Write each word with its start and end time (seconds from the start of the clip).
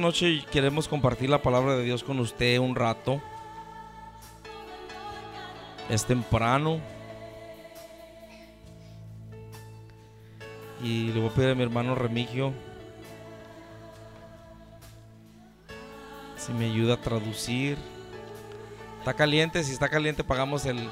noche 0.00 0.44
queremos 0.52 0.86
compartir 0.86 1.28
la 1.28 1.42
palabra 1.42 1.74
de 1.74 1.82
Dios 1.82 2.04
con 2.04 2.20
usted 2.20 2.58
un 2.60 2.76
rato. 2.76 3.20
Es 5.90 6.04
temprano. 6.04 6.78
Y 10.80 11.10
le 11.10 11.18
voy 11.18 11.30
a 11.30 11.34
pedir 11.34 11.50
a 11.50 11.54
mi 11.56 11.64
hermano 11.64 11.96
Remigio 11.96 12.52
si 16.36 16.52
me 16.52 16.66
ayuda 16.66 16.94
a 16.94 17.00
traducir. 17.00 17.76
Está 19.00 19.14
caliente, 19.14 19.64
si 19.64 19.72
está 19.72 19.88
caliente 19.88 20.22
pagamos 20.22 20.64
el... 20.64 20.88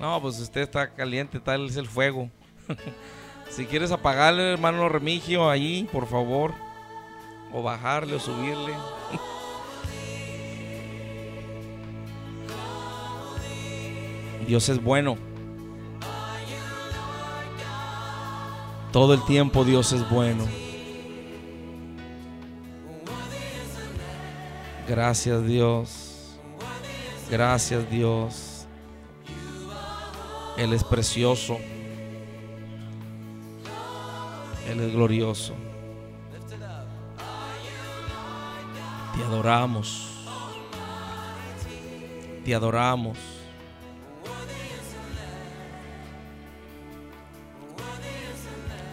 No, 0.00 0.18
pues 0.22 0.40
usted 0.40 0.62
está 0.62 0.94
caliente, 0.94 1.40
tal 1.40 1.66
es 1.66 1.76
el 1.76 1.86
fuego. 1.86 2.30
Si 3.50 3.66
quieres 3.66 3.90
apagarle, 3.90 4.52
hermano 4.52 4.88
Remigio, 4.88 5.50
ahí, 5.50 5.88
por 5.92 6.06
favor. 6.06 6.54
O 7.52 7.62
bajarle 7.62 8.14
o 8.14 8.20
subirle. 8.20 8.72
Dios 14.46 14.68
es 14.68 14.82
bueno. 14.82 15.16
Todo 18.92 19.14
el 19.14 19.24
tiempo 19.24 19.64
Dios 19.64 19.92
es 19.92 20.08
bueno. 20.08 20.46
Gracias 24.88 25.44
Dios. 25.44 26.38
Gracias 27.30 27.90
Dios. 27.90 28.66
Él 30.56 30.72
es 30.72 30.82
precioso. 30.82 31.58
Él 34.68 34.80
es 34.80 34.92
glorioso. 34.92 35.54
Te 39.16 39.24
adoramos. 39.24 40.26
Te 42.44 42.54
adoramos. 42.54 43.18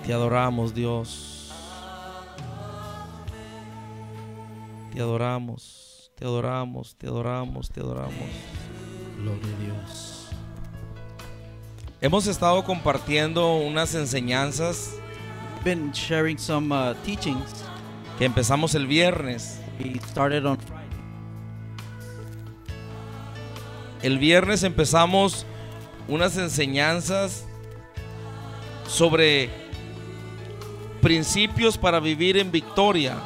Te 0.06 0.14
adoramos, 0.14 0.74
Dios. 0.74 1.52
Te 4.94 5.02
adoramos, 5.02 6.12
te 6.16 6.24
adoramos, 6.24 6.96
te 6.96 7.08
adoramos, 7.08 7.70
te 7.70 7.80
adoramos. 7.82 8.14
Gloria 9.18 9.44
a 9.44 9.62
Dios. 9.62 10.30
Hemos 12.00 12.28
estado 12.28 12.64
compartiendo 12.64 13.56
unas 13.58 13.94
enseñanzas 13.96 14.96
Been 15.66 15.92
sharing 15.92 16.38
some 16.38 16.72
uh, 16.72 16.94
teachings. 17.04 17.66
que 18.18 18.26
empezamos 18.26 18.76
el 18.76 18.88
viernes. 18.88 19.60
We 19.80 20.00
started 20.10 20.46
on 20.46 20.58
Friday. 20.58 20.86
El 24.02 24.20
viernes 24.20 24.64
empezamos 24.64 25.46
unas 26.08 26.38
enseñanzas 26.38 27.46
sobre 28.88 29.50
principios 31.02 31.78
para 31.78 32.00
vivir 32.00 32.38
en 32.38 32.52
victoria. 32.52 33.18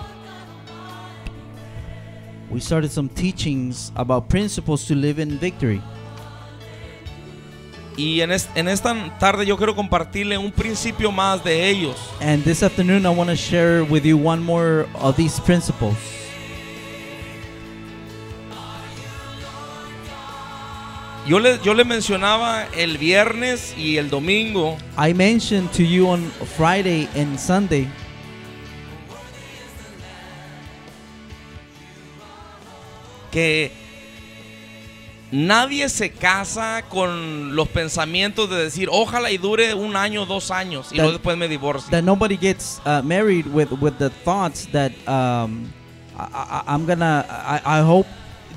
We 2.50 2.60
started 2.62 2.90
some 2.90 3.10
teachings 3.10 3.92
about 3.96 4.28
principles 4.28 4.86
to 4.86 4.96
live 4.96 5.20
in 5.20 5.38
victory. 5.38 5.82
Y 8.00 8.22
en, 8.22 8.32
es- 8.32 8.48
en 8.56 8.70
esta 8.70 8.96
tarde 9.20 9.46
yo 9.46 9.58
quiero 9.58 9.76
compartirle 9.76 10.38
un 10.38 10.54
principio 10.54 11.12
más 11.12 11.44
de 11.44 11.68
ellos. 11.68 11.98
And 12.22 12.42
this 12.46 12.64
afternoon, 12.64 13.06
I 13.06 13.10
want 13.10 13.30
to 13.30 13.36
share 13.36 13.84
with 13.84 14.06
you 14.06 14.16
one 14.18 14.42
more 14.42 14.88
of 15.02 15.18
these 15.18 15.38
principles. 15.42 15.98
Yo 21.28 21.40
le, 21.40 21.60
yo 21.62 21.74
le 21.74 21.84
mencionaba 21.84 22.68
el 22.76 22.98
viernes 22.98 23.76
y 23.78 23.98
el 23.98 24.10
domingo 24.10 24.78
I 24.98 25.14
mentioned 25.14 25.70
to 25.74 25.84
you 25.84 26.08
on 26.08 26.32
Friday 26.58 27.08
and 27.14 27.38
Sunday 27.38 27.88
que 33.32 33.72
nadie 35.32 35.90
se 35.90 36.10
casa 36.12 36.84
con 36.90 37.56
los 37.56 37.68
pensamientos 37.68 38.50
de 38.50 38.58
decir, 38.64 38.90
ojalá 38.92 39.32
y 39.32 39.38
dure 39.38 39.74
un 39.74 39.96
año, 39.96 40.26
dos 40.26 40.52
años 40.52 40.88
y 40.92 40.96
That- 40.96 41.04
luego 41.04 41.12
después 41.14 41.38
me 41.38 41.48
divorcie. 41.48 41.90
that 41.92 42.04
nobody 42.04 42.38
gets 42.38 42.82
uh, 42.86 43.02
married 43.04 43.46
with 43.48 43.70
with 43.82 43.94
the 44.00 44.10
thoughts 44.26 44.68
that 44.72 44.92
um, 45.08 45.72
I, 46.18 46.64
I'm 46.68 46.86
gonna. 46.86 47.26
I, 47.30 47.80
I 47.80 47.82
hope 47.82 48.08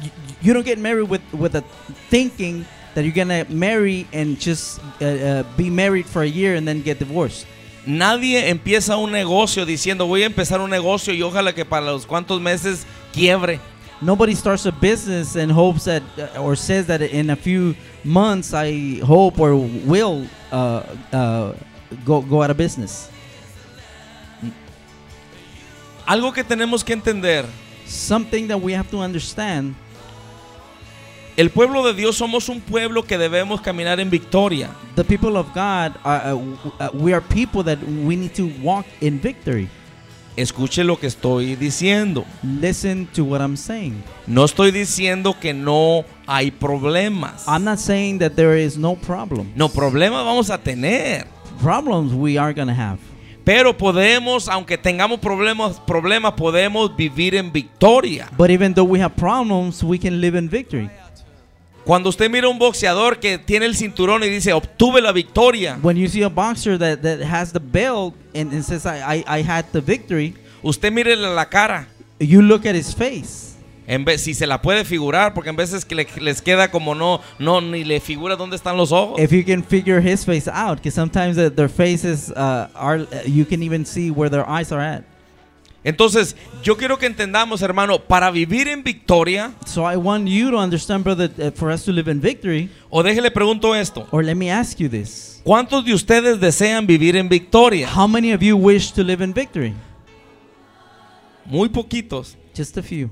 y- 0.02 0.10
you 0.42 0.52
don't 0.54 0.64
get 0.66 0.78
married 0.78 1.08
with 1.08 1.22
with 1.32 1.52
the 1.52 1.62
thinking 2.10 2.64
that 2.94 3.04
you're 3.04 3.14
gonna 3.14 3.44
marry 3.48 4.06
and 4.12 4.36
just 4.38 4.80
uh, 5.00 5.04
uh, 5.04 5.42
be 5.56 5.70
married 5.70 6.06
for 6.06 6.22
a 6.22 6.28
year 6.28 6.56
and 6.56 6.66
then 6.66 6.82
get 6.82 6.98
divorced. 6.98 7.46
Nadie 7.86 8.48
empieza 8.48 8.96
un 8.96 9.10
negocio 9.12 9.64
diciendo 9.66 10.06
voy 10.06 10.22
a 10.22 10.26
empezar 10.26 10.60
un 10.60 10.70
negocio 10.70 11.12
y 11.14 11.22
ojalá 11.22 11.52
que 11.54 11.64
para 11.64 11.86
los 11.86 12.06
cuantos 12.06 12.40
meses 12.40 12.86
quiebre. 13.12 13.60
Nobody 14.02 14.34
starts 14.34 14.66
a 14.66 14.72
business 14.72 15.36
and 15.36 15.52
hopes 15.52 15.84
that 15.84 16.02
or 16.36 16.56
says 16.56 16.86
that 16.88 17.02
in 17.02 17.30
a 17.30 17.36
few 17.36 17.76
months 18.02 18.52
I 18.52 18.98
hope 18.98 19.38
or 19.38 19.54
will 19.54 20.26
uh, 20.50 20.82
uh, 21.12 21.52
go 22.04 22.20
go 22.20 22.42
out 22.42 22.50
of 22.50 22.56
business. 22.56 23.08
Algo 26.04 26.34
que 26.34 26.42
tenemos 26.42 26.84
que 26.84 26.94
entender, 26.94 27.46
Something 27.86 28.48
that 28.48 28.60
we 28.60 28.72
have 28.72 28.90
to 28.90 28.98
understand 28.98 29.74
el 31.36 31.50
pueblo 31.50 31.82
de 31.82 31.94
Dios 31.94 32.16
somos 32.16 32.48
un 32.48 32.60
pueblo 32.60 33.02
que 33.02 33.16
debemos 33.16 33.60
caminar 33.60 34.00
en 34.00 34.10
victoria. 34.10 34.70
the 34.96 35.04
people 35.04 35.36
of 35.36 35.52
God 35.54 35.94
are 36.04 36.34
uh, 36.34 36.36
uh, 36.78 36.90
we 36.92 37.12
are 37.12 37.20
people 37.20 37.62
that 37.62 37.78
we 37.82 38.16
need 38.16 38.34
to 38.34 38.48
walk 38.62 38.86
in 39.00 39.18
victory. 39.18 39.68
Escuche 40.36 40.82
lo 40.82 40.98
que 40.98 41.06
estoy 41.06 41.56
diciendo. 41.56 42.24
Listen 42.42 43.06
to 43.14 43.24
what 43.24 43.40
I'm 43.40 43.56
saying. 43.56 44.02
No 44.26 44.44
estoy 44.44 44.70
diciendo 44.70 45.36
que 45.38 45.52
no 45.52 46.04
hay 46.26 46.50
problemas. 46.50 47.44
I'm 47.46 47.64
not 47.64 47.78
saying 47.78 48.18
that 48.20 48.32
there 48.34 48.56
is 48.56 48.78
no 48.78 48.96
problem. 48.96 49.52
No, 49.54 49.68
problemas 49.68 50.24
vamos 50.24 50.48
a 50.48 50.56
tener. 50.56 51.26
Problems 51.60 52.14
we 52.14 52.38
are 52.38 52.54
going 52.54 52.68
to 52.68 52.74
have. 52.74 52.98
Pero 53.44 53.76
podemos, 53.76 54.48
aunque 54.48 54.78
tengamos 54.78 55.18
problemas, 55.18 55.80
problemas, 55.80 56.32
podemos 56.34 56.96
vivir 56.96 57.34
en 57.34 57.52
victoria. 57.52 58.28
But 58.38 58.50
even 58.50 58.72
though 58.72 58.88
we 58.88 59.00
have 59.00 59.16
problems, 59.16 59.82
we 59.82 59.98
can 59.98 60.20
live 60.20 60.38
in 60.38 60.48
victory. 60.48 60.88
Cuando 61.84 62.08
usted 62.10 62.30
mira 62.30 62.48
un 62.48 62.58
boxeador 62.58 63.18
que 63.18 63.38
tiene 63.38 63.66
el 63.66 63.74
cinturón 63.74 64.22
y 64.22 64.28
dice, 64.28 64.52
obtuve 64.52 65.00
la 65.00 65.10
victoria, 65.12 65.78
When 65.82 65.96
you 65.96 66.08
see 66.08 66.22
a 66.22 66.28
boxer 66.28 66.78
that, 66.78 67.00
that 67.02 67.20
has 67.22 67.52
the 67.52 67.58
belt 67.60 68.14
and, 68.34 68.52
and 68.52 68.62
says, 68.62 68.86
I, 68.86 69.22
I, 69.26 69.38
I 69.40 69.42
had 69.42 69.66
the 69.72 69.80
victory, 69.80 70.34
usted 70.62 70.92
mírele 70.92 71.34
la 71.34 71.44
cara. 71.46 71.88
you 72.20 72.40
look 72.40 72.66
at 72.66 72.74
his 72.76 72.94
face. 72.94 73.48
En 73.88 74.04
vez, 74.04 74.20
si 74.22 74.32
se 74.32 74.46
la 74.46 74.62
puede 74.62 74.84
figurar, 74.84 75.34
porque 75.34 75.50
en 75.50 75.56
veces 75.56 75.84
que 75.84 75.96
le- 75.96 76.06
les 76.20 76.40
queda 76.40 76.70
como 76.70 76.94
no, 76.94 77.20
no, 77.40 77.60
ni 77.60 77.82
le 77.82 77.98
figura 77.98 78.36
dónde 78.36 78.54
están 78.54 78.76
los 78.76 78.92
ojos. 78.92 79.20
If 79.20 79.32
you 79.32 79.44
can 79.44 79.64
figure 79.64 80.00
his 80.00 80.24
face 80.24 80.46
out, 80.48 80.76
because 80.78 80.94
sometimes 80.94 81.34
their 81.36 81.68
faces 81.68 82.30
uh, 82.30 82.68
are, 82.76 83.08
you 83.26 83.44
can 83.44 83.60
even 83.60 83.84
see 83.84 84.12
where 84.12 84.30
their 84.30 84.48
eyes 84.48 84.70
are 84.70 84.80
at. 84.80 85.02
Entonces, 85.84 86.36
yo 86.62 86.76
quiero 86.76 86.96
que 86.96 87.06
entendamos, 87.06 87.60
hermano, 87.60 87.98
para 87.98 88.30
vivir 88.30 88.68
en 88.68 88.84
victoria, 88.84 89.52
So 89.66 89.90
I 89.90 89.96
want 89.96 90.28
you 90.28 90.50
to 90.50 90.58
understand, 90.58 91.02
brother, 91.02 91.28
that 91.28 91.54
for 91.54 91.72
us 91.72 91.84
to 91.84 91.92
live 91.92 92.08
in 92.10 92.20
victory, 92.20 92.70
o 92.88 93.02
déjele 93.02 93.30
pregunto 93.30 93.74
esto, 93.74 94.06
or 94.12 94.22
let 94.22 94.36
me 94.36 94.50
ask 94.50 94.78
you 94.78 94.88
this. 94.88 95.40
¿cuántos 95.44 95.84
de 95.84 95.92
ustedes 95.92 96.40
desean 96.40 96.86
vivir 96.86 97.16
en 97.16 97.28
victoria? 97.28 97.88
How 97.88 98.06
many 98.06 98.32
of 98.32 98.42
you 98.42 98.56
wish 98.56 98.92
to 98.92 99.02
live 99.02 99.22
in 99.22 99.32
victory? 99.32 99.74
Muy 101.46 101.68
poquitos. 101.68 102.36
Just 102.54 102.76
a 102.78 102.82
few. 102.82 103.10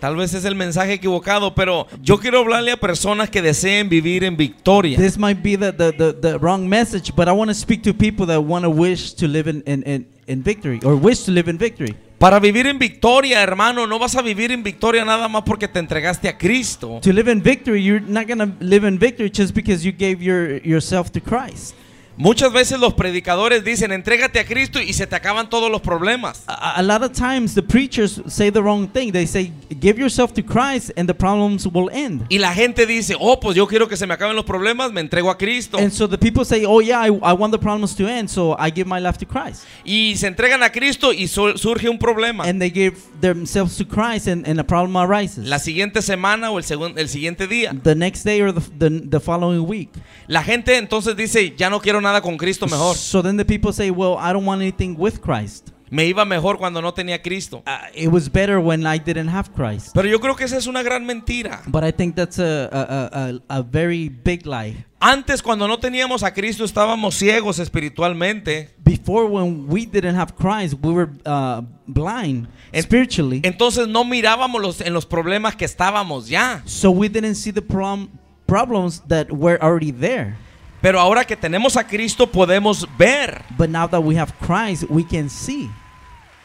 Tal 0.00 0.16
vez 0.16 0.34
es 0.34 0.44
el 0.44 0.54
mensaje 0.54 0.92
equivocado, 0.92 1.54
pero 1.54 1.86
yo 2.02 2.18
quiero 2.18 2.40
hablarle 2.40 2.72
a 2.72 2.76
personas 2.76 3.30
que 3.30 3.40
deseen 3.40 3.88
vivir 3.88 4.22
en 4.24 4.36
victoria. 4.36 4.98
This 4.98 5.16
might 5.16 5.42
be 5.42 5.56
the, 5.56 5.72
the, 5.72 5.92
the, 5.92 6.12
the 6.12 6.38
wrong 6.38 6.68
message, 6.68 7.14
but 7.16 7.26
I 7.26 7.32
want 7.32 7.48
to 7.48 7.54
speak 7.54 7.82
to 7.84 7.94
people 7.94 8.26
that 8.26 8.40
want 8.40 8.64
to 8.64 8.70
wish 8.70 9.14
to 9.14 9.26
live 9.26 9.48
in, 9.48 9.62
in, 9.64 9.82
in, 9.84 10.06
in 10.26 10.42
victory 10.42 10.80
or 10.84 10.96
wish 10.96 11.24
to 11.24 11.32
live 11.32 11.48
in 11.50 11.58
victory. 11.58 11.94
Para 12.18 12.40
vivir 12.40 12.66
en 12.66 12.78
victoria, 12.78 13.42
hermano, 13.42 13.86
no 13.86 13.98
vas 13.98 14.16
a 14.16 14.22
vivir 14.22 14.50
en 14.50 14.62
victoria 14.62 15.04
nada 15.04 15.28
más 15.28 15.42
porque 15.44 15.68
te 15.68 15.78
entregaste 15.78 16.28
a 16.28 16.38
Cristo. 16.38 17.00
To 17.02 17.12
live 17.12 17.30
in 17.30 17.42
victory, 17.42 17.82
you're 17.82 18.00
not 18.00 18.26
going 18.26 18.38
to 18.38 18.50
live 18.60 18.86
in 18.86 18.98
victory 18.98 19.30
just 19.30 19.54
because 19.54 19.84
you 19.84 19.92
gave 19.92 20.22
your, 20.22 20.62
yourself 20.66 21.10
to 21.12 21.20
Christ. 21.20 21.74
Muchas 22.16 22.52
veces 22.52 22.78
los 22.78 22.94
predicadores 22.94 23.64
dicen, 23.64 23.90
entrégate 23.90 24.38
a 24.38 24.44
Cristo 24.44 24.80
y 24.80 24.92
se 24.92 25.06
te 25.06 25.16
acaban 25.16 25.50
todos 25.50 25.70
los 25.70 25.80
problemas. 25.80 26.44
A, 26.46 26.76
a 26.76 26.82
lot 26.82 27.02
of 27.02 27.12
times 27.12 27.54
the 27.54 27.62
preachers 27.62 28.22
say 28.28 28.50
the 28.52 28.60
wrong 28.60 28.88
thing. 28.88 29.10
They 29.10 29.26
say, 29.26 29.52
"Give 29.80 29.98
yourself 29.98 30.32
to 30.34 30.42
Christ, 30.44 30.92
and 30.96 31.08
the 31.08 31.14
problems 31.14 31.66
will 31.66 31.90
end." 31.92 32.22
Y 32.28 32.38
la 32.38 32.52
gente 32.54 32.86
dice, 32.86 33.16
oh, 33.18 33.40
pues 33.40 33.56
yo 33.56 33.66
quiero 33.66 33.88
que 33.88 33.96
se 33.96 34.06
me 34.06 34.14
acaben 34.14 34.36
los 34.36 34.44
problemas, 34.44 34.92
me 34.92 35.00
entrego 35.00 35.28
a 35.30 35.36
Cristo. 35.36 35.76
And 35.78 35.90
so 35.90 36.08
the 36.08 36.16
people 36.18 36.44
say, 36.44 36.64
"Oh 36.66 36.80
yeah, 36.80 37.00
I, 37.04 37.08
I 37.08 37.32
want 37.32 37.52
the 37.52 37.58
problems 37.58 37.96
to 37.96 38.06
end, 38.08 38.28
so 38.28 38.56
I 38.60 38.70
give 38.70 38.86
my 38.86 39.00
life 39.00 39.18
to 39.18 39.26
Christ." 39.26 39.64
Y 39.84 40.14
se 40.16 40.28
entregan 40.28 40.62
a 40.62 40.70
Cristo 40.70 41.10
y 41.12 41.26
su- 41.26 41.58
surge 41.58 41.88
un 41.88 41.98
problema. 41.98 42.44
And 42.44 42.60
they 42.60 42.70
give 42.70 42.96
themselves 43.20 43.76
to 43.78 43.84
Christ, 43.84 44.28
and, 44.28 44.46
and 44.46 44.60
a 44.60 44.64
problem 44.64 44.96
arises. 44.96 45.46
La 45.46 45.58
siguiente 45.58 46.00
semana 46.00 46.50
o 46.52 46.58
el, 46.58 46.64
segun- 46.64 46.96
el 46.96 47.08
siguiente 47.08 47.48
día. 47.48 47.72
the 47.82 47.94
next 47.96 48.24
day 48.24 48.40
or 48.40 48.52
the, 48.52 48.60
the, 48.78 49.00
the 49.08 49.18
following 49.20 49.66
week. 49.66 49.90
La 50.28 50.42
gente 50.44 50.76
entonces 50.78 51.16
dice, 51.16 51.54
ya 51.56 51.68
no 51.70 51.80
quiero 51.80 52.00
nada 52.04 52.20
con 52.20 52.36
Cristo 52.36 52.66
mejor. 52.66 52.96
So 52.96 53.22
then 53.22 53.36
the 53.36 53.44
people 53.44 53.72
say, 53.72 53.90
"Well, 53.90 54.16
I 54.18 54.32
don't 54.32 54.46
want 54.46 54.62
anything 54.62 54.94
with 54.96 55.20
Christ. 55.20 55.70
Me 55.90 56.06
iba 56.06 56.24
mejor 56.24 56.58
cuando 56.58 56.80
no 56.80 56.92
tenía 56.92 57.22
Cristo. 57.22 57.62
Uh, 57.66 57.86
it 57.94 58.08
was 58.08 58.30
better 58.30 58.58
when 58.58 58.86
I 58.86 58.98
didn't 58.98 59.28
have 59.28 59.50
Christ." 59.52 59.90
Pero 59.94 60.08
yo 60.08 60.20
creo 60.20 60.36
que 60.36 60.44
esa 60.44 60.56
es 60.56 60.66
una 60.66 60.82
gran 60.82 61.04
mentira. 61.04 61.62
But 61.66 61.84
I 61.84 61.92
think 61.92 62.14
that's 62.14 62.38
a 62.38 62.68
a, 62.72 63.32
a, 63.48 63.58
a, 63.58 63.62
very 63.62 64.08
big 64.08 64.46
lie. 64.46 64.84
Antes 65.00 65.42
cuando 65.42 65.68
no 65.68 65.78
teníamos 65.78 66.22
a 66.22 66.32
Cristo 66.32 66.64
estábamos 66.64 67.14
ciegos 67.14 67.58
espiritualmente. 67.58 68.70
Before, 68.84 69.26
when 69.26 69.66
we 69.68 69.86
didn't 69.86 70.16
have 70.16 70.34
Christ, 70.34 70.74
we 70.82 70.92
were 70.92 71.10
uh, 71.26 71.62
blind 71.86 72.48
spiritually. 72.72 73.40
Entonces 73.44 73.86
no 73.86 74.04
mirábamos 74.04 74.62
los, 74.62 74.80
en 74.80 74.92
los 74.94 75.04
problemas 75.04 75.56
que 75.56 75.64
estábamos 75.64 76.28
ya. 76.28 76.62
so 76.64 76.90
we 76.90 77.08
didn't 77.08 77.34
see 77.34 77.52
the 77.52 77.62
prom- 77.62 78.08
problems 78.46 79.00
that 79.08 79.30
were 79.30 79.58
already 79.62 79.92
there. 79.92 80.36
Pero 80.84 81.00
ahora 81.00 81.24
que 81.24 81.34
tenemos 81.34 81.78
a 81.78 81.86
Cristo 81.86 82.30
podemos 82.30 82.86
ver. 82.98 83.42
But 83.56 83.70
now 83.70 83.88
that 83.88 84.00
we 84.00 84.18
have 84.18 84.34
Christ, 84.38 84.84
we 84.90 85.02
can 85.02 85.30
see. 85.30 85.70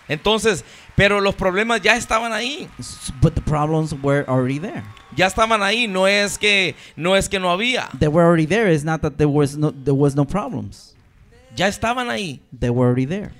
Entonces, 0.07 0.63
pero 0.95 1.19
los 1.19 1.35
problemas 1.35 1.81
ya 1.81 1.97
estaban 1.97 2.31
ahí. 2.31 2.69
But 3.21 3.35
the 3.35 3.41
problems 3.41 3.93
were 4.01 4.23
already 4.29 4.57
there. 4.57 4.85
Ya 5.13 5.27
estaban 5.27 5.61
ahí, 5.61 5.89
no 5.89 6.07
es 6.07 6.37
que 6.37 6.75
no 6.95 7.17
es 7.17 7.27
que 7.27 7.37
no 7.37 7.49
había. 7.51 7.89
They 7.99 8.07
were 8.07 8.25
already 8.25 8.45
there. 8.45 8.71
It's 8.71 8.85
not 8.85 9.01
that 9.01 9.17
there 9.17 9.27
was 9.27 9.57
no 9.57 9.71
there 9.71 9.93
was 9.93 10.15
no 10.15 10.23
problems. 10.23 10.95
Ya 11.53 11.67
estaban 11.67 12.09
ahí. 12.09 12.39
They 12.57 12.69
were 12.69 12.87
already 12.87 13.07
there. 13.07 13.33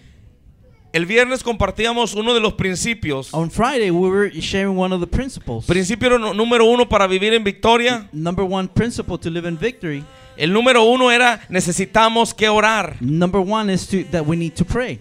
El 0.91 1.05
viernes 1.05 1.43
compartíamos 1.43 2.13
uno 2.13 2.33
de 2.33 2.41
los 2.41 2.55
principios. 2.55 3.33
On 3.33 3.49
Friday, 3.49 3.89
we 3.89 4.09
were 4.09 4.29
sharing 4.41 4.75
one 4.75 4.91
of 4.91 4.99
the 4.99 5.07
principles. 5.07 5.65
Principio 5.65 6.09
número 6.33 6.65
uno 6.65 6.89
para 6.89 7.07
vivir 7.07 7.33
en 7.33 7.45
victoria. 7.45 8.09
Number 8.11 8.43
one 8.43 8.67
principle 8.67 9.17
to 9.17 9.29
live 9.29 9.47
in 9.47 9.57
victory. 9.57 10.03
El 10.39 10.53
número 10.53 10.83
uno 10.85 11.11
era 11.11 11.41
necesitamos 11.49 12.33
que 12.33 12.47
orar. 12.47 12.95
Number 13.01 13.41
one 13.41 13.71
is 13.71 13.85
to 13.87 14.05
that 14.11 14.25
we 14.25 14.37
need 14.37 14.53
to 14.53 14.63
pray. 14.63 14.99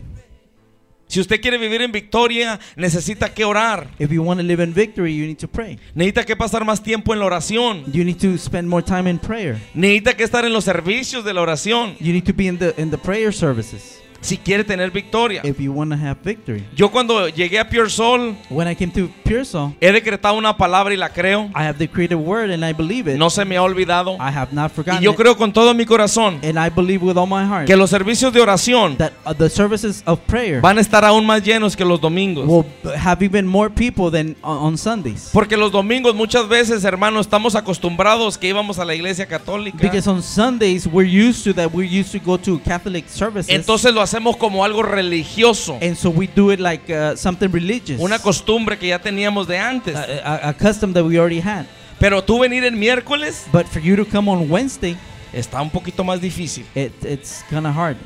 Si 1.06 1.20
usted 1.20 1.40
quiere 1.40 1.56
vivir 1.56 1.80
en 1.80 1.92
victoria, 1.92 2.58
necesita 2.76 3.32
que 3.32 3.44
orar. 3.44 3.88
If 3.98 4.10
you 4.10 4.22
want 4.22 4.40
to 4.40 4.44
live 4.44 4.62
in 4.62 4.74
victory, 4.74 5.16
you 5.16 5.26
need 5.26 5.38
to 5.38 5.48
pray. 5.48 5.78
Necesita 5.94 6.26
que 6.26 6.36
pasar 6.36 6.64
más 6.64 6.82
tiempo 6.82 7.14
en 7.14 7.20
la 7.20 7.26
oración. 7.26 7.84
You 7.92 8.04
need 8.04 8.18
to 8.18 8.36
spend 8.36 8.68
more 8.68 8.82
time 8.82 9.08
in 9.08 9.18
prayer. 9.18 9.58
Necesita 9.74 10.16
que 10.16 10.24
estar 10.24 10.44
en 10.44 10.52
los 10.52 10.64
servicios 10.64 11.24
de 11.24 11.32
la 11.32 11.40
oración. 11.40 11.96
You 12.00 12.12
need 12.12 12.26
to 12.26 12.34
be 12.34 12.48
in 12.48 12.58
the 12.58 12.74
in 12.76 12.90
the 12.90 12.98
prayer 12.98 13.32
services 13.32 13.97
Si 14.20 14.36
quiere 14.36 14.64
tener 14.64 14.90
victoria. 14.90 15.42
if 15.44 15.58
you 15.60 15.72
want 15.72 15.92
to 15.92 15.96
have 15.96 16.16
victory. 16.24 16.66
Yo 16.74 16.90
cuando 16.90 17.28
llegué 17.28 17.58
a 17.60 17.68
Pure 17.68 17.88
Soul, 17.88 18.36
When 18.50 18.66
I 18.68 18.74
came 18.74 18.90
to 18.92 19.08
Pearsall, 19.24 19.74
he 19.80 19.92
decretado 19.92 20.34
una 20.36 20.56
palabra 20.56 20.92
y 20.92 20.96
la 20.96 21.10
creo. 21.10 21.50
I 21.54 21.62
have 21.64 21.78
decreed 21.78 22.12
a 22.12 22.16
word 22.16 22.50
and 22.50 22.64
I 22.64 22.72
believe 22.72 23.06
it. 23.10 23.16
No 23.18 23.30
se 23.30 23.44
me 23.44 23.56
ha 23.56 23.62
olvidado. 23.62 24.16
I 24.16 24.30
have 24.36 24.52
not 24.52 24.72
Y 24.72 24.74
forgotten 24.74 25.02
yo 25.02 25.12
it. 25.12 25.16
creo 25.16 25.36
con 25.36 25.52
todo 25.52 25.72
mi 25.72 25.84
corazón 25.86 26.40
And 26.42 26.58
I 26.58 26.68
believe 26.68 27.02
with 27.04 27.16
all 27.16 27.28
my 27.28 27.44
heart 27.46 27.66
que 27.66 27.76
los 27.76 27.90
servicios 27.90 28.32
de 28.32 28.40
oración 28.40 28.96
that 28.96 29.12
uh, 29.24 29.32
the 29.34 29.48
services 29.48 30.02
of 30.06 30.18
prayer 30.26 30.60
van 30.60 30.78
a 30.78 30.80
estar 30.80 31.04
aún 31.04 31.24
más 31.24 31.42
llenos 31.44 31.76
que 31.76 31.84
los 31.84 32.00
domingos. 32.00 32.46
will 32.46 32.66
have 32.96 33.22
even 33.24 33.46
more 33.46 33.70
people 33.70 34.10
than 34.10 34.34
on, 34.42 34.58
on 34.58 34.78
Sundays. 34.78 35.30
Porque 35.32 35.56
los 35.56 35.70
domingos 35.70 36.14
muchas 36.14 36.48
veces, 36.48 36.82
hermano, 36.84 37.20
estamos 37.20 37.54
acostumbrados 37.54 38.36
que 38.36 38.48
íbamos 38.48 38.78
a 38.80 38.84
la 38.84 38.94
iglesia 38.94 39.26
católica. 39.26 39.78
Because 39.80 40.08
on 40.10 40.22
Sundays 40.22 40.86
we're 40.86 41.08
used 41.08 41.44
to 41.44 41.54
that. 41.54 41.72
We're 41.72 41.88
used 42.00 42.10
to 42.12 42.18
go 42.18 42.36
to 42.38 42.58
Catholic 42.64 43.08
services. 43.08 43.54
Entonces 43.54 43.94
lo 43.94 44.00
hacemos 44.08 44.36
como 44.36 44.64
algo 44.64 44.82
religioso. 44.82 45.78
and 45.82 45.96
so 45.96 46.10
we 46.10 46.26
do 46.26 46.50
it 46.52 46.60
like 46.60 46.90
uh, 46.92 47.16
something 47.16 47.48
religious. 47.50 48.00
Una 48.00 48.18
costumbre 48.18 48.78
que 48.78 48.88
ya 48.88 48.98
teníamos 48.98 49.46
de 49.46 49.58
antes. 49.58 49.94
a, 49.96 50.02
a- 50.24 50.48
a 50.50 50.52
custom 50.54 50.92
that 50.92 51.04
we 51.04 51.18
already 51.18 51.40
had. 51.40 51.66
Pero 52.00 52.22
tú 52.22 52.38
venir 52.38 52.64
el 52.64 52.76
miércoles 52.76 53.46
But 53.52 53.66
for 53.66 53.80
you 53.82 53.96
to 53.96 54.04
come 54.04 54.30
on 54.30 54.50
Wednesday, 54.50 54.96
está 55.32 55.60
un 55.60 55.70
poquito 55.70 56.04
más 56.04 56.20
difícil. 56.20 56.64
it, 56.74 56.92
it's 57.04 57.44
kind 57.50 57.66
of 57.66 57.74
hard. 57.76 57.96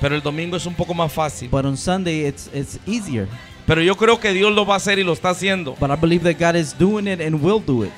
Pero 0.00 0.14
el 0.14 0.20
domingo 0.22 0.56
es 0.56 0.66
un 0.66 0.74
poco 0.74 0.92
más 0.94 1.12
fácil. 1.12 1.48
But 1.50 1.64
on 1.64 1.76
Sunday, 1.76 2.26
it's 2.26 2.48
it's 2.52 2.78
easier. 2.86 3.26
Pero 3.66 3.82
yo 3.82 3.96
creo 3.96 4.18
que 4.18 4.32
Dios 4.32 4.52
lo 4.52 4.64
va 4.64 4.74
a 4.74 4.76
hacer 4.78 4.98
y 4.98 5.04
lo 5.04 5.12
está 5.12 5.30
haciendo. 5.30 5.76
But 5.78 5.90
I 5.90 5.96
believe 5.96 6.22
that 6.24 6.38
God 6.40 6.56
is 6.58 6.72
doing 6.76 7.06
it 7.06 7.20
and 7.20 7.42
will 7.42 7.60
do 7.64 7.84
it. 7.84 7.90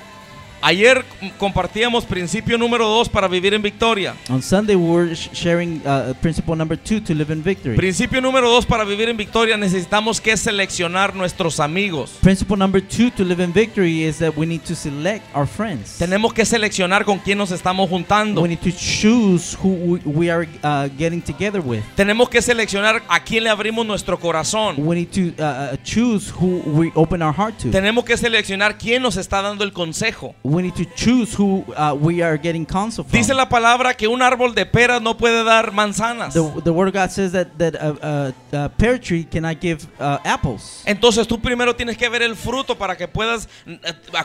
Ayer 0.63 1.05
compartíamos 1.39 2.05
principio 2.05 2.59
número 2.59 2.87
dos 2.87 3.09
para 3.09 3.27
vivir 3.29 3.55
en 3.55 3.63
victoria. 3.63 4.15
On 4.29 4.43
Sunday, 4.43 4.77
we 4.77 4.91
were 4.91 5.15
sh- 5.15 5.31
sharing 5.33 5.81
uh, 5.87 6.13
principle 6.21 6.55
number 6.55 6.77
two 6.77 7.01
to 7.01 7.15
live 7.15 7.33
in 7.33 7.43
victory. 7.43 7.77
Principio 7.77 8.21
número 8.21 8.51
dos 8.51 8.67
para 8.67 8.85
vivir 8.85 9.09
en 9.09 9.17
victoria 9.17 9.57
necesitamos 9.57 10.21
que 10.21 10.37
seleccionar 10.37 11.15
nuestros 11.15 11.61
amigos. 11.61 12.11
Principle 12.21 12.59
number 12.59 12.83
two 12.83 13.11
to 13.11 13.25
live 13.25 13.43
in 13.43 13.53
victory 13.55 14.05
is 14.05 14.19
that 14.19 14.37
we 14.37 14.45
need 14.45 14.61
to 14.63 14.75
select 14.75 15.25
our 15.35 15.47
friends. 15.47 15.97
Tenemos 15.99 16.35
que 16.35 16.45
seleccionar 16.45 17.07
con 17.07 17.19
quién 17.19 17.39
nos 17.39 17.53
estamos 17.53 17.89
juntando. 17.89 18.43
We 18.43 18.49
need 18.49 18.61
to 18.61 18.71
choose 18.71 19.57
who 19.63 19.69
we, 19.71 20.01
we 20.05 20.31
are 20.31 20.47
uh, 20.63 20.89
getting 20.99 21.23
together 21.23 21.63
with. 21.63 21.83
Tenemos 21.97 22.29
que 22.29 22.43
seleccionar 22.43 23.03
a 23.09 23.21
quién 23.21 23.45
le 23.45 23.51
abrimos 23.51 23.87
nuestro 23.87 24.19
corazón. 24.21 24.75
We 24.79 24.95
need 24.97 25.09
to 25.13 25.43
uh, 25.43 25.73
uh, 25.73 25.77
choose 25.83 26.31
who 26.31 26.61
we 26.67 26.93
open 26.95 27.23
our 27.23 27.33
heart 27.35 27.57
to. 27.63 27.71
Tenemos 27.71 28.05
que 28.05 28.15
seleccionar 28.19 28.77
quién 28.77 29.01
nos 29.01 29.17
está 29.17 29.41
dando 29.41 29.65
el 29.65 29.73
consejo. 29.73 30.35
We 30.51 30.63
need 30.63 30.75
to 30.75 30.85
choose 30.97 31.33
who 31.33 31.65
uh, 31.77 31.95
we 31.95 32.23
are 32.23 32.37
getting 32.37 32.67
counsel 32.67 33.05
from. 33.05 33.13
Dice 33.13 33.33
la 33.35 33.49
palabra 33.49 33.95
que 33.97 34.09
un 34.09 34.21
árbol 34.21 34.53
de 34.55 34.67
peras 34.67 35.01
no 35.01 35.17
puede 35.17 35.45
dar 35.45 35.71
manzanas. 35.73 36.35
The, 36.35 36.43
the 36.65 36.73
word 36.73 36.89
of 36.89 36.95
God 36.95 37.11
says 37.11 37.31
that 37.33 37.57
that 37.59 37.75
a, 37.77 38.33
a, 38.53 38.65
a 38.65 38.69
pear 38.69 38.99
tree 38.99 39.23
cannot 39.25 39.61
give 39.61 39.87
uh, 40.01 40.19
apples. 40.25 40.83
Entonces 40.87 41.29
tú 41.29 41.41
primero 41.41 41.77
tienes 41.77 41.97
que 41.97 42.09
ver 42.09 42.23
el 42.23 42.35
fruto 42.35 42.77
para 42.77 42.97
que 42.97 43.07
puedas 43.07 43.49
eh, 43.67 43.79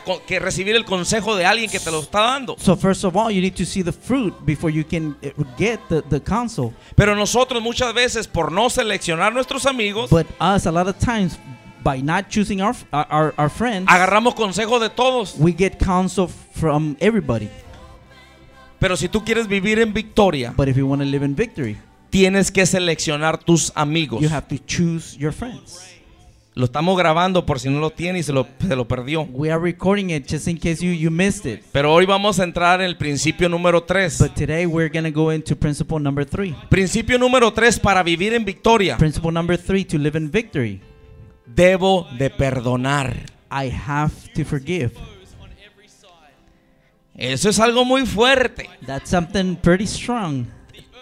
co- 0.04 0.20
que 0.26 0.40
recibir 0.40 0.74
el 0.74 0.84
consejo 0.84 1.36
de 1.36 1.44
alguien 1.46 1.70
que 1.70 1.78
te 1.78 1.90
lo 1.90 2.00
está 2.00 2.20
dando. 2.22 2.56
So 2.58 2.74
first 2.76 3.04
of 3.04 3.16
all, 3.16 3.30
you 3.30 3.40
need 3.40 3.54
to 3.56 3.64
see 3.64 3.82
the 3.82 3.92
fruit 3.92 4.34
before 4.44 4.70
you 4.72 4.82
can 4.84 5.16
uh, 5.22 5.44
get 5.56 5.78
the, 5.88 6.02
the 6.10 6.20
counsel. 6.20 6.72
Pero 6.96 7.14
nosotros 7.14 7.62
muchas 7.62 7.94
veces 7.94 8.26
por 8.26 8.50
no 8.50 8.68
seleccionar 8.68 9.32
nuestros 9.32 9.64
amigos, 9.66 10.10
But 10.10 10.26
us, 10.40 10.66
a 10.66 10.72
lot 10.72 10.88
of 10.88 10.98
times, 10.98 11.38
by 11.86 12.02
not 12.02 12.28
choosing 12.28 12.60
our 12.60 12.74
our, 12.90 13.32
our, 13.38 13.48
friends, 13.48 13.88
agarramos 13.88 14.34
consejo 14.34 14.80
de 14.80 14.90
todos. 14.90 15.36
we 15.38 15.52
get 15.52 15.78
counsel 15.78 16.26
from 16.26 16.96
everybody. 16.98 17.48
Pero 18.80 18.96
si 18.96 19.08
tú 19.08 19.24
quieres 19.24 19.46
vivir 19.46 19.78
en 19.78 19.92
victoria, 19.92 20.52
But 20.56 20.68
if 20.68 20.76
you 20.76 20.86
want 20.88 21.00
to 21.00 21.06
live 21.06 21.24
in 21.24 21.36
victory, 21.36 21.78
tienes 22.10 22.50
que 22.50 22.66
seleccionar 22.66 23.38
tus 23.38 23.70
amigos. 23.76 24.20
you 24.20 24.28
have 24.28 24.48
to 24.48 24.58
choose 24.66 25.16
your 25.16 25.32
friends. 25.32 25.92
Lo 26.54 26.64
estamos 26.64 26.96
grabando 26.98 27.44
por 27.46 27.60
si 27.60 27.68
no 27.68 27.78
lo 27.80 27.90
tiene 27.90 28.18
y 28.18 28.22
se 28.24 28.32
lo, 28.32 28.48
se 28.58 28.74
lo 28.74 28.88
perdió. 28.88 29.28
We 29.30 29.52
are 29.52 29.62
recording 29.62 30.10
it 30.10 30.26
just 30.26 30.48
in 30.48 30.58
case 30.58 30.84
you, 30.84 30.90
you 30.92 31.10
missed 31.10 31.46
it. 31.46 31.62
Pero 31.70 31.92
hoy 31.92 32.04
vamos 32.06 32.40
a 32.40 32.44
entrar 32.44 32.80
en 32.80 32.86
el 32.86 32.96
principio 32.96 33.48
número 33.48 33.84
3. 33.84 34.18
But 34.18 34.34
today 34.34 34.66
we're 34.66 34.88
going 34.88 35.04
to 35.04 35.12
go 35.12 35.30
into 35.30 35.54
principle 35.54 36.00
number 36.00 36.26
three. 36.26 36.56
Principio 36.68 37.16
número 37.18 37.52
3 37.52 37.78
para 37.78 38.02
vivir 38.02 38.32
en 38.32 38.44
victoria. 38.44 38.96
Principle 38.96 39.30
number 39.30 39.56
three 39.56 39.84
to 39.84 39.98
live 39.98 40.18
in 40.18 40.30
victory. 40.30 40.80
Debo 41.56 42.06
de 42.18 42.28
perdonar. 42.30 43.16
I 43.50 43.70
have 43.70 44.12
to 44.34 44.44
forgive. 44.44 44.92
Eso 47.16 47.48
es 47.48 47.58
algo 47.58 47.84
muy 47.84 48.04
fuerte. 48.04 48.68
That's 48.86 49.08
something 49.08 49.56
pretty 49.56 49.86
strong. 49.86 50.46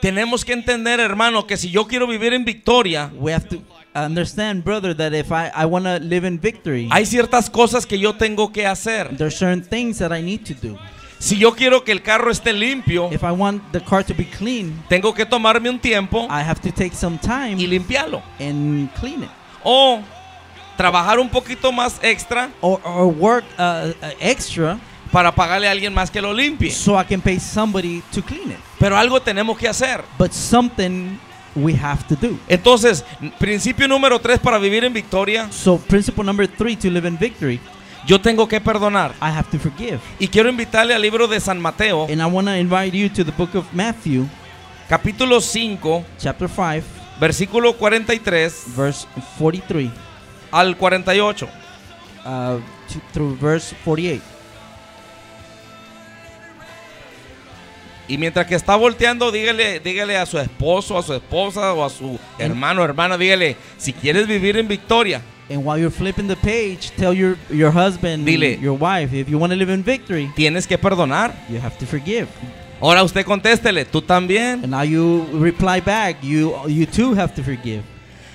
Tenemos 0.01 0.45
que 0.45 0.53
entender, 0.53 1.01
hermano, 1.01 1.47
que 1.47 1.57
si 1.57 1.71
yo 1.71 1.87
quiero 1.87 2.07
vivir 2.07 2.33
en 2.35 2.45
victoria, 2.45 3.11
We 3.15 3.33
have 3.35 3.49
to 3.49 3.63
understand, 3.95 4.63
brother, 4.63 4.95
that 4.97 5.13
if 5.13 5.33
I, 5.33 5.51
I 5.55 5.65
want 5.65 5.87
to 5.87 5.99
live 5.99 6.25
in 6.27 6.39
victory, 6.39 6.89
hay 6.93 7.07
ciertas 7.07 7.49
cosas 7.51 7.87
que 7.87 7.99
yo 7.99 8.15
tengo 8.15 8.53
que 8.53 8.67
hacer. 8.67 9.17
there's 9.17 9.35
certain 9.37 9.63
things 9.63 9.99
that 9.99 10.13
I 10.17 10.23
need 10.23 10.45
to 10.45 10.55
do. 10.55 10.79
Si 11.19 11.37
yo 11.39 11.53
quiero 11.55 11.83
que 11.85 11.91
el 11.93 12.03
carro 12.03 12.31
esté 12.31 12.53
limpio, 12.53 13.11
If 13.11 13.23
I 13.25 13.31
want 13.33 13.63
the 13.73 13.81
car 13.81 14.05
to 14.05 14.15
be 14.15 14.27
clean, 14.27 14.85
tengo 14.89 15.15
que 15.15 15.25
tomarme 15.25 15.71
un 15.71 15.79
tiempo 15.81 16.27
I 16.29 16.43
have 16.43 16.61
to 16.61 16.71
take 16.71 16.95
some 16.95 17.19
time 17.19 17.55
y 17.57 17.67
limpiarlo. 17.67 18.23
and 18.39 18.91
clean 19.01 19.23
it. 19.23 19.31
O 19.65 20.01
trabajar 20.77 21.19
un 21.19 21.29
poquito 21.29 21.71
más 21.73 21.99
extra 22.03 22.51
Or, 22.61 22.81
or 22.85 23.07
work 23.07 23.45
uh, 23.59 23.63
uh, 23.63 23.93
extra 24.21 24.79
para 25.13 25.33
pagarle 25.33 25.69
a 25.69 25.71
alguien 25.71 25.95
más 25.95 26.11
que 26.11 26.21
lo 26.21 26.33
limpie. 26.33 26.71
so 26.71 26.99
I 27.01 27.05
can 27.05 27.21
pay 27.21 27.39
somebody 27.39 28.03
to 28.13 28.21
clean 28.23 28.51
it. 28.51 28.59
Pero 28.79 28.97
algo 28.97 29.21
tenemos 29.21 29.57
que 29.57 29.69
hacer. 29.69 30.03
But 30.19 30.33
something 30.33 31.19
we 31.55 31.73
have 31.75 32.03
to 32.09 32.17
do. 32.17 32.37
Entonces, 32.49 33.05
principio 33.39 33.87
número 33.87 34.19
3 34.19 34.41
para 34.41 34.59
vivir 34.59 34.85
en 34.85 34.93
victoria, 34.93 35.47
So, 35.53 35.79
principle 35.79 36.25
number 36.25 36.49
three 36.49 36.75
to 36.77 36.91
live 36.91 37.07
in 37.07 37.17
victory, 37.17 37.61
yo 38.07 38.21
tengo 38.21 38.49
que 38.49 38.61
perdonar. 38.61 39.13
I 39.23 39.31
have 39.31 39.49
to 39.53 39.59
forgive. 39.61 40.01
Y 40.19 40.27
quiero 40.27 40.49
invitarle 40.49 40.95
al 40.95 41.01
libro 41.03 41.29
de 41.29 41.39
San 41.39 41.61
Mateo, 41.61 42.07
And 42.11 42.21
I 42.21 42.25
want 42.27 42.49
to 42.49 42.57
invite 42.57 42.97
you 42.97 43.09
to 43.11 43.25
the 43.25 43.33
book 43.33 43.55
of 43.55 43.67
Matthew, 43.73 44.27
capítulo 44.89 45.41
5, 45.41 46.05
chapter 46.19 46.49
5, 46.49 46.83
versículo 47.21 47.73
43 47.75 48.65
verse 48.77 49.07
43 49.39 49.91
al 50.55 50.77
48. 50.77 51.49
uh, 52.25 52.59
through 53.13 53.37
verse 53.39 53.75
48. 53.85 54.23
Y 58.07 58.19
mientras 58.19 58.47
que 58.47 58.55
está 58.55 58.77
volteando, 58.77 59.33
dígale, 59.33 59.81
dígale 59.81 60.19
a 60.19 60.27
su 60.27 60.39
esposo, 60.39 60.99
a 60.99 61.03
su 61.03 61.15
esposa 61.15 61.73
o 61.73 61.83
a 61.85 61.89
su 61.89 62.19
hermano 62.39 62.83
o 62.83 62.85
hermana, 62.85 63.17
dígale, 63.17 63.57
si 63.79 63.93
quieres 63.95 64.27
vivir 64.27 64.57
en 64.59 64.69
victoria, 64.69 65.23
And 65.51 65.63
while 65.63 65.79
you're 65.79 65.91
flipping 65.91 66.27
the 66.27 66.37
page, 66.37 66.91
tell 66.97 67.13
your 67.13 67.37
your 67.51 67.71
husband, 67.71 68.25
Dile. 68.27 68.59
your 68.63 68.73
wife, 68.79 69.13
if 69.13 69.29
you 69.29 69.39
want 69.39 69.53
to 69.53 69.57
live 69.59 69.69
in 69.71 69.83
victory, 69.85 70.31
tienes 70.35 70.67
que 70.67 70.79
perdonar. 70.79 71.35
you 71.51 71.59
have 71.61 71.77
to 71.79 71.85
forgive. 71.87 72.29
Ahora 72.81 73.03
usted 73.03 73.27
contéstele, 73.27 73.85
tú 73.85 74.01
también. 74.01 74.65
And 74.65 74.71
now 74.71 74.83
you 74.83 75.27
reply 75.35 75.81
back, 75.81 76.23
you 76.23 76.55
you 76.67 76.87
too 76.87 77.15
have 77.15 77.35
to 77.35 77.43
forgive. 77.43 77.83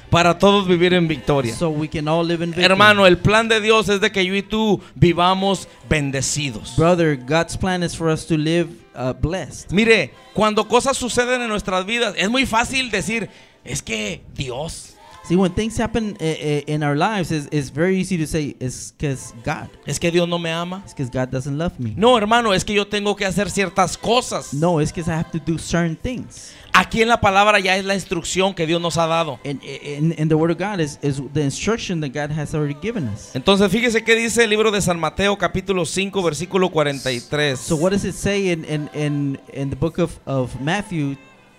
Para 0.10 0.38
todos 0.40 0.68
vivir 0.68 0.94
en 0.94 1.08
victoria. 1.08 1.54
So 1.54 1.70
we 1.70 1.88
can 1.88 2.08
all 2.08 2.26
live 2.26 2.44
in 2.44 2.50
victory. 2.50 2.66
Hermano, 2.66 3.06
el 3.06 3.18
plan 3.18 3.48
de 3.48 3.62
Dios 3.62 3.90
es 3.90 4.02
de 4.02 4.12
que 4.12 4.26
yo 4.26 4.34
y 4.36 4.42
tú 4.42 4.82
vivamos 4.96 5.68
bendecidos. 5.88 6.76
Brother, 6.76 7.16
God's 7.16 7.56
plan 7.56 7.84
is 7.84 7.96
for 7.96 8.10
us 8.10 8.26
to 8.26 8.38
live 8.38 8.70
uh, 8.96 9.14
blessed. 9.14 9.72
Mire, 9.72 10.12
cuando 10.34 10.68
cosas 10.68 10.98
suceden 10.98 11.42
en 11.42 11.50
nuestras 11.50 11.86
vidas, 11.86 12.16
es 12.18 12.30
muy 12.30 12.46
fácil 12.46 12.90
decir, 12.90 13.30
es 13.64 13.82
que 13.82 14.22
Dios, 14.34 14.89
See, 15.30 15.36
when 15.36 15.52
things 15.52 15.78
happen 15.78 16.18
uh, 16.20 16.24
uh, 16.24 16.26
in 16.66 16.82
our 16.82 16.96
lives, 16.96 17.32
it's, 17.32 17.48
it's 17.52 17.70
very 17.70 17.98
easy 17.98 18.18
to 18.18 18.26
say 18.26 18.56
it's 18.60 18.94
because 18.94 19.32
God. 19.44 19.70
es 19.86 20.00
que 20.00 20.10
Dios 20.10 20.28
no 20.28 20.40
me 20.40 20.50
ama. 20.50 20.82
It's 20.84 20.92
because 20.92 21.12
God 21.12 21.30
doesn't 21.30 21.56
love 21.56 21.80
me. 21.80 21.94
No, 21.96 22.18
hermano, 22.18 22.52
es 22.52 22.64
que 22.64 22.74
yo 22.74 22.86
tengo 22.86 23.16
que 23.16 23.28
hacer 23.28 23.52
ciertas 23.52 23.96
cosas. 23.96 24.56
No, 24.56 24.80
it's 24.80 24.92
because 24.92 25.08
I 25.08 25.14
have 25.14 25.30
to 25.30 25.40
do 25.40 25.60
certain 25.60 25.96
things. 25.96 26.52
Aquí 26.74 27.04
en 27.04 27.10
la 27.10 27.18
palabra 27.22 27.60
ya 27.60 27.78
es 27.78 27.86
la 27.86 27.94
instrucción 27.94 28.56
que 28.56 28.66
Dios 28.66 28.82
nos 28.82 28.98
ha 28.98 29.06
dado. 29.06 29.40
And, 29.46 29.62
and, 29.64 30.20
and 30.20 30.32
the 30.32 30.36
Word 30.36 30.50
of 30.50 30.58
God 30.58 30.80
is, 30.80 30.98
is 31.04 31.22
the 31.32 31.42
instruction 31.42 32.00
that 32.00 32.10
God 32.10 32.32
has 32.32 32.56
already 32.56 32.78
given 32.82 33.08
us. 33.08 33.36
Entonces, 33.36 33.70
fíjese 33.70 34.04
qué 34.04 34.16
dice 34.16 34.44
el 34.46 34.50
libro 34.50 34.72
de 34.72 34.82
San 34.82 35.00
Mateo, 35.00 35.38
capítulo 35.38 35.86
5, 35.86 36.24
versículo 36.24 36.72
43. 36.72 37.56
So 37.60 37.76
what 37.76 37.92
does 37.92 38.04
it 38.04 38.16
say 38.16 38.50
in 38.50 38.66
in, 38.66 38.90
in, 38.96 39.40
in 39.54 39.70
the 39.70 39.76
book 39.76 40.00
of, 40.00 40.20
of 40.26 40.60
Matthew, 40.60 41.18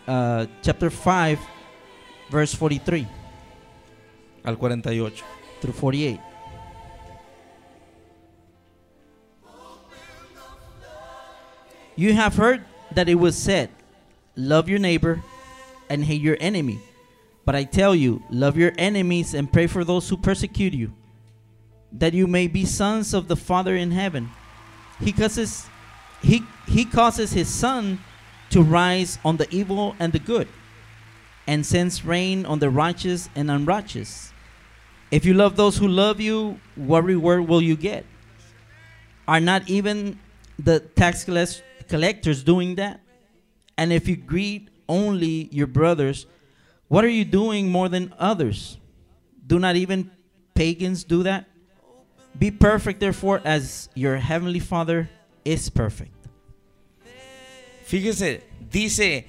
uh, 0.09 0.47
chapter 0.61 0.91
5, 0.91 1.39
verse 2.33 2.53
43 2.53 3.20
al 4.45 4.57
48. 4.57 5.23
through 5.61 5.73
48? 5.73 6.21
You 11.97 12.15
have 12.15 12.37
heard 12.37 12.65
that 12.93 13.09
it 13.09 13.17
was 13.17 13.37
said, 13.37 13.71
Love 14.37 14.69
your 14.69 14.79
neighbor 14.79 15.23
and 15.91 16.05
hate 16.05 16.23
your 16.23 16.39
enemy. 16.41 16.79
But 17.45 17.55
I 17.55 17.65
tell 17.65 17.95
you, 17.95 18.23
love 18.31 18.57
your 18.57 18.73
enemies 18.79 19.35
and 19.35 19.53
pray 19.53 19.67
for 19.67 19.85
those 19.85 20.09
who 20.09 20.17
persecute 20.17 20.73
you, 20.73 20.93
that 21.93 22.15
you 22.15 22.27
may 22.27 22.47
be 22.47 22.65
sons 22.65 23.13
of 23.13 23.29
the 23.29 23.37
Father 23.37 23.77
in 23.77 23.91
heaven. 23.91 24.31
He 25.01 25.13
causes 25.13 25.67
he 26.23 26.43
he 26.69 26.85
causes 26.85 27.33
his 27.33 27.49
sun 27.49 27.99
to 28.51 28.63
rise 28.63 29.19
on 29.25 29.37
the 29.37 29.49
evil 29.51 29.97
and 29.99 30.13
the 30.13 30.19
good, 30.19 30.49
and 31.47 31.65
sends 31.65 32.05
rain 32.05 32.47
on 32.47 32.59
the 32.59 32.71
righteous 32.71 33.29
and 33.35 33.51
unrighteous. 33.51 34.33
If 35.11 35.25
you 35.25 35.35
love 35.35 35.57
those 35.57 35.77
who 35.77 35.89
love 35.89 36.21
you, 36.21 36.61
what 36.77 37.05
reward 37.05 37.49
will 37.49 37.63
you 37.63 37.77
get? 37.77 38.07
Are 39.27 39.41
not 39.41 39.69
even 39.69 40.19
the 40.59 40.81
tax 40.81 41.25
collectors 41.89 42.43
doing 42.45 42.77
that? 42.77 43.01
And 43.77 43.93
if 43.93 44.07
you 44.07 44.17
greet 44.17 44.69
only 44.89 45.49
your 45.51 45.67
brothers, 45.67 46.27
what 46.89 47.05
are 47.05 47.09
you 47.09 47.25
doing 47.25 47.71
more 47.71 47.89
than 47.89 48.15
others? 48.19 48.77
Do 49.47 49.59
not 49.59 49.77
even 49.77 50.11
pagans 50.55 51.05
do 51.05 51.23
that? 51.25 51.47
Be 52.39 52.51
perfect, 52.51 53.01
therefore, 53.01 53.41
as 53.45 53.89
your 53.95 54.17
heavenly 54.17 54.61
Father 54.61 55.11
is 55.45 55.69
perfect. 55.69 56.13
Fíjese, 57.87 58.43
dice, 58.71 59.25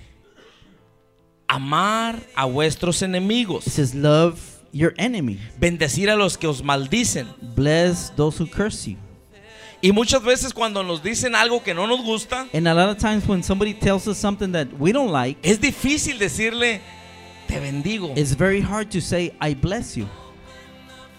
amar 1.56 2.20
a 2.36 2.46
vuestros 2.46 3.02
enemigos, 3.02 3.68
It 3.68 3.72
says, 3.72 3.94
Love 3.94 4.40
your 4.72 4.94
enemy, 4.98 5.38
bendecir 5.60 6.10
a 6.10 6.16
los 6.16 6.38
que 6.38 6.48
os 6.48 6.62
maldicen. 6.64 7.28
bless 7.56 8.10
those 8.16 8.38
who 8.42 8.48
curse 8.48 8.88
you. 8.88 8.98
Y 9.84 9.92
muchas 9.92 10.22
veces 10.24 10.54
cuando 10.54 10.84
nos 10.84 11.02
dicen 11.02 11.34
algo 11.36 11.64
que 11.64 11.74
no 11.74 11.88
nos 11.88 12.04
gusta, 12.06 12.48
And 12.54 12.68
a 12.68 12.74
lot 12.74 12.90
of 12.90 12.98
times 13.00 13.28
when 13.28 13.42
somebody 13.44 13.74
tells 13.74 14.08
us 14.08 14.18
something 14.18 14.52
that 14.52 14.68
we 14.80 14.92
don't 14.92 15.12
like, 15.12 15.38
es 15.44 15.60
difícil 15.60 16.20
decirle, 16.20 16.80
te 17.48 17.60
bendigo. 17.60 18.14
it's 18.16 18.34
very 18.34 18.62
hard 18.62 18.90
to 18.92 19.02
say, 19.02 19.34
I 19.42 19.56
bless 19.56 19.98
you. 19.98 20.08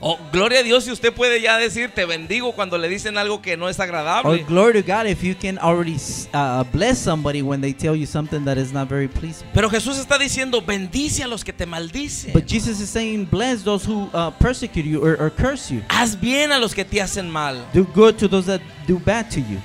Oh, 0.05 0.19
gloria 0.33 0.59
a 0.59 0.63
Dios 0.65 0.83
si 0.83 0.91
usted 0.91 1.13
puede 1.13 1.41
ya 1.41 1.57
decir, 1.59 1.93
te 1.95 2.05
bendigo 2.05 2.53
cuando 2.53 2.77
le 2.77 2.89
dicen 2.89 3.17
algo 3.19 3.41
que 3.41 3.57
no 3.57 3.69
es 3.69 3.79
Or 3.79 3.85
agradable. 3.85 4.45
glory 4.49 4.83
to 4.83 4.83
God 4.83 5.07
if 5.07 5.23
you 5.23 5.37
can 5.37 5.59
already 5.59 5.97
uh, 6.35 6.65
bless 6.73 6.99
somebody 6.99 7.41
when 7.41 7.61
they 7.61 7.73
tell 7.73 7.95
you 7.95 8.05
something 8.05 8.45
that 8.45 8.59
is 8.59 8.73
not 8.73 8.89
very 8.89 9.07
pleasing. 9.07 9.47
Pero 9.55 9.71
Jesús 9.71 9.99
está 9.99 10.19
diciendo, 10.19 10.61
bendice 10.61 11.23
a 11.23 11.29
los 11.29 11.45
que 11.45 11.53
te 11.53 11.67
maldicen. 11.67 12.33
But 12.33 12.47
Jesus 12.49 12.81
is 12.81 12.91
saying, 12.91 13.27
bless 13.31 13.63
those 13.63 13.85
who 13.85 14.11
uh, 14.13 14.33
persecute 14.41 14.85
you 14.85 15.01
or, 15.05 15.17
or 15.21 15.31
curse 15.31 15.71
you. 15.71 15.83
Haz 15.89 16.21
bien 16.21 16.51
a 16.51 16.59
los 16.59 16.75
que 16.75 16.85
te 16.85 17.01
hacen 17.01 17.31
mal. 17.31 17.65
Do 17.73 17.85
good 17.85 18.19
to 18.19 18.27
those 18.27 18.47
that 18.47 18.61
do 18.89 18.99
bad 18.99 19.31
to 19.31 19.41
you. 19.41 19.61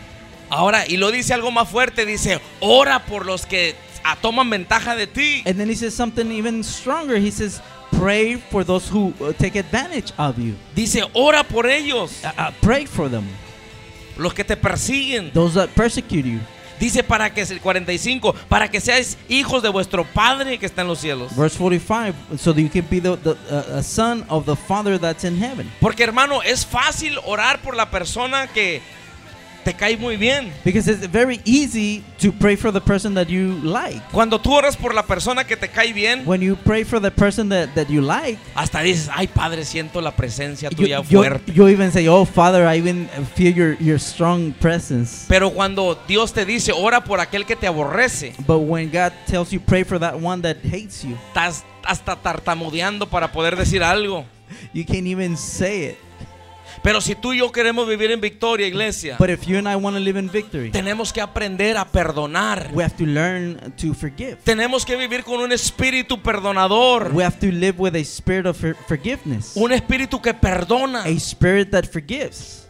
Ahora, 0.52 0.86
y 0.88 0.98
lo 0.98 1.12
dice 1.12 1.34
algo 1.34 1.50
más 1.50 1.68
fuerte, 1.68 2.06
dice, 2.06 2.40
ora 2.60 3.06
por 3.06 3.26
los 3.26 3.48
que 3.48 3.76
ah, 4.04 4.16
toman 4.22 4.50
ventaja 4.52 4.96
de 4.96 5.08
ti. 5.08 5.42
And 5.48 5.58
then 5.58 5.68
he 5.68 5.76
says 5.76 5.96
something 5.96 6.32
even 6.32 6.64
stronger. 6.64 7.18
He 7.18 7.32
says, 7.32 7.60
pray 7.98 8.36
for 8.36 8.64
those 8.64 8.88
who 8.90 9.14
uh, 9.20 9.34
take 9.34 9.56
advantage 9.58 10.14
of 10.18 10.38
you. 10.38 10.56
Dice, 10.76 11.02
ora 11.14 11.44
por 11.44 11.66
ellos, 11.66 12.24
Uh, 12.24 12.28
uh, 12.38 12.52
pray 12.62 12.86
for 12.86 13.10
them, 13.10 13.26
los 14.18 14.34
que 14.34 14.44
te 14.44 14.56
persiguen. 14.56 15.32
those 15.34 15.54
that 15.56 15.70
persecute 15.76 16.26
you. 16.26 16.40
Dice 16.80 17.02
para 17.04 17.32
que 17.34 17.42
el 17.42 17.60
45, 17.60 18.36
para 18.48 18.68
que 18.70 18.80
seáis 18.80 19.18
hijos 19.30 19.64
de 19.64 19.70
vuestro 19.70 20.06
Padre 20.06 20.60
que 20.60 20.68
está 20.68 20.84
en 20.84 20.88
los 20.88 21.00
cielos. 21.00 21.36
Verse 21.36 21.58
45, 21.58 22.14
so 22.38 22.54
that 22.54 22.62
you 22.62 22.70
can 22.70 22.86
be 22.88 23.00
the, 23.00 23.16
the 23.18 23.36
uh, 23.50 23.82
son 23.82 24.24
of 24.30 24.46
the 24.46 24.56
Father 24.56 25.00
that's 25.00 25.24
in 25.24 25.36
heaven. 25.42 25.72
Porque 25.82 26.04
hermano, 26.04 26.44
es 26.44 26.68
fácil 26.68 27.18
orar 27.26 27.62
por 27.64 27.76
la 27.76 27.90
persona 27.90 28.46
que 28.46 28.84
te 29.68 29.74
cae 29.74 29.98
muy 29.98 30.16
bien. 30.16 30.54
Because 30.64 30.88
it's 30.88 31.06
very 31.08 31.42
easy 31.44 32.02
to 32.20 32.32
pray 32.32 32.56
for 32.56 32.72
the 32.72 32.80
person 32.80 33.14
that 33.16 33.28
you 33.28 33.60
like. 33.64 34.02
Cuando 34.14 34.40
tú 34.40 34.54
oras 34.54 34.78
por 34.78 34.94
la 34.94 35.04
persona 35.04 35.44
que 35.44 35.58
te 35.58 35.68
cae 35.68 35.92
bien, 35.92 36.24
When 36.26 36.42
you 36.42 36.56
pray 36.56 36.86
for 36.86 37.02
the 37.02 37.12
person 37.12 37.50
that, 37.50 37.76
that 37.76 37.90
you 37.90 38.02
like, 38.02 38.40
hasta 38.56 38.80
dices, 38.80 39.10
ay 39.14 39.28
Padre, 39.28 39.66
siento 39.66 40.02
la 40.02 40.12
presencia 40.12 40.70
you, 40.70 40.78
tuya 40.78 41.02
you, 41.10 41.20
fuerte. 41.20 41.54
you 41.54 41.68
even 41.68 41.92
say, 41.92 42.08
Oh, 42.08 42.24
Father, 42.24 42.66
I 42.66 42.78
even 42.78 43.10
feel 43.36 43.54
your, 43.54 43.74
your 43.82 44.00
strong 44.00 44.54
presence. 44.54 45.26
Pero 45.28 45.50
cuando 45.52 46.00
Dios 46.08 46.32
te 46.32 46.46
dice, 46.46 46.72
ora 46.72 47.04
por 47.04 47.20
aquel 47.20 47.46
que 47.46 47.58
te 47.58 47.68
aborrece, 47.68 48.34
But 48.48 48.60
when 48.60 48.90
God 48.90 49.12
tells 49.26 49.52
you, 49.52 49.60
pray 49.60 49.84
for 49.84 50.00
that 50.00 50.18
one 50.18 50.42
that 50.44 50.64
hates 50.64 51.04
you, 51.04 51.18
estás 51.34 51.66
hasta 51.84 52.16
tartamudeando 52.16 53.10
para 53.10 53.34
poder 53.34 53.58
decir 53.58 53.84
algo. 53.84 54.26
you 54.72 54.86
can't 54.86 55.08
even 55.08 55.36
say 55.36 55.84
it. 55.90 55.98
Pero 56.88 57.02
si 57.02 57.16
tú 57.16 57.34
y 57.34 57.40
yo 57.40 57.52
queremos 57.52 57.86
vivir 57.86 58.12
en 58.12 58.22
victoria, 58.22 58.66
iglesia, 58.66 59.18
But 59.20 59.30
if 59.30 59.46
you 59.46 59.58
and 59.58 59.68
I 59.68 59.76
want 59.76 59.98
to 59.98 60.00
live 60.00 60.18
in 60.18 60.30
victory, 60.32 60.72
tenemos 60.72 61.12
que 61.12 61.20
aprender 61.20 61.76
a 61.76 61.84
perdonar. 61.84 62.70
we 62.74 62.82
have 62.82 62.96
to 62.96 63.04
learn 63.06 63.74
to 63.76 63.94
forgive. 63.94 64.38
Tenemos 64.46 64.86
que 64.86 64.96
vivir 64.96 65.26
con 65.26 65.42
un 65.42 65.52
espíritu 65.52 66.22
perdonador. 66.24 67.12
We 67.14 67.26
have 67.26 67.40
to 67.40 67.48
live 67.48 67.76
with 67.78 67.94
a 67.96 68.00
spirit 68.00 68.46
of 68.46 68.56
for- 68.56 68.74
forgiveness, 68.88 69.52
Un 69.58 69.74
espíritu 69.74 70.22
que 70.22 70.34
perdona 70.34 71.04
a 71.04 71.10
spirit 71.10 71.72
that 71.72 71.84
forgives 71.92 72.70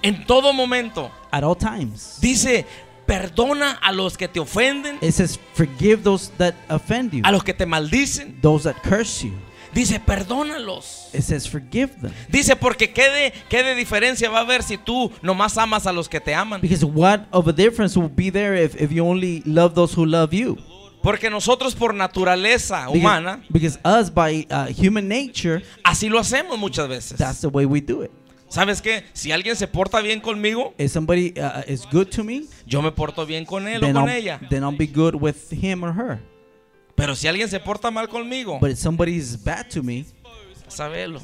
en 0.00 0.24
todo 0.24 0.54
momento. 0.54 1.10
at 1.30 1.44
all 1.44 1.54
times. 1.54 2.16
Dice, 2.22 2.64
perdona 3.04 3.72
a 3.82 3.92
los 3.92 4.16
que 4.16 4.28
te 4.28 4.40
ofenden, 4.40 4.96
It 5.02 5.12
says, 5.12 5.38
forgive 5.52 6.02
those 6.02 6.30
that 6.38 6.54
offend 6.70 7.12
you, 7.12 7.20
a 7.26 7.30
los 7.30 7.44
que 7.44 7.52
te 7.52 7.66
maldicen. 7.66 8.40
those 8.40 8.64
that 8.64 8.80
curse 8.82 9.22
you. 9.26 9.34
Dice, 9.74 10.00
perdónalos. 10.00 11.10
It 11.12 11.22
says, 11.22 11.46
forgive 11.48 11.90
them. 12.00 12.12
Dice, 12.28 12.56
porque 12.56 12.92
qué 12.92 13.08
de, 13.10 13.32
qué 13.48 13.62
de 13.62 13.74
diferencia 13.74 14.30
va 14.30 14.38
a 14.38 14.42
haber 14.42 14.62
si 14.62 14.76
tú 14.78 15.10
nomás 15.22 15.56
amas 15.58 15.86
a 15.86 15.92
los 15.92 16.08
que 16.08 16.20
te 16.20 16.34
aman. 16.34 16.60
Because 16.60 16.84
what 16.84 17.26
of 17.32 17.46
a 17.48 17.52
difference 17.52 17.96
will 17.98 18.08
be 18.10 18.30
there 18.30 18.54
if, 18.56 18.74
if 18.80 18.90
you 18.92 19.04
only 19.04 19.42
love 19.44 19.74
those 19.74 19.94
who 19.94 20.04
love 20.06 20.32
you? 20.32 20.56
Porque 21.02 21.30
nosotros 21.30 21.74
por 21.76 21.94
naturaleza 21.94 22.88
humana, 22.88 23.42
Because, 23.50 23.78
because 23.78 23.78
us, 23.84 24.10
by 24.10 24.46
uh, 24.50 24.66
human 24.66 25.06
nature, 25.08 25.62
así 25.84 26.08
lo 26.08 26.18
hacemos 26.18 26.58
muchas 26.58 26.88
veces. 26.88 27.16
that's 27.18 27.40
the 27.40 27.48
way 27.48 27.64
we 27.66 27.80
do 27.80 28.02
it. 28.02 28.10
¿Sabes 28.48 28.80
qué? 28.82 29.04
Si 29.12 29.30
alguien 29.30 29.54
se 29.56 29.68
porta 29.68 30.00
bien 30.00 30.20
conmigo, 30.20 30.72
If 30.78 30.90
somebody 30.90 31.34
uh, 31.38 31.62
is 31.68 31.84
good 31.92 32.08
to 32.12 32.24
me, 32.24 32.46
yo 32.66 32.80
me 32.82 32.90
porto 32.90 33.26
bien 33.26 33.44
con 33.44 33.68
él 33.68 33.84
o 33.84 33.92
con 33.92 33.96
I'll, 33.96 34.08
ella. 34.08 34.40
then 34.50 34.64
I'll 34.64 34.76
be 34.76 34.86
good 34.86 35.14
with 35.14 35.50
him 35.52 35.84
or 35.84 35.92
her. 35.92 36.18
Pero 36.98 37.14
si 37.16 37.26
alguien 37.28 37.48
se 37.48 37.58
porta 37.60 37.90
mal 37.90 38.08
conmigo, 38.08 38.58
But 38.60 38.72
if 38.72 38.78
somebody 38.78 39.16
is 39.16 39.36
bad 39.42 39.68
to 39.70 39.82
me, 39.82 40.04
sabelo. 40.68 41.22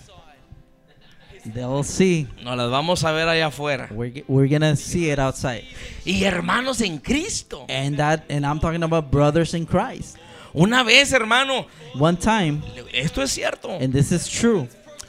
They'll 1.44 1.82
see. 1.84 2.26
Nos 2.42 2.56
las 2.56 2.70
vamos 2.70 3.04
a 3.04 3.12
ver 3.12 3.28
allá 3.28 3.48
afuera. 3.48 3.88
We're, 3.90 4.24
we're 4.28 4.48
gonna 4.48 4.76
see 4.76 5.10
it 5.10 5.18
outside. 5.18 5.64
Y 6.06 6.24
hermanos 6.24 6.80
en 6.80 6.96
Cristo. 6.98 7.66
And 7.68 7.98
that, 7.98 8.24
and 8.30 8.46
I'm 8.46 8.58
talking 8.60 8.82
about 8.82 9.10
brothers 9.10 9.52
in 9.52 9.66
Christ. 9.66 10.16
Una 10.54 10.82
vez, 10.84 11.12
hermano, 11.12 11.66
One 11.98 12.16
time, 12.16 12.62
esto 12.94 13.20
es 13.20 13.32
cierto. 13.32 13.76
and 13.78 13.92
this 13.92 14.10
is 14.12 14.26
true, 14.28 14.68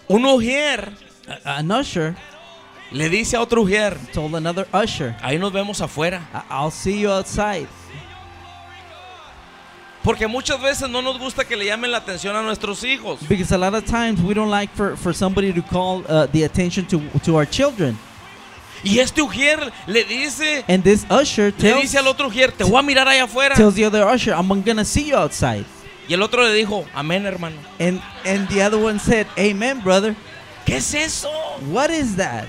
Un 0.10 0.24
ujier 0.26 0.92
an 1.46 1.72
usher 1.72 2.16
le 2.92 3.10
dice 3.10 3.36
a 3.36 3.42
otro 3.42 3.62
ujier, 3.64 3.96
told 4.12 4.36
another 4.36 4.68
usher, 4.74 5.16
ahí 5.22 5.38
nos 5.40 5.54
vemos 5.54 5.80
afuera. 5.82 6.28
"I'll 6.50 6.72
see 6.72 7.00
you 7.00 7.12
outside." 7.12 7.68
Porque 10.06 10.28
muchas 10.28 10.62
veces 10.62 10.88
no 10.88 11.02
nos 11.02 11.18
gusta 11.18 11.44
que 11.44 11.56
le 11.58 11.66
llamen 11.66 11.92
la 11.92 11.98
atención 11.98 12.36
a 12.36 12.44
nuestros 12.44 12.84
hijos. 12.84 13.20
Because 13.28 13.52
a 13.52 13.58
lot 13.58 13.74
of 13.74 13.84
times 13.86 14.22
we 14.22 14.36
don't 14.36 14.52
like 14.52 14.72
for, 14.76 14.96
for 14.96 15.16
somebody 15.16 15.52
to 15.52 15.64
call 15.64 16.04
uh, 16.08 16.28
the 16.28 16.44
attention 16.44 16.86
to 16.86 17.02
to 17.24 17.36
our 17.36 17.50
children. 17.50 17.98
Y 18.84 19.00
este 19.00 19.20
ujier 19.24 19.72
le 19.88 20.04
dice, 20.04 20.64
And 20.68 20.84
this 20.84 21.06
usher 21.10 21.46
le 21.46 21.52
tells, 21.54 21.82
dice 21.82 21.98
al 21.98 22.08
otro 22.08 22.28
ujier, 22.28 22.52
te 22.52 22.64
voy 22.64 22.78
a 22.78 22.84
mirar 22.84 23.08
allá 23.08 23.24
afuera. 23.24 23.56
tells 23.56 23.74
the 23.74 23.84
other 23.84 24.06
usher, 24.06 24.32
"I'm 24.32 24.48
gonna 24.64 24.86
see 24.86 25.10
you 25.10 25.16
outside." 25.16 25.66
Y 26.08 26.14
el 26.14 26.22
otro 26.22 26.44
le 26.44 26.54
dijo, 26.54 26.86
amén, 26.94 27.26
hermano. 27.26 27.58
And 27.80 28.00
and 28.24 28.48
the 28.50 28.62
other 28.62 28.78
one 28.78 29.00
said, 29.00 29.26
"Amen, 29.40 29.82
brother." 29.82 30.16
¿Qué 30.68 30.78
es 30.78 30.94
eso? 30.94 31.32
What 31.72 31.90
is 31.90 32.16
that? 32.18 32.46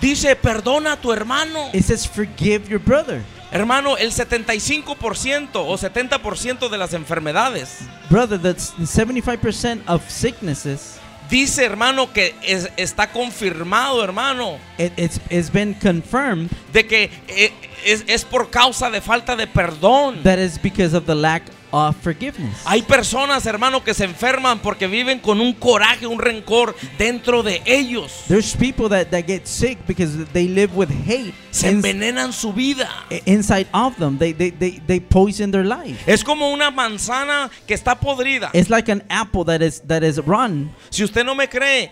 Dice, 0.00 0.34
perdona 0.34 0.92
a 0.92 0.96
tu 0.96 1.12
hermano. 1.12 1.68
It 1.74 1.84
says, 1.84 2.06
"Forgive 2.06 2.70
your 2.70 2.80
brother." 2.80 3.22
Hermano, 3.50 3.96
el 3.96 4.12
75% 4.12 5.50
o 5.54 5.78
70% 5.78 6.68
de 6.68 6.78
las 6.78 6.92
enfermedades 6.92 7.78
Brother, 8.10 8.38
that's 8.40 8.74
75% 8.78 9.82
of 9.86 10.02
sicknesses. 10.08 10.98
dice, 11.30 11.64
hermano, 11.64 12.12
que 12.12 12.34
es- 12.42 12.68
está 12.76 13.10
confirmado, 13.10 14.02
hermano, 14.04 14.58
It, 14.78 14.92
it's 14.98 15.20
it's 15.30 15.50
been 15.50 15.74
confirmed 15.74 16.50
de 16.72 16.86
que 16.86 17.10
eh, 17.28 17.52
es, 17.84 18.04
es 18.06 18.24
por 18.24 18.50
causa 18.50 18.90
de 18.90 19.00
falta 19.00 19.34
de 19.36 19.46
perdón. 19.46 20.22
that 20.24 20.38
is 20.38 20.60
because 20.60 20.94
of 20.96 21.04
the 21.06 21.14
lack 21.14 21.42
of 21.70 21.96
forgiveness. 22.02 22.62
Hay 22.64 22.82
personas, 22.82 23.44
hermano, 23.46 23.82
que 23.82 23.94
se 23.94 24.04
enferman 24.04 24.60
porque 24.60 24.86
viven 24.86 25.18
con 25.20 25.40
un 25.40 25.52
coraje, 25.52 26.06
un 26.06 26.18
rencor 26.18 26.74
dentro 26.98 27.42
de 27.42 27.62
ellos. 27.64 28.24
There's 28.28 28.54
people 28.56 28.88
that, 28.88 29.10
that 29.10 29.26
get 29.26 29.46
sick 29.46 29.78
because 29.86 30.16
they 30.32 30.48
live 30.48 30.74
with 30.74 30.88
hate 30.90 31.34
Se 31.50 31.68
envenenan 31.68 32.32
su 32.32 32.52
vida. 32.52 32.88
inside 33.26 33.68
of 33.72 33.96
them. 33.96 34.18
They, 34.18 34.32
they, 34.32 34.50
they, 34.50 34.80
they 34.86 35.00
poison 35.00 35.50
their 35.50 35.64
life. 35.64 35.98
Es 36.06 36.24
como 36.24 36.50
una 36.52 36.70
manzana 36.70 37.50
que 37.66 37.74
está 37.74 37.98
podrida. 37.98 38.50
It's 38.52 38.70
like 38.70 38.90
an 38.90 39.02
apple 39.08 39.44
that 39.44 39.62
is 39.62 39.80
that 39.86 40.02
is 40.02 40.18
run. 40.18 40.70
Si 40.90 41.04
usted 41.04 41.24
no 41.24 41.34
me 41.34 41.48
cree 41.48 41.90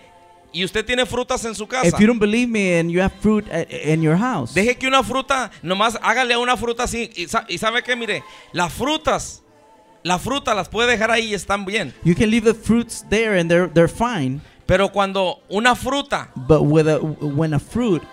y 0.53 0.63
usted 0.63 0.85
tiene 0.85 1.05
frutas 1.05 1.43
en 1.45 1.53
su 1.53 1.67
casa, 1.67 1.87
If 1.87 1.99
you 1.99 2.07
don't 2.07 2.19
believe 2.19 2.47
me 2.49 2.79
and 2.79 2.89
you 2.89 3.01
have 3.01 3.13
fruit 3.21 3.45
in 3.69 4.01
your 4.01 4.17
house, 4.17 4.53
deje 4.53 4.77
que 4.77 4.87
una 4.87 5.03
fruta, 5.03 5.51
nomás 5.61 5.97
hágale 6.01 6.33
a 6.33 6.39
una 6.39 6.55
fruta 6.57 6.83
así. 6.83 7.11
Y 7.47 7.57
sabe 7.57 7.83
que, 7.83 7.95
mire, 7.95 8.23
las 8.53 8.73
frutas, 8.73 9.43
la 10.03 10.17
fruta 10.19 10.53
las 10.53 10.69
puede 10.69 10.91
dejar 10.91 11.11
ahí 11.11 11.27
y 11.27 11.33
están 11.33 11.65
bien. 11.65 11.93
you 12.03 12.15
can 12.15 12.29
leave 12.29 12.45
the 12.45 12.53
fruits 12.53 13.03
there 13.09 13.37
and 13.39 13.49
they're 13.49 13.67
they're 13.73 13.87
fine. 13.89 14.41
Pero 14.65 14.89
cuando 14.91 15.39
una 15.49 15.75
fruta, 15.75 16.29
But 16.35 16.61
with 16.63 16.87
a 16.87 16.97
when 16.99 17.53
a 17.53 17.59
fruit, 17.59 18.03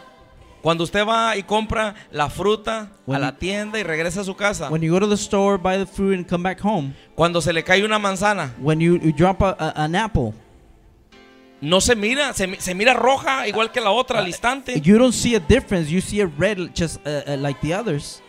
cuando 0.62 0.85
usted 0.85 1.05
va 1.05 1.37
y 1.37 1.43
compra 1.43 1.95
la 2.12 2.29
fruta 2.31 2.81
a 2.83 2.88
When- 3.07 3.21
la 3.21 3.33
tienda 3.37 3.79
y 3.79 3.83
regresa 3.83 4.21
a 4.21 4.25
su 4.25 4.35
casa, 4.35 4.71
when 4.71 4.81
you 4.83 4.93
go 4.93 5.00
to 5.00 5.09
the 5.09 5.17
store, 5.17 5.59
buy 5.59 5.76
the 5.76 5.85
fruit 5.87 6.14
and 6.17 6.26
come 6.29 6.43
back 6.45 6.61
home, 6.64 6.95
cuando 7.17 7.41
se 7.41 7.53
le 7.53 7.62
cae 7.64 7.85
una 7.85 7.99
manzana, 7.99 8.53
when 8.61 8.81
you, 8.81 8.99
you 9.03 9.12
drop 9.12 9.43
a, 9.43 9.57
a- 9.59 9.83
an 9.85 9.95
apple, 9.97 10.33
no 11.61 11.81
se 11.81 11.95
mira, 11.97 12.33
se, 12.35 12.55
se 12.61 12.75
mira 12.75 12.95
roja 12.95 13.49
igual 13.49 13.73
que 13.73 13.81
la 13.81 13.91
otra 13.91 14.19
al 14.21 14.26
instante. 14.29 14.81
you 14.81 14.97
don't 14.99 15.12
see 15.14 15.35
a 15.35 15.41
difference. 15.41 15.91
You 15.91 16.00
see 16.00 16.21
it 16.21 16.31
red 16.38 16.59
just 16.75 16.99
uh, 17.07 17.23
uh, 17.26 17.37
like 17.38 17.61
the 17.62 17.73
others. 17.75 18.21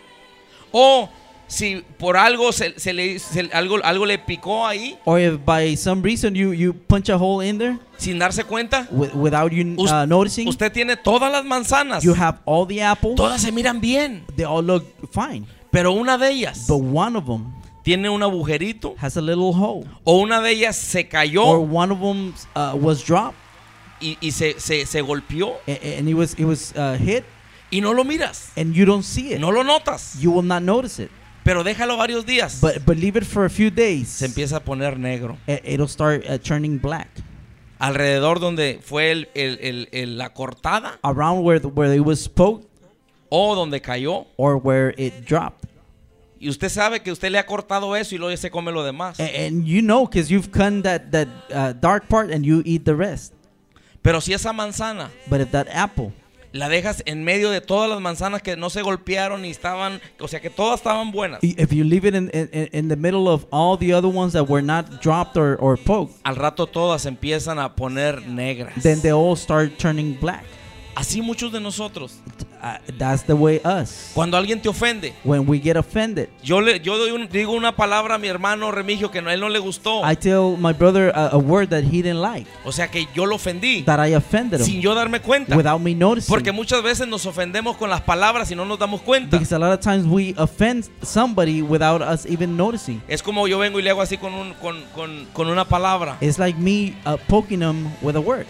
O 0.73 1.09
si 1.47 1.83
por 1.99 2.17
algo 2.17 2.51
se, 2.51 2.79
se 2.79 2.93
le, 2.93 3.19
se- 3.19 3.49
algo, 3.53 3.77
algo 3.83 4.05
le 4.05 4.17
picó 4.17 4.65
ahí 4.65 4.97
Or 5.05 5.19
if 5.19 5.39
by 5.45 5.75
some 5.75 6.01
reason 6.01 6.33
you, 6.35 6.51
you 6.53 6.73
punch 6.73 7.09
a 7.09 7.17
hole 7.17 7.41
in 7.47 7.57
there 7.57 7.77
sin 7.97 8.17
darse 8.19 8.43
cuenta, 8.43 8.87
wi- 8.91 9.11
without 9.13 9.51
you 9.51 9.75
uh, 9.77 10.05
noticing, 10.05 10.47
usted 10.47 10.71
tiene 10.71 10.97
todas 10.97 11.31
las 11.31 11.45
manzanas. 11.45 12.03
you 12.03 12.13
have 12.13 12.39
all 12.45 12.65
the 12.67 12.81
apples. 12.81 13.15
Todas 13.15 13.41
se 13.41 13.51
miran 13.51 13.79
bien, 13.79 14.23
They 14.35 14.43
all 14.45 14.63
look 14.65 14.83
fine. 15.11 15.45
pero 15.71 15.91
una 15.93 16.17
de 16.17 16.29
ellas 16.31 16.65
But 16.67 16.81
one 16.81 17.15
of 17.17 17.25
them 17.25 17.53
tiene 17.83 18.09
un 18.09 18.23
agujerito 18.23 18.95
has 18.97 19.15
a 19.15 19.21
little 19.21 19.53
hole. 19.53 19.85
o 20.03 20.19
una 20.21 20.41
de 20.41 20.51
ellas 20.51 20.75
se 20.75 21.01
Or 21.01 21.09
cayó 21.09 21.43
one 21.59 21.91
of 21.93 21.99
them 21.99 22.33
uh, 22.55 22.75
was 22.75 23.03
dropped 23.05 23.35
y, 24.01 24.17
y 24.19 24.31
se, 24.31 24.59
se, 24.59 24.85
se 24.85 25.01
golpeó 25.01 25.53
a- 25.67 25.71
a- 25.71 25.97
and 25.99 26.09
it 26.09 26.15
was, 26.15 26.33
it 26.39 26.45
was 26.45 26.73
uh, 26.75 26.97
hit 26.97 27.23
y 27.71 27.79
no 27.81 27.93
lo 27.93 28.03
miras, 28.03 28.49
and 28.57 28.73
you 28.73 28.85
don't 28.85 29.03
see 29.03 29.33
it. 29.33 29.39
no 29.39 29.51
lo 29.51 29.63
notas, 29.63 30.15
You 30.19 30.31
will 30.31 30.43
not 30.45 30.61
notice 30.63 30.99
it. 31.03 31.11
Pero 31.45 31.63
déjalo 31.63 31.95
varios 31.95 32.25
días. 32.25 32.59
But, 32.59 32.83
but 32.85 32.97
leave 32.97 33.15
it 33.17 33.23
for 33.23 33.45
a 33.45 33.49
few 33.49 33.69
days. 33.69 34.09
Se 34.09 34.25
empieza 34.25 34.57
a 34.57 34.59
poner 34.59 34.99
negro. 34.99 35.37
i- 35.47 35.61
It'll 35.63 35.87
start 35.87 36.25
uh, 36.27 36.37
turning 36.39 36.79
black. 36.81 37.07
Alrededor 37.79 38.39
donde 38.39 38.79
fue 38.81 39.11
el- 39.11 39.29
el- 39.35 39.87
el- 39.91 40.17
la 40.17 40.33
cortada 40.33 40.97
Around 41.03 41.43
where, 41.45 41.59
the, 41.59 41.67
where 41.67 41.93
it 41.95 42.01
was 42.03 42.27
poked 42.27 42.65
o 43.29 43.53
donde 43.55 43.81
cayó. 43.81 44.25
or 44.37 44.57
where 44.57 44.93
it 44.97 45.25
dropped. 45.25 45.65
Y 46.39 46.49
usted 46.49 46.69
sabe 46.69 47.01
que 47.01 47.11
usted 47.11 47.31
le 47.31 47.37
ha 47.37 47.45
cortado 47.45 47.95
eso 47.95 48.15
y 48.15 48.17
luego 48.17 48.35
se 48.37 48.49
come 48.49 48.71
lo 48.71 48.83
demás. 48.83 49.19
A- 49.19 49.45
And, 49.45 49.65
you 49.65 49.81
know 49.81 50.05
because 50.07 50.29
you've 50.31 50.51
cut 50.51 50.83
that, 50.83 51.11
that 51.11 51.27
uh, 51.53 51.73
dark 51.79 52.07
part 52.07 52.31
and 52.31 52.43
you 52.45 52.61
eat 52.65 52.83
the 52.85 52.95
rest. 52.95 53.33
Pero 54.01 54.19
si 54.21 54.33
esa 54.33 54.51
manzana 54.53 55.09
But 55.29 55.41
if 55.41 55.51
that 55.51 55.67
apple, 55.71 56.11
la 56.55 56.69
dejas 56.69 57.03
en 57.05 57.23
medio 57.23 57.51
de 57.51 57.59
todas 57.59 57.89
las 57.89 57.99
manzanas 57.99 58.41
que 58.41 58.55
no 58.55 58.69
se 58.69 58.81
golpearon 58.81 59.43
y 59.43 59.49
estaban, 59.49 59.99
o 60.19 60.27
sea 60.27 60.39
que 60.39 60.49
todas 60.49 60.79
estaban 60.79 61.11
buenas, 61.11 61.39
if 61.43 61.71
you 61.71 61.83
leave 61.83 62.07
it 62.07 62.15
in, 62.15 62.29
in, 62.33 62.69
in 62.71 62.87
the 62.87 62.95
middle 62.95 63.27
of 63.27 63.45
all 63.51 63.77
the 63.77 63.93
other 63.93 64.07
ones 64.07 64.31
that 64.33 64.47
were 64.47 64.63
not 64.63 65.01
dropped 65.01 65.37
or, 65.37 65.57
or 65.59 65.77
poked, 65.77 66.13
al 66.23 66.35
rato 66.35 66.65
todas 66.65 67.05
empiezan 67.05 67.59
a 67.59 67.75
poner 67.75 68.25
negras. 68.25 68.81
then 68.81 69.01
they 69.01 69.11
all 69.11 69.35
start 69.35 69.77
turning 69.77 70.13
black. 70.19 70.45
Así 70.95 71.21
muchos 71.21 71.51
de 71.51 71.59
nosotros. 71.59 72.13
Uh, 72.63 72.77
that's 72.97 73.21
the 73.23 73.33
way 73.33 73.59
us. 73.63 74.11
Cuando 74.15 74.37
alguien 74.37 74.59
te 74.59 74.69
ofende, 74.69 75.13
When 75.23 75.45
we 75.47 75.59
get 75.59 75.75
offended, 75.77 76.29
yo 76.41 76.61
le 76.61 76.79
yo 76.79 76.97
doy 76.97 77.11
un- 77.11 77.27
digo 77.29 77.51
una 77.51 77.75
palabra 77.75 78.15
a 78.15 78.17
mi 78.17 78.27
hermano 78.27 78.71
Remigio 78.71 79.11
que 79.11 79.21
no- 79.21 79.29
a 79.29 79.33
él 79.33 79.39
no 79.41 79.49
le 79.49 79.59
gustó. 79.59 80.01
I 80.09 80.15
tell 80.15 80.57
my 80.57 80.73
brother 80.73 81.11
a, 81.13 81.27
a 81.27 81.37
word 81.37 81.67
that 81.69 81.83
he 81.83 82.01
didn't 82.01 82.21
like, 82.21 82.49
O 82.63 82.71
sea 82.71 82.89
que 82.89 83.07
yo 83.13 83.25
lo 83.27 83.35
ofendí 83.35 83.83
that 83.85 83.99
I 84.07 84.15
offended 84.15 84.61
sin 84.61 84.75
him 84.77 84.81
yo 84.81 84.95
darme 84.95 85.19
cuenta. 85.21 85.55
without 85.55 85.79
me 85.79 85.93
noticing. 85.93 86.33
Porque 86.33 86.51
muchas 86.51 86.81
veces 86.81 87.07
nos 87.07 87.25
ofendemos 87.27 87.75
con 87.77 87.89
las 87.89 88.01
palabras 88.01 88.49
y 88.49 88.55
no 88.55 88.65
nos 88.65 88.79
damos 88.79 89.01
cuenta. 89.01 89.37
Because 89.37 89.53
a 89.53 89.59
lot 89.59 89.73
of 89.73 89.81
times 89.81 90.05
we 90.07 90.33
offend 90.37 90.85
somebody 91.03 91.61
without 91.61 92.01
us 92.01 92.25
even 92.25 92.57
noticing. 92.57 92.99
Es 93.07 93.21
como 93.21 93.47
yo 93.47 93.59
vengo 93.59 93.79
y 93.79 93.83
le 93.83 93.91
hago 93.91 94.01
así 94.01 94.17
con, 94.17 94.33
un, 94.33 94.53
con, 94.55 94.81
con, 94.95 95.27
con 95.33 95.49
una 95.49 95.65
palabra. 95.65 96.17
It's 96.21 96.39
like 96.39 96.57
me 96.57 96.95
uh, 97.05 97.17
poking 97.27 97.59
them 97.59 97.91
with 98.01 98.15
a 98.15 98.19
word. 98.21 98.47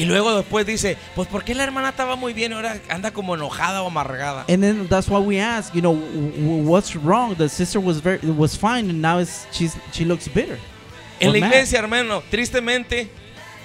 Y 0.00 0.06
luego 0.06 0.34
después 0.34 0.64
dice, 0.64 0.96
pues 1.14 1.28
¿por 1.28 1.44
qué 1.44 1.54
la 1.54 1.62
hermana 1.64 1.90
estaba 1.90 2.16
muy 2.16 2.32
bien 2.32 2.52
y 2.52 2.54
ahora 2.54 2.78
anda 2.88 3.10
como 3.10 3.34
enojada 3.34 3.82
o 3.82 3.86
amargada? 3.88 4.44
And 4.48 4.62
then 4.62 4.88
that's 4.88 5.08
why 5.08 5.18
we 5.18 5.38
ask, 5.38 5.74
you 5.74 5.82
know, 5.82 5.92
what's 6.64 6.96
wrong? 6.96 7.34
The 7.36 7.48
sister 7.50 7.78
was 7.80 8.00
very 8.00 8.18
was 8.26 8.56
fine, 8.56 8.88
and 8.88 9.02
now 9.02 9.18
it's, 9.20 9.46
she's 9.52 9.76
she 9.92 10.04
looks 10.06 10.26
bitter. 10.28 10.58
En 11.20 11.32
la 11.32 11.40
mad. 11.40 11.48
iglesia, 11.50 11.78
hermano, 11.80 12.22
tristemente, 12.30 13.08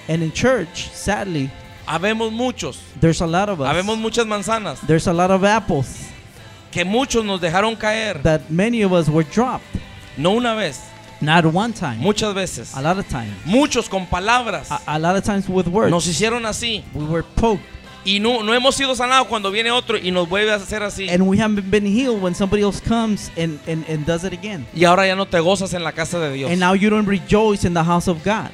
And 0.08 0.22
in 0.22 0.30
church, 0.30 0.90
sadly, 0.92 1.50
habemos 1.86 2.30
muchos, 2.30 2.80
there's 3.00 3.22
a 3.22 3.26
lot 3.26 3.48
of 3.48 3.60
us. 3.62 3.66
habemos 3.68 3.96
muchas 3.96 4.26
manzanas 4.26 4.78
There's 4.86 5.06
a 5.08 5.12
lot 5.14 5.30
of 5.30 5.42
apples 5.42 6.10
que 6.70 6.84
muchos 6.84 7.24
nos 7.24 7.40
dejaron 7.40 7.76
caer, 7.78 8.20
that 8.24 8.50
many 8.50 8.82
of 8.82 8.92
us 8.92 9.08
were 9.08 9.24
dropped. 9.24 9.64
no 10.18 10.32
una 10.32 10.54
vez, 10.54 10.80
Not 11.20 11.46
one 11.46 11.72
time, 11.72 11.98
muchas 11.98 12.34
veces. 12.34 12.74
a 12.76 12.82
lot 12.82 12.98
of 12.98 13.08
times. 13.08 13.32
Muchos 13.44 13.88
con 13.88 14.06
palabras 14.06 14.70
A, 14.70 14.80
a 14.86 14.98
lot 14.98 15.16
of 15.16 15.24
times 15.24 15.48
with 15.48 15.66
words. 15.66 15.90
nos 15.90 16.06
hicieron 16.06 16.44
así 16.46 16.84
we 16.94 17.04
were 17.04 17.24
poked, 17.36 17.62
y 18.04 18.20
no, 18.20 18.42
no 18.42 18.52
hemos 18.54 18.74
sido 18.76 18.94
sanados 18.94 19.26
cuando 19.26 19.50
viene 19.50 19.70
otro 19.70 19.96
y 19.98 20.10
nos 20.10 20.28
vuelve 20.28 20.52
a 20.52 20.56
hacer 20.56 20.82
así. 20.82 21.08
and 21.08 21.26
we 21.26 21.38
haven't 21.38 21.70
been 21.70 21.86
healed 21.86 22.22
when 22.22 22.34
somebody 22.34 22.62
else 22.62 22.80
comes 22.80 23.30
and, 23.36 23.58
and, 23.66 23.84
and 23.88 24.04
does 24.06 24.24
it 24.24 24.32
again. 24.32 24.66
Y 24.74 24.84
ahora 24.84 25.06
ya 25.06 25.16
no 25.16 25.26
te 25.26 25.38
gozas 25.40 25.72
en 25.74 25.82
la 25.82 25.92
casa 25.92 26.18
de 26.20 26.32
Dios. 26.34 26.50
And 26.50 26.60
now 26.60 26.74
you 26.74 26.90
don't 26.90 27.08
rejoice 27.08 27.66
in 27.66 27.72
the 27.74 27.82
house 27.82 28.08
of 28.08 28.22
God. 28.24 28.50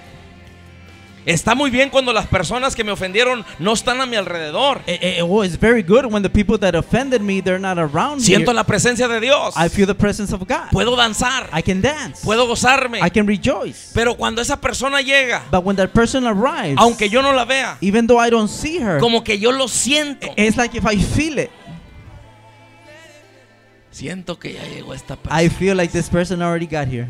Está 1.24 1.54
muy 1.54 1.70
bien 1.70 1.88
cuando 1.90 2.12
las 2.12 2.26
personas 2.26 2.74
que 2.74 2.82
me 2.82 2.90
ofendieron 2.90 3.44
no 3.60 3.72
están 3.72 4.00
a 4.00 4.06
mi 4.06 4.16
alrededor. 4.16 4.82
Eh, 4.86 4.98
eh, 5.00 5.22
oh, 5.22 5.44
it's 5.44 5.58
very 5.58 5.82
good 5.82 6.04
when 6.06 6.22
the 6.22 6.28
people 6.28 6.58
that 6.58 6.74
offended 6.74 7.20
me 7.20 7.40
they're 7.40 7.60
not 7.60 7.78
around 7.78 8.20
Siento 8.20 8.50
me. 8.50 8.54
la 8.54 8.64
presencia 8.64 9.06
de 9.06 9.20
Dios. 9.20 9.54
I 9.56 9.68
feel 9.68 9.86
the 9.86 9.94
presence 9.94 10.34
of 10.34 10.40
God. 10.40 10.70
Puedo 10.72 10.96
danzar. 10.96 11.48
I 11.52 11.62
can 11.62 11.80
dance. 11.80 12.24
Puedo 12.24 12.46
gozarme. 12.48 12.98
I 13.00 13.10
can 13.10 13.26
rejoice. 13.26 13.92
Pero 13.94 14.16
cuando 14.16 14.42
esa 14.42 14.60
persona 14.60 15.00
llega, 15.00 15.44
But 15.50 15.64
when 15.64 15.76
that 15.76 15.90
person 15.92 16.26
arrives, 16.26 16.76
aunque 16.78 17.08
yo 17.08 17.22
no 17.22 17.32
la 17.32 17.44
vea, 17.44 17.76
even 17.80 18.06
though 18.08 18.18
I 18.20 18.28
don't 18.30 18.48
see 18.50 18.78
her, 18.78 18.98
como 18.98 19.22
que 19.22 19.38
yo 19.38 19.52
lo 19.52 19.68
siento. 19.68 20.32
it's 20.36 20.56
like 20.56 20.76
if 20.76 20.84
I 20.84 20.96
feel 20.96 21.38
it, 21.38 21.50
Siento 23.92 24.38
que 24.38 24.54
ya 24.54 24.62
llegó 24.64 24.94
esta 24.94 25.14
I 25.14 25.48
persona. 25.48 25.50
feel 25.50 25.76
like 25.76 25.92
this 25.92 26.08
person 26.08 26.40
already 26.40 26.66
got 26.66 26.88
here. 26.88 27.08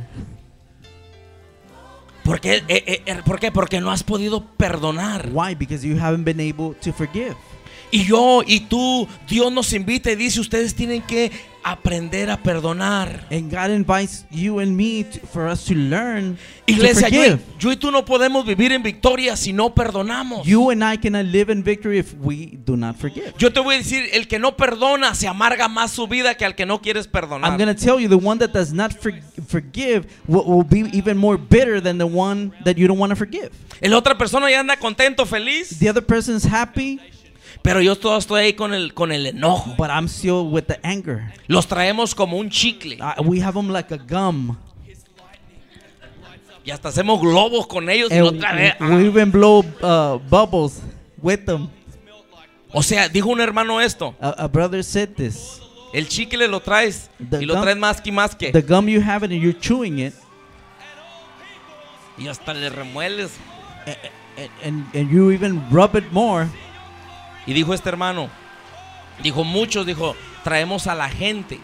¿Por 2.24 2.40
qué? 2.40 2.56
Eh, 2.56 2.64
eh, 2.68 3.02
eh, 3.04 3.20
¿Por 3.24 3.40
qué? 3.40 3.50
Porque 3.50 3.80
no 3.80 3.90
has 3.90 4.04
podido 4.04 4.44
perdonar. 4.56 5.30
Why? 5.32 5.54
Because 5.54 5.87
you 5.87 5.98
haven't 5.98 6.24
been 6.24 6.40
able 6.40 6.74
to 6.80 6.92
forgive. 6.92 7.35
Y 7.94 8.07
yo 8.07 8.42
y 8.46 8.61
tú, 8.61 9.07
Dios 9.28 9.52
nos 9.52 9.72
invita 9.74 10.11
y 10.11 10.16
dice, 10.16 10.40
ustedes 10.40 10.74
tienen 10.74 11.02
que 11.02 11.31
aprender 11.62 12.31
a 12.31 12.38
perdonar. 12.38 13.26
And 13.31 13.50
God 13.50 13.70
invites 13.70 14.24
you 14.31 14.61
and 14.61 14.74
me 14.74 15.05
to, 15.05 15.26
for 15.26 15.46
us 15.46 15.64
to 15.66 15.74
learn 15.74 16.38
Iglesia, 16.66 17.09
to 17.09 17.14
yo, 17.14 17.38
yo 17.59 17.70
y 17.70 17.76
tú 17.76 17.90
no 17.90 18.05
podemos 18.05 18.46
vivir 18.46 18.72
en 18.72 18.83
victoria 18.83 19.37
si 19.37 19.52
no 19.52 19.74
perdonamos. 19.74 20.46
You 20.46 20.70
and 20.70 20.83
I 20.83 20.96
cannot 20.96 21.26
live 21.26 21.50
in 21.50 21.62
victory 21.62 21.98
if 21.98 22.14
we 22.14 22.59
do 22.64 22.78
not 22.78 22.96
forgive. 22.96 23.35
Yo 23.37 23.52
te 23.52 23.61
voy 23.61 23.74
a 23.74 23.78
decir, 23.78 24.09
el 24.14 24.26
que 24.26 24.38
no 24.38 24.57
perdona 24.57 25.14
se 25.14 25.28
amarga 25.28 25.68
más 25.68 25.90
su 25.90 26.07
vida 26.07 26.35
que 26.35 26.46
al 26.46 26.55
que 26.55 26.64
no 26.64 26.81
quieres 26.81 27.07
perdonar. 27.07 27.50
I'm 27.50 27.59
going 27.59 27.74
to 27.74 27.81
tell 27.81 28.00
you 28.00 28.09
the 28.09 28.16
one 28.16 28.38
that 28.38 28.52
does 28.52 28.72
not 28.72 28.92
for, 28.92 29.12
forgive 29.46 30.07
will, 30.26 30.44
will 30.44 30.64
be 30.64 30.88
even 30.96 31.18
more 31.18 31.37
bitter 31.37 31.81
than 31.81 31.98
the 31.98 32.07
one 32.07 32.52
that 32.64 32.76
you 32.78 32.88
don't 32.88 32.98
want 32.98 33.11
to 33.11 33.16
forgive. 33.16 33.50
La 33.83 33.98
otra 33.98 34.16
persona 34.16 34.50
ya 34.50 34.61
anda 34.61 34.76
contento, 34.76 35.26
feliz, 35.26 35.78
The 35.78 35.88
other 35.88 36.02
person's 36.02 36.44
happy, 36.44 37.00
pero 37.62 37.81
yo 37.81 37.96
todo 37.96 38.16
estoy 38.18 38.42
ahí 38.42 38.53
con 38.55 38.75
el, 38.75 38.92
con 38.94 39.12
el 39.12 39.27
enojo. 39.27 39.75
but 39.79 39.88
I'm 39.90 40.07
still 40.09 40.48
with 40.51 40.64
the 40.64 40.79
anger. 40.83 41.33
Los 41.46 41.66
traemos 41.66 42.14
como 42.14 42.37
un 42.37 42.51
chicle 42.51 42.98
Uh, 43.01 43.22
we 43.22 43.40
have 43.42 43.55
them 43.55 43.68
like 43.70 43.92
a 43.94 43.98
gum. 43.98 44.57
y 46.64 46.70
hasta 46.70 46.88
hacemos 46.90 47.20
globos 47.20 47.66
con 47.66 47.88
ellos 47.90 48.11
y 48.12 48.14
And 48.18 48.27
otra 48.29 48.53
vez. 48.55 48.75
we, 48.81 48.87
we 48.96 49.07
even 49.09 49.31
blow 49.33 49.64
uh, 49.83 50.18
bubbles 50.31 50.81
with 51.20 51.44
them. 51.44 51.68
O 52.72 52.83
sea, 52.83 53.09
dijo 53.09 53.29
un 53.29 53.40
hermano 53.40 53.81
esto, 53.81 54.14
A, 54.20 54.31
a 54.44 54.48
brother 54.48 54.83
said 54.85 55.11
this. 55.16 55.61
el 55.92 56.09
chicle 56.09 56.46
lo 56.48 56.61
traes 56.61 57.11
The 57.31 57.42
y 57.42 57.46
lo 57.46 57.55
gum- 57.55 57.62
traes 57.62 57.77
más 57.77 58.01
que 58.01 58.11
más 58.12 58.35
que 58.35 58.51
The 58.53 58.62
gum 58.62 58.88
you 58.88 59.01
have 59.03 59.25
it 59.27 59.33
and 59.33 59.42
you're 59.42 59.59
chewing 59.59 59.98
it, 59.98 60.14
y 62.16 62.29
hasta 62.29 62.55
le 62.55 62.70
remueles. 62.70 63.33
and, 64.37 64.51
and, 64.64 64.87
and 64.94 65.11
you 65.11 65.31
even 65.33 65.61
rub 65.70 65.94
it 65.96 66.11
more. 66.12 66.48
Y 67.46 67.52
dijo 67.52 67.74
este 67.74 67.88
hermano, 67.88 68.28
dijo 69.22 69.44
muchos, 69.44 69.87
dijo, 69.87 70.14
traemos 70.44 70.87
a 70.87 70.94
la 70.94 71.09
gente 71.09 71.59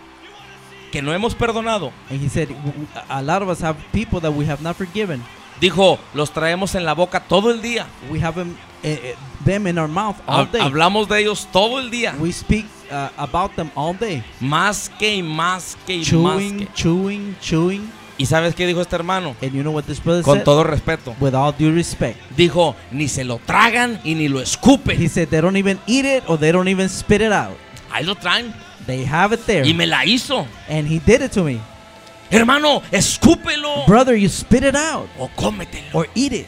que 0.92 1.02
no 1.02 1.12
hemos 1.12 1.34
perdonado. 1.34 1.92
And 2.10 2.22
he 2.22 2.28
said, 2.28 2.48
"W- 2.48 2.72
w- 2.72 2.86
a 3.08 3.22
lot 3.22 3.42
of 3.42 3.48
us 3.48 3.62
have 3.62 3.76
people 3.92 4.20
that 4.20 4.32
we 4.32 4.46
have 4.46 4.62
not 4.62 4.76
forgiven. 4.76 5.22
Dijo, 5.60 5.98
los 6.14 6.30
traemos 6.32 6.74
en 6.76 6.84
la 6.84 6.94
boca 6.94 7.20
todo 7.20 7.50
el 7.50 7.60
día. 7.60 7.86
We 8.10 8.20
have 8.22 8.34
them, 8.36 8.56
eh, 8.82 9.00
eh, 9.02 9.14
them 9.44 9.66
in 9.66 9.76
our 9.78 9.88
mouth 9.88 10.16
all 10.26 10.46
day. 10.50 10.60
Hablamos 10.60 11.08
de 11.08 11.20
ellos 11.20 11.48
todo 11.52 11.78
el 11.80 11.90
día. 11.90 12.14
We 12.18 12.32
speak 12.32 12.64
uh, 12.90 13.08
about 13.16 13.54
them 13.56 13.70
all 13.74 13.92
day. 13.98 14.22
Más 14.40 14.88
que 14.98 15.16
y 15.16 15.22
más 15.22 15.76
que 15.86 15.96
y 15.96 15.98
más 15.98 16.06
Chewing, 16.08 16.58
que. 16.60 16.72
chewing, 16.74 17.36
chewing. 17.40 17.92
¿Y 18.18 18.26
sabes 18.26 18.54
qué 18.54 18.66
dijo 18.66 18.80
este 18.80 18.96
hermano? 18.96 19.36
And 19.40 19.52
you 19.52 19.62
know 19.62 19.72
what 19.72 19.84
this 19.84 20.02
brother 20.02 20.22
Con 20.24 20.38
said? 20.38 20.44
todo 20.44 20.64
respeto. 20.64 21.14
With 21.20 21.34
all 21.34 21.52
due 21.56 21.70
respect. 21.72 22.18
Dijo, 22.36 22.74
ni 22.90 23.06
se 23.08 23.22
lo 23.24 23.38
tragan 23.46 24.00
y 24.04 24.14
ni 24.14 24.26
lo 24.28 24.40
escupen. 24.40 25.00
He 25.00 25.08
said 25.08 25.28
they 25.28 25.40
don't 25.40 25.56
even 25.56 25.78
eat 25.86 26.04
it 26.04 26.24
or 26.26 26.36
they 26.36 26.50
don't 26.50 26.68
even 26.68 26.88
spit 26.88 27.20
it 27.22 27.32
out. 27.32 27.56
Ahí 27.92 28.04
lo 28.04 28.16
traen. 28.16 28.52
They 28.86 29.04
have 29.04 29.32
it 29.34 29.46
there. 29.46 29.64
Y 29.66 29.72
me 29.72 29.86
la 29.86 30.04
hizo. 30.04 30.46
And 30.68 30.88
he 30.88 30.98
did 30.98 31.22
it 31.22 31.30
to 31.32 31.44
me. 31.44 31.60
Hermano, 32.30 32.82
escúpelo. 32.90 33.86
Brother, 33.86 34.16
you 34.16 34.28
spit 34.28 34.64
it 34.64 34.74
out 34.74 35.08
O 35.18 35.30
cómetelo. 35.36 35.94
or 35.94 36.08
eat 36.14 36.32
it. 36.32 36.46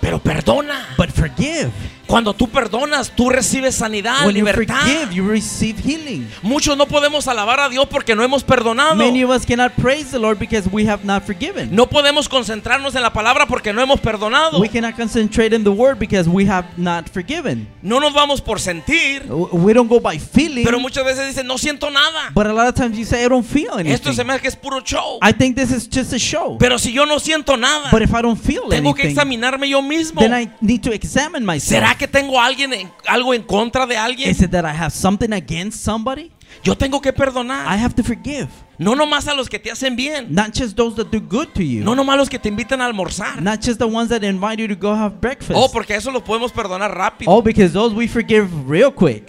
Pero 0.00 0.18
perdona. 0.18 0.86
But 0.98 1.10
forgive. 1.10 1.70
Cuando 2.06 2.34
tú 2.34 2.48
perdonas, 2.48 3.10
tú 3.14 3.30
recibes 3.30 3.74
sanidad, 3.74 4.24
when 4.26 4.36
you 4.36 4.44
libertad. 4.44 4.76
forgive, 4.80 5.12
you 5.12 5.28
receive 5.28 5.78
healing. 5.78 6.28
Muchos 6.42 6.76
no 6.76 6.86
podemos 6.86 7.26
alabar 7.28 7.60
a 7.60 7.68
Dios 7.68 7.86
porque 7.90 8.14
no 8.14 8.22
hemos 8.22 8.44
perdonado. 8.44 8.96
Many 8.96 9.22
of 9.24 9.30
us 9.30 9.44
cannot 9.44 9.72
praise 9.76 10.10
the 10.10 10.18
Lord 10.18 10.38
because 10.38 10.68
we 10.70 10.86
have 10.88 11.04
not 11.04 11.24
forgiven. 11.24 11.74
No 11.74 11.86
podemos 11.86 12.28
concentrarnos 12.28 12.94
en 12.94 13.02
la 13.02 13.12
palabra 13.12 13.46
porque 13.46 13.72
no 13.72 13.82
hemos 13.82 14.00
perdonado. 14.00 14.60
We 14.60 14.68
cannot 14.68 14.96
concentrate 14.96 15.52
in 15.54 15.64
the 15.64 15.70
word 15.72 15.98
because 15.98 16.28
we 16.28 16.46
have 16.46 16.66
not 16.76 17.08
forgiven. 17.08 17.66
No 17.82 17.98
nos 17.98 18.12
vamos 18.12 18.40
por 18.40 18.60
sentir. 18.60 19.24
We 19.28 19.72
don't 19.72 19.88
go 19.88 19.98
by 20.00 20.18
feeling. 20.18 20.64
Pero 20.64 20.78
muchas 20.78 21.04
veces 21.04 21.26
dicen, 21.26 21.46
no 21.46 21.58
siento 21.58 21.90
nada. 21.90 22.30
But 22.34 22.46
a 22.46 22.52
lot 22.52 22.68
of 22.68 22.74
times 22.74 22.96
you 22.96 23.04
say, 23.04 23.24
I 23.24 23.28
don't 23.28 23.44
feel 23.44 23.78
Esto 23.80 24.12
se 24.12 24.22
anything. 24.22 24.26
me 24.26 24.32
hace 24.34 24.42
que 24.42 24.48
es 24.48 24.56
puro 24.56 24.80
show. 24.84 25.18
I 25.22 25.32
think 25.32 25.56
this 25.56 25.72
is 25.72 25.88
just 25.88 26.12
a 26.12 26.18
show. 26.18 26.56
Pero 26.58 26.78
si 26.78 26.92
yo 26.92 27.04
no 27.04 27.18
siento 27.18 27.56
nada, 27.58 27.90
But 27.90 28.02
if 28.02 28.14
I 28.14 28.22
don't 28.22 28.38
feel 28.40 28.68
tengo 28.68 28.94
que 28.94 29.02
anything, 29.02 29.18
examinarme 29.18 29.68
yo 29.68 29.82
mismo. 29.82 30.20
then 30.20 30.32
I 30.32 30.48
need 30.60 30.82
to 30.82 30.92
examine 30.92 31.44
myself. 31.44 31.68
¿Será 31.68 31.95
que 31.96 32.06
tengo 32.08 32.40
alguien 32.40 32.72
en- 32.72 32.90
algo 33.06 33.34
en 33.34 33.42
contra 33.42 33.86
de 33.86 33.96
alguien? 33.96 34.30
Is 34.30 34.40
it 34.42 34.50
that 34.50 34.64
I 34.64 34.76
have 34.76 34.90
something 34.90 35.32
against 35.32 35.84
somebody? 35.84 36.30
Yo 36.62 36.74
tengo 36.76 37.00
que 37.00 37.10
I 37.10 37.12
perdonar. 37.12 37.66
have 37.78 37.94
to 37.94 38.02
forgive. 38.02 38.48
No 38.78 38.94
nomás 38.94 39.26
a 39.28 39.34
los 39.34 39.48
que 39.48 39.58
te 39.58 39.70
hacen 39.70 39.96
bien. 39.96 40.28
Not 40.30 40.54
just 40.54 40.76
those 40.76 40.94
that 40.96 41.10
do 41.10 41.20
good 41.20 41.48
to 41.54 41.62
you. 41.62 41.82
No 41.84 41.94
nomás 41.94 42.14
a 42.14 42.16
los 42.18 42.28
que 42.28 42.38
te 42.38 42.48
invitan 42.48 42.80
a 42.80 42.86
almorzar. 42.86 43.40
Not 43.42 43.60
just 43.64 43.78
the 43.78 43.84
ones 43.86 44.08
that 44.10 44.22
invite 44.22 44.60
you 44.60 44.68
to 44.68 44.76
go 44.76 44.94
have 44.94 45.20
breakfast. 45.20 45.52
Oh, 45.54 45.68
porque 45.70 45.94
a 45.94 45.96
eso 45.96 46.10
los 46.10 46.22
podemos 46.22 46.52
perdonar 46.52 46.94
rápido. 46.96 47.30
Oh, 47.30 47.42
because 47.42 47.72
those 47.72 47.94
we 47.94 48.06
forgive 48.06 48.48
real 48.68 48.90
quick. 48.92 49.24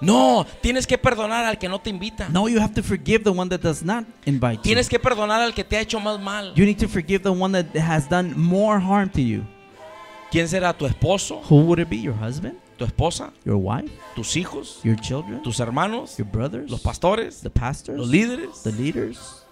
No, 0.00 0.44
tienes 0.60 0.86
que 0.86 0.98
perdonar 0.98 1.44
al 1.46 1.56
que 1.58 1.68
no 1.68 1.78
te 1.80 1.88
invita. 1.88 2.28
No, 2.28 2.48
you 2.48 2.60
have 2.60 2.74
to 2.74 2.82
forgive 2.82 3.24
the 3.24 3.30
one 3.30 3.48
that 3.48 3.60
does 3.62 3.82
not 3.82 4.04
invite 4.26 4.56
you. 4.58 4.62
Tienes 4.62 4.88
que 4.90 4.98
perdonar 4.98 5.40
al 5.40 5.54
que 5.54 5.64
te 5.64 5.76
ha 5.76 5.80
hecho 5.80 5.98
más 6.00 6.20
mal. 6.20 6.52
You 6.54 6.66
need 6.66 6.78
to 6.80 6.88
forgive 6.88 7.22
the 7.22 7.30
one 7.32 7.52
that 7.52 7.74
has 7.80 8.06
done 8.08 8.34
more 8.36 8.78
harm 8.78 9.08
to 9.10 9.22
you. 9.22 9.44
¿Quién 10.30 10.48
será 10.48 10.72
tu 10.76 10.86
esposo? 10.86 11.40
Who 11.48 11.62
would 11.66 11.78
it 11.78 11.88
be? 11.88 11.98
Your 11.98 12.14
husband? 12.14 12.58
¿Tu 12.76 12.84
esposa? 12.84 13.32
Your 13.44 13.56
wife? 13.56 13.90
¿Tus 14.14 14.36
hijos? 14.36 14.80
Your 14.82 14.96
children? 15.00 15.40
¿Tus 15.42 15.60
hermanos? 15.60 16.16
Your 16.18 16.26
brothers? 16.26 16.70
¿Los 16.70 16.80
pastores? 16.80 17.40
The 17.40 17.50
pastors? 17.50 17.98
¿Los 17.98 18.08
líderes? 18.08 18.62
The 18.64 18.72
leaders? 18.72 19.45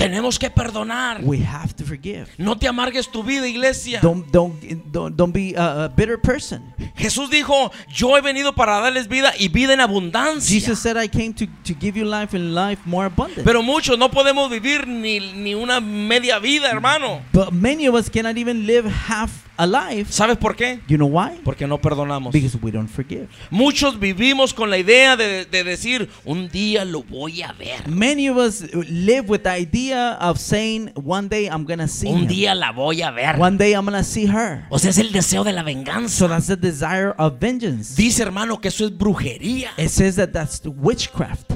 Tenemos 0.00 0.38
que 0.38 0.48
perdonar. 0.48 1.20
We 1.22 1.44
have 1.44 1.74
to 1.74 1.84
forgive. 1.84 2.28
No 2.38 2.56
te 2.56 2.66
amargues 2.66 3.06
tu 3.10 3.22
vida, 3.22 3.46
iglesia. 3.46 4.00
Don't 4.00 4.30
don't 4.32 4.58
don't, 4.90 5.14
don't 5.14 5.32
be 5.32 5.54
a, 5.54 5.84
a 5.84 5.88
bitter 5.88 6.18
person. 6.18 6.72
Jesús 6.96 7.28
dijo, 7.30 7.70
yo 7.94 8.16
he 8.16 8.22
venido 8.22 8.54
para 8.54 8.80
darles 8.80 9.08
vida 9.08 9.34
y 9.38 9.48
vida 9.48 9.74
en 9.74 9.80
abundancia. 9.80 10.48
Jesus 10.58 10.78
said, 10.78 10.96
"I 10.96 11.06
came 11.06 11.34
to, 11.34 11.46
to 11.64 11.74
give 11.78 11.98
you 11.98 12.06
life 12.06 12.34
and 12.34 12.54
life 12.54 12.80
more 12.86 13.06
abundant." 13.06 13.44
Pero 13.44 13.62
muchos 13.62 13.98
no 13.98 14.10
podemos 14.10 14.50
vivir 14.50 14.86
ni, 14.86 15.20
ni 15.34 15.54
una 15.54 15.80
media 15.80 16.38
vida, 16.38 16.70
hermano. 16.70 17.20
but 17.32 17.52
many 17.52 17.86
of 17.86 17.94
us 17.94 18.08
cannot 18.08 18.38
even 18.38 18.66
live 18.66 18.86
half 18.86 19.49
a 19.60 19.66
life. 19.66 20.12
¿Sabes 20.12 20.36
por 20.38 20.56
qué? 20.56 20.80
You 20.88 20.96
know 20.96 21.08
why? 21.08 21.40
Porque 21.44 21.66
no 21.66 21.78
perdonamos. 21.78 22.32
Because 22.32 22.56
we 22.62 22.70
don't 22.70 22.88
forgive. 22.88 23.28
Muchos 23.50 23.98
vivimos 24.00 24.54
con 24.54 24.70
la 24.70 24.78
idea 24.78 25.16
de, 25.16 25.44
de 25.44 25.64
decir, 25.64 26.08
un 26.24 26.48
día 26.48 26.84
lo 26.84 27.02
voy 27.02 27.42
a 27.42 27.52
ver. 27.52 27.86
Many 27.88 28.28
of 28.28 28.36
us 28.38 28.62
live 28.88 29.28
with 29.28 29.40
the 29.42 29.50
idea 29.50 30.14
of 30.20 30.38
saying, 30.38 30.90
"One 30.94 31.28
day 31.28 31.46
I'm 31.46 31.64
gonna 31.66 31.88
see 31.88 32.08
Un 32.08 32.20
him. 32.22 32.28
día 32.28 32.54
la 32.54 32.72
voy 32.72 33.02
a 33.02 33.10
ver. 33.10 33.36
One 33.38 33.56
day 33.58 33.72
I'm 33.72 33.84
gonna 33.84 34.04
see 34.04 34.26
her." 34.26 34.64
O 34.70 34.78
sea, 34.78 34.90
es 34.90 34.98
el 34.98 35.12
deseo 35.12 35.44
de 35.44 35.52
la 35.52 35.60
So 35.60 35.66
venganza. 35.66 36.28
that's 36.28 36.46
the 36.46 36.56
desire 36.56 37.12
of 37.18 37.34
vengeance. 37.40 37.94
Dice 37.96 38.22
hermano 38.22 38.60
que 38.60 38.68
eso 38.68 38.84
es 38.86 38.96
brujería. 38.96 39.70
It 39.76 39.88
says 39.90 40.16
that 40.16 40.30
that's 40.32 40.62
witchcraft. 40.64 41.52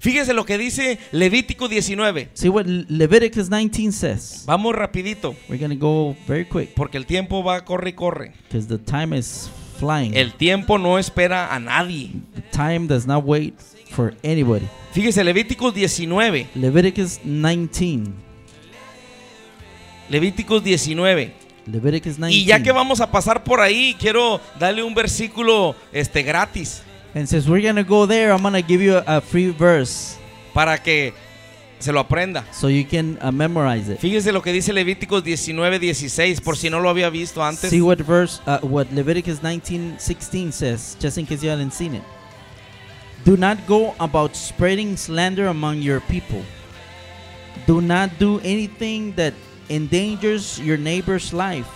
Fíjese 0.00 0.32
lo 0.32 0.44
que 0.44 0.58
dice 0.58 0.98
Levítico 1.10 1.68
19. 1.68 2.30
See 2.34 2.48
what 2.48 2.66
Leviticus 2.66 3.50
19 3.50 3.92
says. 3.92 4.44
Vamos 4.46 4.74
rapidito, 4.74 5.34
We're 5.48 5.60
gonna 5.60 5.74
go 5.74 6.16
very 6.26 6.44
quick 6.44 6.74
porque 6.74 6.98
el 6.98 7.06
tiempo 7.06 7.42
va 7.42 7.64
corre 7.64 7.90
y 7.90 7.92
corre. 7.94 8.32
because 8.48 8.68
the 8.68 8.78
time 8.78 9.16
is 9.16 9.50
flying. 9.78 10.14
El 10.16 10.34
tiempo 10.34 10.78
no 10.78 10.98
espera 10.98 11.52
a 11.52 11.58
nadie. 11.58 12.12
The 12.34 12.42
time 12.52 12.86
does 12.86 13.06
not 13.06 13.24
wait 13.24 13.54
for 13.90 14.14
anybody. 14.22 14.66
Fíjese, 14.92 15.24
Levíticos 15.24 15.74
19. 15.74 16.48
Leviticus 16.54 17.20
19. 17.24 18.12
Levíticos 20.08 20.62
19. 20.62 21.32
Leviticus 21.66 22.16
19. 22.16 22.32
Y 22.32 22.44
ya 22.44 22.62
que 22.62 22.72
vamos 22.72 23.00
a 23.00 23.10
pasar 23.10 23.44
por 23.44 23.60
ahí, 23.60 23.94
quiero 23.98 24.40
darle 24.58 24.82
un 24.82 24.94
versículo 24.94 25.74
este 25.92 26.22
gratis 26.22 26.82
And 27.14 27.28
since 27.28 27.48
we're 27.48 27.62
gonna 27.62 27.84
go 27.84 28.06
there, 28.06 28.32
I'm 28.32 28.42
gonna 28.42 28.62
give 28.62 28.80
you 28.80 28.96
a, 28.96 29.04
a 29.06 29.20
free 29.20 29.50
verse 29.50 30.18
para 30.52 30.78
que 30.78 31.12
se 31.78 31.92
lo 31.92 32.00
aprenda. 32.00 32.44
so 32.52 32.68
you 32.68 32.84
can 32.84 33.18
uh, 33.22 33.30
memorize 33.30 33.88
it. 33.88 34.00
Fíjese 34.00 34.32
lo 34.32 34.42
que 34.42 34.52
dice 34.52 34.72
Levíticos 34.72 35.22
19, 35.22 35.78
16, 35.78 36.40
por 36.40 36.56
si 36.56 36.68
no 36.70 36.80
lo 36.80 36.88
había 36.90 37.10
visto 37.10 37.42
antes. 37.42 37.70
See 37.70 37.80
what 37.80 37.98
verse, 37.98 38.40
uh, 38.46 38.58
what 38.62 38.90
Leviticus 38.92 39.42
19, 39.42 39.98
16 39.98 40.52
says, 40.52 40.96
just 41.00 41.18
in 41.18 41.26
case 41.26 41.42
you 41.42 41.50
haven't 41.50 41.72
seen 41.72 41.94
it. 41.94 42.02
Do 43.24 43.36
not 43.36 43.58
go 43.66 43.94
about 44.00 44.34
spreading 44.36 44.96
slander 44.96 45.48
among 45.48 45.82
your 45.82 46.00
people. 46.00 46.42
Do 47.66 47.80
not 47.80 48.18
do 48.18 48.40
anything 48.40 49.12
that 49.16 49.34
endangers 49.68 50.58
your 50.60 50.76
neighbor's 50.76 51.32
life. 51.32 51.68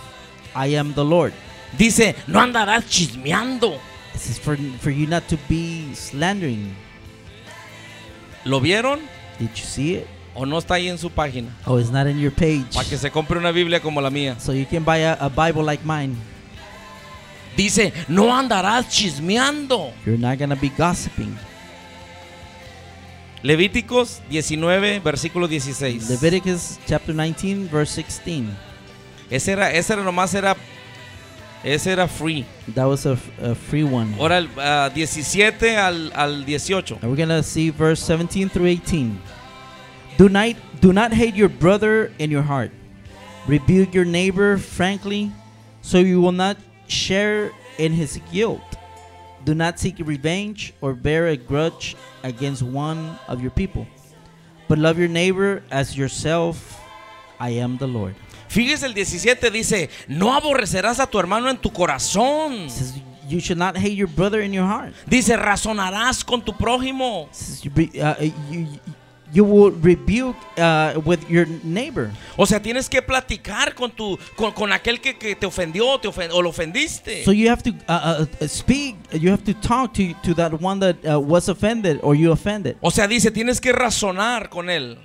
I 0.55 0.67
am 0.67 0.93
the 0.93 1.03
Lord. 1.03 1.33
Dice, 1.77 2.15
no 2.27 2.39
andarás 2.39 2.85
chismeando. 2.89 3.79
This 4.23 4.37
is 4.37 4.39
for, 4.39 4.55
for 4.79 4.89
you 4.89 5.05
not 5.05 5.27
to 5.27 5.37
be 5.49 5.93
slandering. 5.93 6.73
¿Lo 8.45 8.61
vieron 8.61 9.01
Did 9.37 9.49
you 9.49 9.65
see 9.65 9.95
it? 9.95 10.07
o 10.33 10.45
no 10.45 10.57
está 10.57 10.75
ahí 10.75 10.87
en 10.87 10.97
su 10.97 11.09
página? 11.09 11.49
Oh, 11.65 11.77
it's 11.77 11.91
not 11.91 12.07
in 12.07 12.17
your 12.17 12.31
page. 12.31 12.73
Para 12.73 12.87
que 12.87 12.97
se 12.97 13.11
compre 13.11 13.37
una 13.37 13.51
Biblia 13.51 13.81
como 13.81 13.99
la 13.99 14.09
mía. 14.09 14.39
So 14.39 14.53
you 14.53 14.65
can 14.65 14.85
buy 14.85 15.03
a, 15.03 15.13
a 15.13 15.27
Bible 15.27 15.63
like 15.63 15.83
mine. 15.85 16.15
Dice, 17.57 17.91
no 18.07 18.33
andarás 18.33 18.87
chismeando. 18.87 19.91
You're 20.05 20.17
not 20.17 20.37
going 20.37 20.51
to 20.51 20.55
be 20.55 20.69
gossiping. 20.69 21.37
Levíticos 23.43 24.21
19, 24.29 25.01
versículo 25.01 25.49
16. 25.49 26.09
Leviticus 26.09 26.79
chapter 26.87 27.13
19, 27.13 27.67
verse 27.69 27.93
16. 28.01 28.47
Ese 29.29 29.51
era, 29.51 29.69
ese 29.73 29.91
era 29.91 30.01
nomás 30.01 30.33
era, 30.33 30.55
ese 31.63 31.87
era 31.87 32.07
free. 32.07 32.45
That 32.69 32.85
was 32.85 33.05
a, 33.05 33.17
a 33.39 33.55
free 33.55 33.83
one. 33.83 34.13
Ahora 34.19 34.37
el 34.37 34.47
ah, 34.57 34.89
17 34.93 35.75
al, 35.75 36.11
al 36.13 36.43
18. 36.45 36.99
And 37.01 37.09
we're 37.09 37.17
gonna 37.17 37.43
see 37.43 37.69
verse 37.69 38.01
17 38.01 38.49
through 38.49 38.67
18. 38.67 39.19
Do 40.17 40.29
not 40.29 40.55
do 40.81 40.91
not 40.93 41.13
hate 41.13 41.35
your 41.35 41.49
brother 41.49 42.11
in 42.19 42.29
your 42.29 42.43
heart. 42.43 42.71
Rebuke 43.47 43.93
your 43.93 44.05
neighbor 44.05 44.57
frankly, 44.57 45.31
so 45.81 45.99
you 45.99 46.21
will 46.21 46.31
not 46.33 46.57
share 46.87 47.51
in 47.77 47.93
his 47.93 48.19
guilt. 48.31 48.61
Do 49.45 49.53
not 49.53 49.79
seek 49.79 49.95
revenge 49.99 50.73
or 50.81 50.93
bear 50.93 51.27
a 51.27 51.37
grudge 51.37 51.95
against 52.23 52.63
one 52.63 53.19
of 53.27 53.41
your 53.41 53.51
people, 53.51 53.87
but 54.67 54.77
love 54.77 54.97
your 54.97 55.09
neighbor 55.09 55.63
as 55.71 55.97
yourself. 55.97 56.79
I 57.39 57.49
am 57.59 57.77
the 57.77 57.87
Lord. 57.87 58.15
Fíjese 58.53 58.85
el 58.85 58.93
17 58.93 59.49
dice, 59.49 59.89
no 60.07 60.35
aborrecerás 60.35 60.99
a 60.99 61.07
tu 61.07 61.17
hermano 61.19 61.49
en 61.49 61.57
tu 61.57 61.71
corazón. 61.71 62.69
Says 62.69 62.93
you 63.27 63.39
should 63.39 63.57
not 63.57 63.75
hate 63.75 63.95
your 63.95 64.07
brother 64.07 64.41
in 64.43 64.53
your 64.53 64.67
heart. 64.67 64.93
Dice, 65.07 65.35
razonarás 65.35 66.23
con 66.23 66.39
tu 66.45 66.53
prójimo. 66.53 67.27
Says 67.31 67.65
uh, 67.65 68.13
you, 68.51 68.67
you 69.33 69.43
will 69.43 69.71
rebuke 69.71 70.35
uh, 70.59 71.01
with 71.03 71.27
your 71.27 71.47
neighbor. 71.63 72.11
O 72.37 72.45
sea, 72.45 72.61
tienes 72.61 72.87
que 72.87 73.01
platicar 73.01 73.73
con 73.73 73.89
tu 73.89 74.19
con, 74.35 74.51
con 74.51 74.71
aquel 74.71 75.01
que, 75.01 75.17
que 75.17 75.35
te 75.35 75.47
ofendió 75.47 75.99
te 75.99 76.07
o 76.07 76.41
lo 76.43 76.49
ofendiste. 76.49 77.25
So 77.25 77.31
you 77.31 77.49
have 77.49 77.63
to 77.63 77.71
uh, 77.89 78.27
uh, 78.39 78.47
speak. 78.47 78.97
You 79.13 79.31
have 79.31 79.43
to 79.45 79.55
talk 79.55 79.95
to 79.95 80.13
to 80.21 80.35
that 80.35 80.61
one 80.61 80.79
that 80.81 81.03
uh, 81.03 81.19
was 81.19 81.49
offended 81.49 82.01
or 82.03 82.13
you 82.13 82.31
offended. 82.31 82.77
O 82.81 82.91
sea, 82.91 83.07
dice, 83.07 83.31
tienes 83.31 83.59
que 83.59 83.73
razonar 83.73 84.51
con 84.51 84.69
él. 84.69 84.99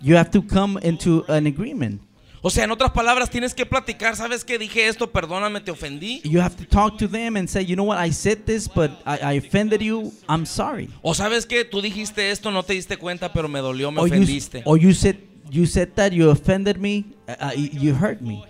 You 0.00 0.16
have 0.16 0.30
to 0.30 0.42
come 0.42 0.78
into 0.84 1.24
an 1.26 1.48
agreement. 1.48 2.00
O 2.44 2.50
sea, 2.50 2.64
en 2.64 2.72
otras 2.72 2.90
palabras, 2.90 3.30
tienes 3.30 3.54
que 3.54 3.64
platicar. 3.64 4.16
¿Sabes 4.16 4.44
qué 4.44 4.58
dije 4.58 4.88
esto? 4.88 5.10
Perdóname, 5.12 5.60
te 5.60 5.70
ofendí. 5.70 6.20
You 6.24 6.40
have 6.40 6.56
to 6.56 6.64
talk 6.66 6.98
to 6.98 7.08
them 7.08 7.36
and 7.36 7.48
say, 7.48 7.64
you 7.64 7.76
know 7.76 7.86
what, 7.86 8.04
I 8.04 8.10
said 8.12 8.38
this, 8.46 8.68
but 8.68 8.90
I, 9.06 9.34
I 9.34 9.38
offended 9.38 9.80
you. 9.80 10.12
I'm 10.28 10.44
sorry. 10.44 10.88
O 11.02 11.14
sabes 11.14 11.46
que 11.46 11.64
tú 11.64 11.80
dijiste 11.80 12.32
esto, 12.32 12.50
no 12.50 12.64
te 12.64 12.72
diste 12.72 12.96
cuenta, 12.96 13.32
pero 13.32 13.48
me 13.48 13.60
dolió, 13.60 13.92
me 13.92 14.00
Or 14.00 14.08
you, 14.08 14.14
ofendiste. 14.14 14.62
or 14.64 14.76
you 14.76 14.92
said 14.92 15.16
you 15.50 15.66
said 15.66 15.90
that 15.94 16.12
you 16.12 16.30
offended 16.30 16.78
me. 16.78 17.04
Uh, 17.28 17.32
uh, 17.40 17.50
you 17.54 17.68
you 17.90 17.94
hurt 17.94 18.20
me. 18.20 18.42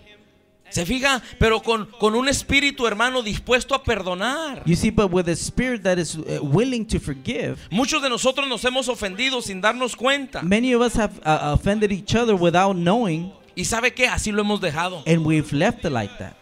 Se 0.71 0.87
fija, 0.87 1.21
pero 1.39 1.61
con, 1.61 1.87
con 2.01 2.15
un 2.15 2.29
espíritu 2.29 2.87
hermano 2.87 3.21
dispuesto 3.21 3.75
a 3.75 3.83
perdonar. 3.83 4.63
You 4.65 4.75
see, 4.75 4.89
but 4.91 5.11
with 5.13 5.29
a 5.29 5.37
spirit 5.37 5.83
that 5.83 5.99
is 5.99 6.17
uh, 6.17 6.39
willing 6.43 6.87
to 6.87 6.99
forgive. 6.99 7.59
Muchos 7.71 8.01
de 8.01 8.09
nosotros 8.09 8.49
nos 8.49 8.65
hemos 8.65 8.89
ofendido 8.89 9.43
sin 9.43 9.61
darnos 9.61 9.95
cuenta. 9.95 10.41
Many 10.43 10.73
of 10.75 10.81
us 10.81 10.95
have 10.95 11.19
uh, 11.27 11.53
offended 11.53 11.93
each 11.93 12.15
other 12.15 12.35
without 12.35 12.75
knowing, 12.75 13.33
¿Y 13.55 13.65
sabe 13.65 13.93
qué? 13.93 14.09
Así 14.09 14.33
lo 14.33 14.43
hemos 14.43 14.61
dejado. 14.61 15.03
and 15.07 15.25
we've 15.25 15.53
left 15.53 15.85
it 15.85 15.93
like 15.93 16.13
that. 16.19 16.35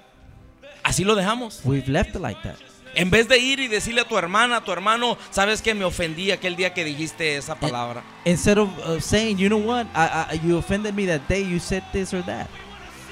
Así 0.82 1.04
lo 1.04 1.14
dejamos. 1.14 1.60
We've 1.64 1.88
left 1.88 2.14
it 2.14 2.20
like 2.20 2.40
that. 2.42 2.56
En 2.94 3.10
vez 3.10 3.28
de 3.28 3.38
ir 3.38 3.60
y 3.60 3.68
decirle 3.68 4.00
a 4.00 4.04
tu 4.04 4.16
hermana, 4.18 4.56
a 4.56 4.64
tu 4.64 4.72
hermano, 4.72 5.16
sabes 5.30 5.62
que 5.62 5.74
me 5.74 5.84
ofendí 5.84 6.32
aquel 6.32 6.56
día 6.56 6.74
que 6.74 6.84
dijiste 6.84 7.36
esa 7.36 7.54
palabra. 7.54 8.02
Instead 8.24 8.58
of 8.58 8.68
uh, 8.80 9.00
saying, 9.00 9.38
you 9.38 9.48
know 9.48 9.58
what, 9.58 9.86
I, 9.94 10.26
I, 10.32 10.40
you 10.44 10.58
offended 10.58 10.94
me 10.94 11.06
that 11.06 11.28
day, 11.28 11.42
you 11.42 11.60
said 11.60 11.84
this 11.92 12.12
or 12.12 12.22
that. 12.22 12.48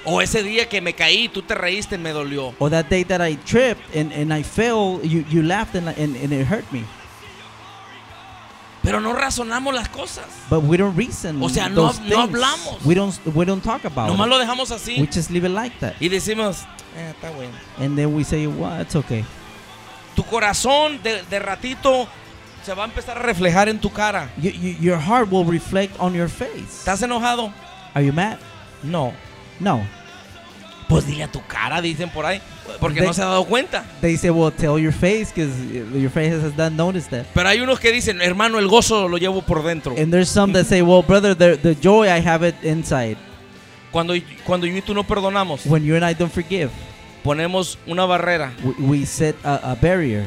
O 0.04 0.20
ese 0.20 0.42
día 0.42 0.68
que 0.68 0.80
me 0.80 0.94
caí, 0.94 1.28
tú 1.28 1.42
te 1.42 1.54
reíste, 1.54 1.98
me 1.98 2.10
dolió. 2.10 2.54
Or 2.58 2.70
that 2.70 2.88
day 2.88 3.04
that 3.04 3.20
I 3.20 3.36
tripped 3.44 3.94
and, 3.94 4.12
and 4.12 4.32
I 4.32 4.42
fell, 4.42 5.00
you, 5.02 5.24
you 5.30 5.42
laughed 5.42 5.74
and, 5.76 5.88
and, 5.88 6.16
and 6.16 6.32
it 6.32 6.46
hurt 6.46 6.70
me. 6.72 6.82
Pero 8.88 9.00
no 9.00 9.12
razonamos 9.12 9.74
las 9.74 9.88
cosas. 9.88 10.24
But 10.50 10.64
we 10.64 10.76
don't 10.76 10.96
reason. 10.96 11.42
O 11.42 11.48
sea, 11.48 11.68
no- 11.68 11.92
no 11.92 12.20
hablamos. 12.20 12.84
We 12.84 12.94
don't, 12.94 13.14
we 13.34 13.44
don't 13.44 13.62
talk 13.62 13.84
about 13.84 14.08
Nomás 14.08 14.26
it. 14.26 14.30
lo 14.30 14.38
dejamos 14.38 14.70
así. 14.70 14.96
We 15.00 15.06
just 15.06 15.30
leave 15.30 15.44
it 15.46 15.52
like 15.54 15.76
that. 15.80 15.94
Y 16.00 16.08
decimos, 16.08 16.62
"Eh, 16.96 17.10
está 17.14 17.30
bueno. 17.30 17.52
And 17.78 17.96
then 17.96 18.14
we 18.14 18.24
say, 18.24 18.46
well, 18.46 18.80
it's 18.80 18.96
okay. 18.96 19.24
Tu 20.16 20.22
corazón 20.24 21.00
de, 21.02 21.22
de 21.22 21.38
ratito 21.38 22.08
se 22.64 22.74
va 22.74 22.82
a 22.82 22.86
empezar 22.86 23.16
a 23.18 23.22
reflejar 23.22 23.68
en 23.68 23.78
tu 23.78 23.90
cara. 23.90 24.30
You, 24.36 24.50
you, 24.50 24.76
your 24.80 24.98
heart 24.98 25.30
will 25.30 25.44
reflect 25.44 25.94
on 26.00 26.12
your 26.14 26.28
face. 26.28 26.80
¿Estás 26.80 27.02
enojado? 27.02 27.52
Are 27.94 28.04
you 28.04 28.12
mad? 28.12 28.38
No. 28.82 29.12
No. 29.60 29.86
Pues 30.88 31.06
dile 31.06 31.24
a 31.24 31.28
tu 31.28 31.42
cara, 31.46 31.80
dicen 31.82 32.08
por 32.10 32.24
ahí. 32.24 32.40
Porque 32.80 33.00
De- 33.00 33.06
no 33.06 33.12
se 33.12 33.22
ha 33.22 33.26
dado 33.26 33.44
cuenta. 33.44 33.84
They 34.00 34.16
say, 34.16 34.30
well, 34.30 34.50
tell 34.50 34.78
your 34.78 34.92
face 34.92 35.30
because 35.34 35.50
your 35.72 36.10
face 36.10 36.32
has 36.32 36.56
not 36.56 36.72
noticed 36.72 37.10
that. 37.10 37.26
Pero 37.34 37.48
hay 37.48 37.60
unos 37.60 37.78
que 37.78 37.92
dicen, 37.92 38.20
hermano, 38.22 38.58
el 38.58 38.68
gozo 38.68 39.08
lo 39.08 39.18
llevo 39.18 39.42
por 39.42 39.62
dentro. 39.62 39.94
And 39.98 40.10
there's 40.10 40.28
some 40.30 40.52
that 40.54 40.64
say, 40.66 40.80
well, 40.82 41.02
brother, 41.02 41.34
the, 41.36 41.56
the 41.56 41.74
joy, 41.74 42.06
I 42.08 42.20
have 42.20 42.46
it 42.46 42.54
inside. 42.62 43.16
Cuando, 43.90 44.14
cuando 44.44 44.66
yo 44.66 44.76
y 44.76 44.82
tú 44.82 44.94
no 44.94 45.02
perdonamos, 45.04 45.64
When 45.66 45.84
you 45.84 45.94
and 45.96 46.04
I 46.04 46.14
don't 46.14 46.32
forgive, 46.32 46.70
ponemos 47.22 47.78
una 47.86 48.04
barrera. 48.06 48.52
we, 48.62 48.98
we 49.00 49.06
set 49.06 49.34
a, 49.44 49.72
a 49.72 49.74
barrier. 49.74 50.24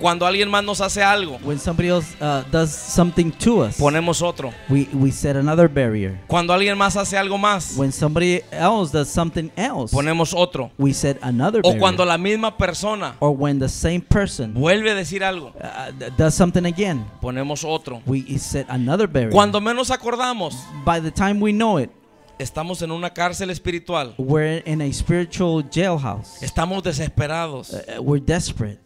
Cuando 0.00 0.26
alguien 0.26 0.48
más 0.48 0.62
nos 0.64 0.80
hace 0.80 1.02
algo, 1.02 1.38
When 1.42 1.58
somebody 1.58 1.88
else 1.88 2.14
uh, 2.20 2.42
does 2.50 2.70
something 2.70 3.30
to 3.32 3.62
us, 3.64 3.76
ponemos 3.78 4.22
otro. 4.22 4.52
we, 4.68 4.88
we 4.92 5.10
set 5.10 5.36
another 5.36 5.68
barrier. 5.68 6.20
Cuando 6.28 6.52
alguien 6.52 6.76
más 6.78 6.96
hace 6.96 7.16
algo 7.18 7.36
más, 7.38 7.74
When 7.76 7.90
somebody 7.92 8.40
else 8.52 8.92
does 8.92 9.08
something 9.08 9.50
else, 9.56 9.92
ponemos 9.94 10.32
otro. 10.34 10.70
we 10.78 10.92
set 10.94 11.18
another 11.22 11.60
O 11.60 11.68
barrier. 11.70 11.80
cuando 11.80 12.04
la 12.04 12.16
misma 12.18 12.56
persona 12.56 13.16
or 13.20 13.30
when 13.36 13.58
the 13.58 13.68
same 13.68 14.00
person 14.00 14.54
vuelve 14.54 14.90
a 14.90 14.94
decir 14.94 15.24
algo, 15.24 15.52
uh, 15.60 15.90
d- 15.98 16.10
does 16.16 16.34
something 16.34 16.64
again, 16.66 17.04
ponemos 17.20 17.64
otro. 17.64 18.00
we 18.06 18.22
set 18.38 18.66
another 18.68 19.08
barrier. 19.08 19.32
Cuando 19.32 19.60
menos 19.60 19.90
acordamos, 19.90 20.54
By 20.84 21.00
the 21.00 21.10
time 21.10 21.40
we 21.40 21.52
know 21.52 21.78
it, 21.78 21.90
estamos 22.38 22.82
en 22.82 22.92
una 22.92 23.10
cárcel 23.10 23.50
espiritual. 23.50 24.14
we're 24.16 24.62
in 24.64 24.80
a 24.80 24.92
spiritual 24.92 25.62
jailhouse. 25.68 26.40
Estamos 26.42 26.82
desesperados. 26.84 27.72
Uh, 27.72 28.00
we're 28.00 28.24
desperate. 28.24 28.78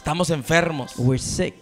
Estamos 0.00 0.30
enfermos. 0.30 0.94
We're 0.96 1.18
sick. 1.18 1.56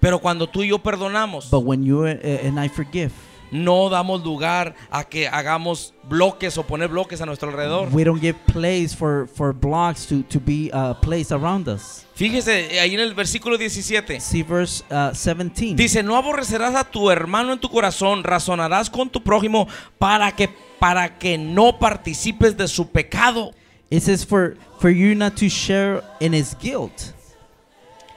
Pero 0.00 0.18
cuando 0.18 0.48
tú 0.48 0.62
y 0.62 0.68
yo 0.68 0.78
perdonamos, 0.78 1.50
But 1.50 1.62
when 1.62 1.84
you 1.84 2.06
and 2.06 2.58
I 2.58 2.70
forgive, 2.70 3.12
no 3.50 3.90
damos 3.90 4.24
lugar 4.24 4.74
a 4.90 5.04
que 5.04 5.28
hagamos 5.28 5.92
bloques 6.08 6.56
o 6.56 6.62
poner 6.62 6.88
bloques 6.88 7.20
a 7.20 7.26
nuestro 7.26 7.50
alrededor. 7.50 7.90
we 7.92 8.02
don't 8.02 8.18
give 8.18 8.38
place 8.46 8.96
for, 8.96 9.28
for 9.28 9.52
blocks 9.52 10.06
to, 10.06 10.22
to 10.22 10.40
be 10.40 10.70
uh, 10.72 10.94
placed 11.02 11.32
around 11.32 11.68
us. 11.68 12.06
Fíjese, 12.14 12.80
ahí 12.80 12.94
en 12.94 13.00
el 13.00 13.12
versículo 13.12 13.58
17. 13.58 14.20
See 14.20 14.42
verse 14.42 14.82
uh, 14.90 15.12
17. 15.12 15.74
Dice, 15.74 16.02
no 16.02 16.16
aborrecerás 16.16 16.74
a 16.74 16.84
tu 16.84 17.10
hermano 17.10 17.52
en 17.52 17.60
tu 17.60 17.68
corazón, 17.68 18.24
razonarás 18.24 18.88
con 18.88 19.10
tu 19.10 19.22
prójimo 19.22 19.68
para 19.98 20.32
que, 20.32 20.48
para 20.78 21.18
que 21.18 21.36
no 21.36 21.78
participes 21.78 22.56
de 22.56 22.68
su 22.68 22.88
pecado. 22.88 23.52
It 23.90 24.02
says 24.02 24.24
for, 24.24 24.56
for 24.78 24.88
you 24.88 25.14
not 25.14 25.36
to 25.36 25.50
share 25.50 26.02
in 26.20 26.32
his 26.32 26.56
guilt. 26.58 27.12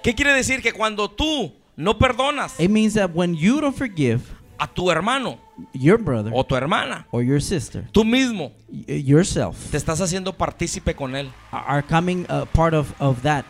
¿Qué 0.05 0.13
quiere 0.13 0.33
decir? 0.33 0.61
Que 0.61 0.71
cuando 0.71 1.09
tú 1.09 1.51
no 1.75 1.97
perdonas 1.97 2.59
It 2.59 2.69
means 2.69 2.93
that 2.93 3.09
when 3.15 3.33
you 3.33 3.59
don't 3.59 3.75
forgive 3.75 4.21
a 4.59 4.67
tu 4.67 4.91
hermano 4.91 5.39
your 5.73 5.97
brother 5.97 6.31
o 6.31 6.43
tu 6.43 6.55
hermana, 6.55 7.07
or 7.11 7.23
your 7.23 7.41
sister, 7.41 7.89
tú 7.91 8.03
mismo 8.05 8.51
y- 8.69 9.01
yourself, 9.03 9.57
te 9.71 9.77
estás 9.77 9.99
haciendo 10.01 10.31
partícipe 10.31 10.93
con 10.93 11.15
él. 11.15 11.31
are 11.51 11.81
coming 11.81 12.23
a 12.29 12.45
part 12.45 12.75
of, 12.75 12.93
of 13.01 13.23
that. 13.23 13.45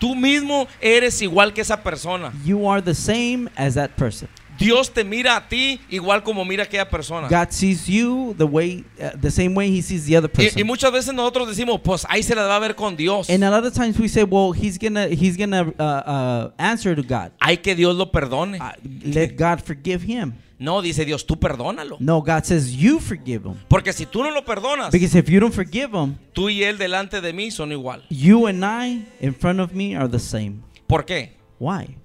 Tú 0.00 0.16
mismo 0.16 0.66
eres 0.80 1.22
igual 1.22 1.54
que 1.54 1.60
esa 1.60 1.76
persona. 1.80 2.32
You 2.44 2.68
are 2.68 2.82
the 2.82 2.96
same 2.96 3.48
as 3.56 3.74
that 3.74 3.90
person. 3.96 4.28
Dios 4.58 4.92
te 4.92 5.04
mira 5.04 5.36
a 5.36 5.48
ti 5.48 5.80
igual 5.90 6.22
como 6.22 6.44
mira 6.44 6.62
a 6.62 6.66
aquella 6.66 6.88
persona. 6.88 7.28
God 7.28 7.50
sees 7.50 7.86
you 7.86 8.34
the 8.36 8.44
way, 8.44 8.84
uh, 9.00 9.16
the 9.20 9.30
same 9.30 9.54
way 9.54 9.68
He 9.76 9.82
sees 9.82 10.06
the 10.06 10.16
other 10.16 10.30
Y, 10.36 10.42
y 10.42 10.44
person. 10.50 10.66
muchas 10.66 10.92
veces 10.92 11.14
nosotros 11.14 11.48
decimos, 11.48 11.80
pues 11.82 12.06
ahí 12.08 12.22
se 12.22 12.34
la 12.34 12.46
va 12.46 12.56
a 12.56 12.60
ver 12.60 12.74
con 12.74 12.96
Dios. 12.96 13.28
And 13.30 13.42
a 13.44 13.50
lot 13.50 13.64
of 13.64 13.74
times 13.74 13.98
we 13.98 14.08
say, 14.08 14.24
well, 14.24 14.52
He's 14.52 14.78
gonna 14.78 15.08
He's 15.08 15.36
gonna 15.36 15.72
uh, 15.78 15.82
uh, 15.82 16.50
answer 16.58 16.94
to 16.94 17.02
God. 17.02 17.32
Hay 17.40 17.58
que 17.58 17.74
Dios 17.74 17.96
lo 17.96 18.10
perdone. 18.10 18.58
Uh, 18.60 18.72
let 19.04 19.36
God 19.36 19.60
forgive 19.64 20.02
him. 20.02 20.34
No, 20.58 20.80
dice 20.80 21.04
Dios, 21.04 21.26
tú 21.26 21.40
perdónalo. 21.40 21.96
No, 21.98 22.20
God 22.22 22.44
says 22.44 22.72
you 22.76 23.00
forgive 23.00 23.44
him. 23.44 23.56
Porque 23.68 23.92
si 23.92 24.06
tú 24.06 24.22
no 24.22 24.30
lo 24.30 24.44
perdonas, 24.44 24.92
Because 24.92 25.16
if 25.18 25.28
you 25.28 25.40
don't 25.40 25.52
forgive 25.52 25.90
him, 25.92 26.14
tú 26.32 26.48
y 26.50 26.62
él 26.62 26.78
delante 26.78 27.20
de 27.20 27.32
mí 27.32 27.50
son 27.50 27.72
igual. 27.72 28.04
you 28.10 28.46
and 28.46 28.64
I 28.64 29.04
in 29.20 29.34
front 29.34 29.58
of 29.58 29.72
me 29.72 29.96
are 29.96 30.08
the 30.08 30.20
same. 30.20 30.62
¿Por 30.86 31.04
qué? 31.04 31.32
Why? 31.58 31.96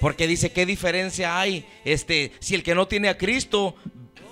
Porque 0.00 0.26
dice, 0.26 0.52
¿qué 0.52 0.66
diferencia 0.66 1.38
hay? 1.38 1.64
Este, 1.84 2.32
si 2.40 2.54
el 2.54 2.62
que 2.62 2.74
no 2.74 2.86
tiene 2.86 3.08
a 3.08 3.18
Cristo, 3.18 3.74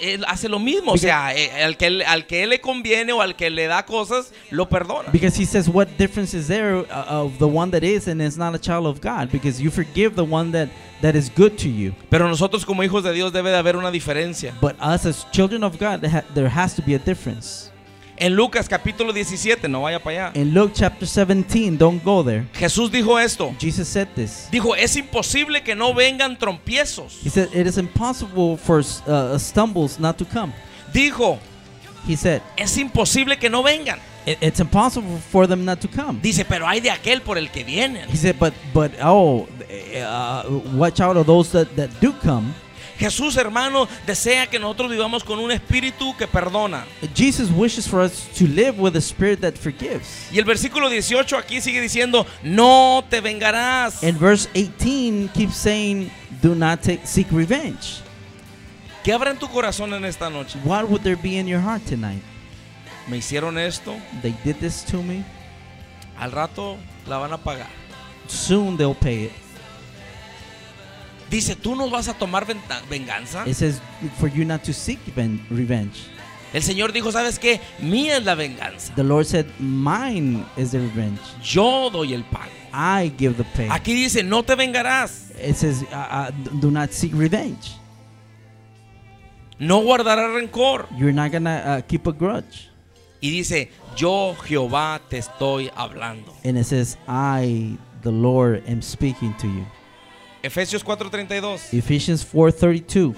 él 0.01 0.25
hace 0.27 0.49
lo 0.49 0.59
mismo. 0.59 0.93
O 0.93 0.99
sea, 0.99 1.35
eh, 1.35 1.63
al 1.63 1.77
que, 1.77 2.05
al 2.05 2.27
que 2.27 2.47
le 2.47 2.61
conviene 2.61 3.13
o 3.13 3.21
al 3.21 3.37
que 3.37 3.51
le 3.51 3.67
da 3.67 3.85
cosas, 3.85 4.33
lo 4.51 4.69
perdona. 4.69 5.11
Because 5.13 5.41
he 5.41 5.45
says, 5.45 5.69
what 5.69 5.89
difference 5.99 6.35
is 6.35 6.49
there 6.49 6.77
uh, 6.77 7.25
of 7.25 7.39
the 7.39 7.47
one 7.47 7.71
that 7.71 7.83
is 7.83 8.09
and 8.09 8.21
is 8.23 8.37
not 8.37 8.55
a 8.55 8.59
child 8.59 8.87
of 8.87 9.01
God? 9.01 9.31
Because 9.31 9.61
you 9.61 9.71
forgive 9.71 10.15
the 10.15 10.25
one 10.25 10.53
that, 10.53 10.69
that 11.03 11.15
is 11.15 11.31
good 11.31 11.57
to 11.59 11.69
you. 11.69 11.95
Pero 12.11 12.29
nosotros 12.29 12.65
como 12.65 12.83
hijos 12.83 13.03
de 13.03 13.13
Dios 13.13 13.33
debe 13.33 13.51
de 13.51 13.57
haber 13.57 13.77
una 13.77 13.91
diferencia. 13.91 14.55
But 14.61 14.77
us 14.81 15.07
as 15.07 15.27
children 15.33 15.65
of 15.65 15.79
God, 15.79 16.01
there 16.35 16.49
has 16.49 16.75
to 16.75 16.83
be 16.83 16.95
a 16.95 16.99
difference. 16.99 17.71
En 18.21 18.35
Lucas 18.35 18.69
capítulo 18.69 19.13
17, 19.13 19.69
no 19.69 19.83
vaya 19.83 20.03
para 20.03 20.29
allá. 20.31 20.41
In 20.41 20.53
Luke 20.53 20.73
chapter 20.75 21.07
17, 21.07 21.77
don't 21.79 22.03
go 22.05 22.25
there. 22.25 22.47
Jesús 22.55 22.91
dijo 22.91 23.19
esto. 23.19 23.55
Jesus 23.61 23.87
said 23.89 24.09
this. 24.17 24.49
Dijo, 24.51 24.75
es 24.75 24.97
imposible 24.97 25.63
que 25.63 25.75
no 25.77 25.95
vengan 25.95 26.37
trompiezos. 26.39 27.21
He 27.25 27.31
said, 27.31 27.49
It 27.55 27.67
is 27.67 27.79
impossible 27.79 28.57
for 28.57 28.81
uh, 29.07 29.39
stumbles 29.39 30.01
not 30.01 30.17
to 30.19 30.25
come. 30.25 30.53
Dijo, 30.93 31.39
He 32.07 32.17
said, 32.17 32.43
es 32.57 32.77
imposible 32.77 33.39
que 33.39 33.49
no 33.51 33.63
vengan. 33.63 33.99
"It- 34.27 34.39
It's 34.43 34.61
impossible 34.61 35.19
for 35.31 35.47
them 35.47 35.65
not 35.65 35.81
to 35.81 35.89
come. 35.89 36.19
Dice, 36.21 36.45
pero 36.45 36.67
hay 36.67 36.81
de 36.81 36.91
aquel 36.91 37.21
por 37.23 37.39
el 37.39 37.51
que 37.51 37.65
vienen. 37.65 38.09
He 38.11 38.17
said, 38.17 38.37
But, 38.39 38.53
but 38.75 38.93
oh, 39.03 39.47
uh, 39.97 40.43
watch 40.75 41.01
out 41.01 41.17
of 41.17 41.27
those 41.27 41.51
that, 41.53 41.69
that 41.77 41.91
do 42.01 42.13
come. 42.23 42.53
Jesús, 42.99 43.37
hermano, 43.37 43.87
desea 44.07 44.49
que 44.49 44.59
nosotros 44.59 44.91
vivamos 44.91 45.23
con 45.23 45.39
un 45.39 45.53
espíritu 45.53 46.17
que 46.17 46.27
perdona. 46.27 46.85
Jesus 47.15 47.49
wishes 47.51 47.87
for 47.87 48.01
us 48.01 48.29
to 48.37 48.45
live 48.47 48.79
with 48.79 48.97
a 48.97 49.01
spirit 49.01 49.41
that 49.41 49.55
forgives. 49.55 50.29
Y 50.33 50.39
el 50.39 50.45
versículo 50.45 50.89
18 50.89 51.37
aquí 51.37 51.61
sigue 51.61 51.81
diciendo, 51.81 52.27
no 52.43 53.05
te 53.09 53.21
vengarás. 53.21 54.03
And 54.03 54.19
verse 54.19 54.49
18 54.55 55.29
keeps 55.29 55.55
saying, 55.57 56.11
Do 56.43 56.55
not 56.55 56.83
take, 56.83 57.07
seek 57.07 57.31
revenge. 57.31 58.03
¿Qué 59.05 59.13
habrá 59.13 59.31
en 59.31 59.39
tu 59.39 59.49
corazón 59.49 59.95
en 59.95 60.05
esta 60.05 60.29
noche? 60.29 60.59
What 60.65 60.89
would 60.89 61.03
there 61.03 61.17
be 61.17 61.39
in 61.39 61.47
your 61.47 61.61
heart 61.61 61.85
tonight? 61.87 62.23
Me 63.07 63.19
hicieron 63.19 63.59
esto, 63.59 63.97
They 64.23 64.35
did 64.45 64.57
this 64.61 64.85
to 64.87 65.03
me. 65.03 65.25
al 66.19 66.33
rato 66.33 66.77
la 67.07 67.19
van 67.19 67.33
a 67.33 67.39
pagar. 67.39 67.69
Soon 68.27 68.77
they'll 68.77 68.95
pay 68.95 69.25
it. 69.27 69.33
Dice, 71.31 71.57
¿tú 71.57 71.75
nos 71.77 71.91
vas 71.91 72.09
a 72.09 72.15
tomar 72.15 72.47
venganza? 72.89 73.45
It 73.47 73.55
says 73.55 73.81
for 74.19 74.29
you 74.29 74.45
not 74.45 74.63
to 74.65 74.73
seek 74.73 74.99
ven- 75.15 75.45
revenge. 75.51 76.09
El 76.55 76.63
Señor 76.63 76.93
dijo, 76.93 77.13
¿sabes 77.13 77.39
qué? 77.39 77.61
Mía 77.81 78.17
es 78.17 78.25
la 78.25 78.35
venganza. 78.35 78.95
The 78.95 79.05
Lord 79.05 79.27
said, 79.27 79.47
Mine 79.59 80.47
is 80.57 80.71
the 80.71 80.79
revenge. 80.79 81.21
Yo 81.43 81.91
doy 81.91 82.15
el 82.15 82.25
pago. 82.25 82.51
I 82.73 83.13
give 83.19 83.37
the 83.37 83.45
pay. 83.45 83.69
Aquí 83.71 83.93
dice, 83.95 84.23
no 84.23 84.43
te 84.43 84.55
vengarás. 84.55 85.31
It 85.39 85.57
says, 85.57 85.83
uh, 85.93 85.95
uh, 85.95 86.31
Do 86.61 86.71
not 86.71 86.93
seek 86.93 87.13
revenge. 87.15 87.77
No 89.59 89.83
guardarás 89.83 90.33
rencor. 90.35 90.87
You're 90.97 91.13
not 91.13 91.33
going 91.33 91.45
to 91.45 91.51
uh, 91.51 91.81
keep 91.83 92.07
a 92.07 92.13
grudge. 92.13 92.71
Y 93.21 93.31
dice, 93.31 93.71
yo 93.97 94.35
Jehová 94.47 95.01
te 95.09 95.19
estoy 95.19 95.71
hablando. 95.75 96.33
And 96.45 96.57
it 96.57 96.65
says, 96.65 96.97
I, 97.09 97.77
the 98.03 98.13
Lord, 98.13 98.63
am 98.69 98.81
speaking 98.81 99.35
to 99.39 99.49
you. 99.49 99.67
Efesios 100.43 100.85
4:32. 100.85 101.73
Ephesians 101.73 102.25
4:32. 102.25 103.15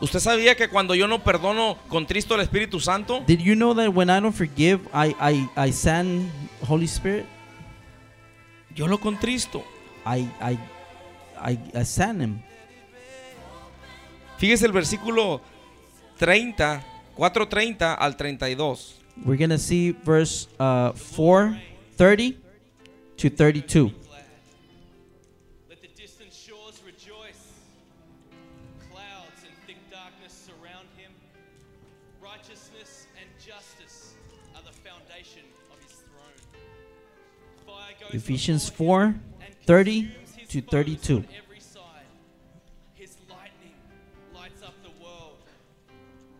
¿Usted 0.00 0.18
sabía 0.18 0.56
que 0.56 0.68
cuando 0.68 0.94
yo 0.94 1.06
no 1.06 1.22
perdono 1.22 1.76
contristo 1.88 2.34
al 2.34 2.40
Espíritu 2.40 2.80
Santo? 2.80 3.22
Did 3.26 3.40
you 3.40 3.54
know 3.54 3.74
that 3.74 3.88
when 3.88 4.08
I 4.08 4.18
don't 4.18 4.34
forgive, 4.34 4.80
I 4.94 5.14
I 5.20 5.48
I 5.56 5.72
send 5.72 6.30
Holy 6.66 6.86
Spirit? 6.86 7.26
Yo 8.74 8.86
lo 8.86 8.98
contristo. 8.98 9.62
I 10.06 10.20
I 10.40 10.58
I, 11.38 11.58
I 11.74 11.84
send 11.84 12.22
him. 12.22 12.42
Fíjese 14.38 14.64
el 14.64 14.72
versículo 14.72 15.42
30, 16.18 16.82
4:30 17.14 17.94
al 17.98 18.16
32. 18.16 18.94
We're 19.26 19.36
gonna 19.36 19.58
see 19.58 19.92
verse 19.92 20.48
uh, 20.58 20.94
4:30 20.94 22.36
to 23.20 23.28
32. 23.28 23.92
Let 25.68 25.82
the 25.82 25.88
distant 25.88 26.32
shores 26.32 26.80
rejoice. 26.86 27.52
Clouds 28.90 29.44
and 29.44 29.52
thick 29.66 29.76
darkness 29.90 30.48
surround 30.48 30.88
him. 30.96 31.12
Righteousness 32.22 33.08
and 33.20 33.28
justice 33.38 34.14
are 34.56 34.62
the 34.62 34.72
foundation 34.72 35.42
of 35.70 35.82
his 35.82 36.02
throne. 37.66 37.74
Ephesians 38.12 38.70
before 38.70 39.14
4 39.38 39.46
30 39.66 40.10
to 40.48 40.62
32. 40.62 41.16
on 41.16 41.26
every 41.36 41.60
side. 41.60 41.82
His 42.94 43.16
lightning 43.28 43.74
lights 44.34 44.62
up 44.62 44.72
the 44.82 45.04
world. 45.04 45.36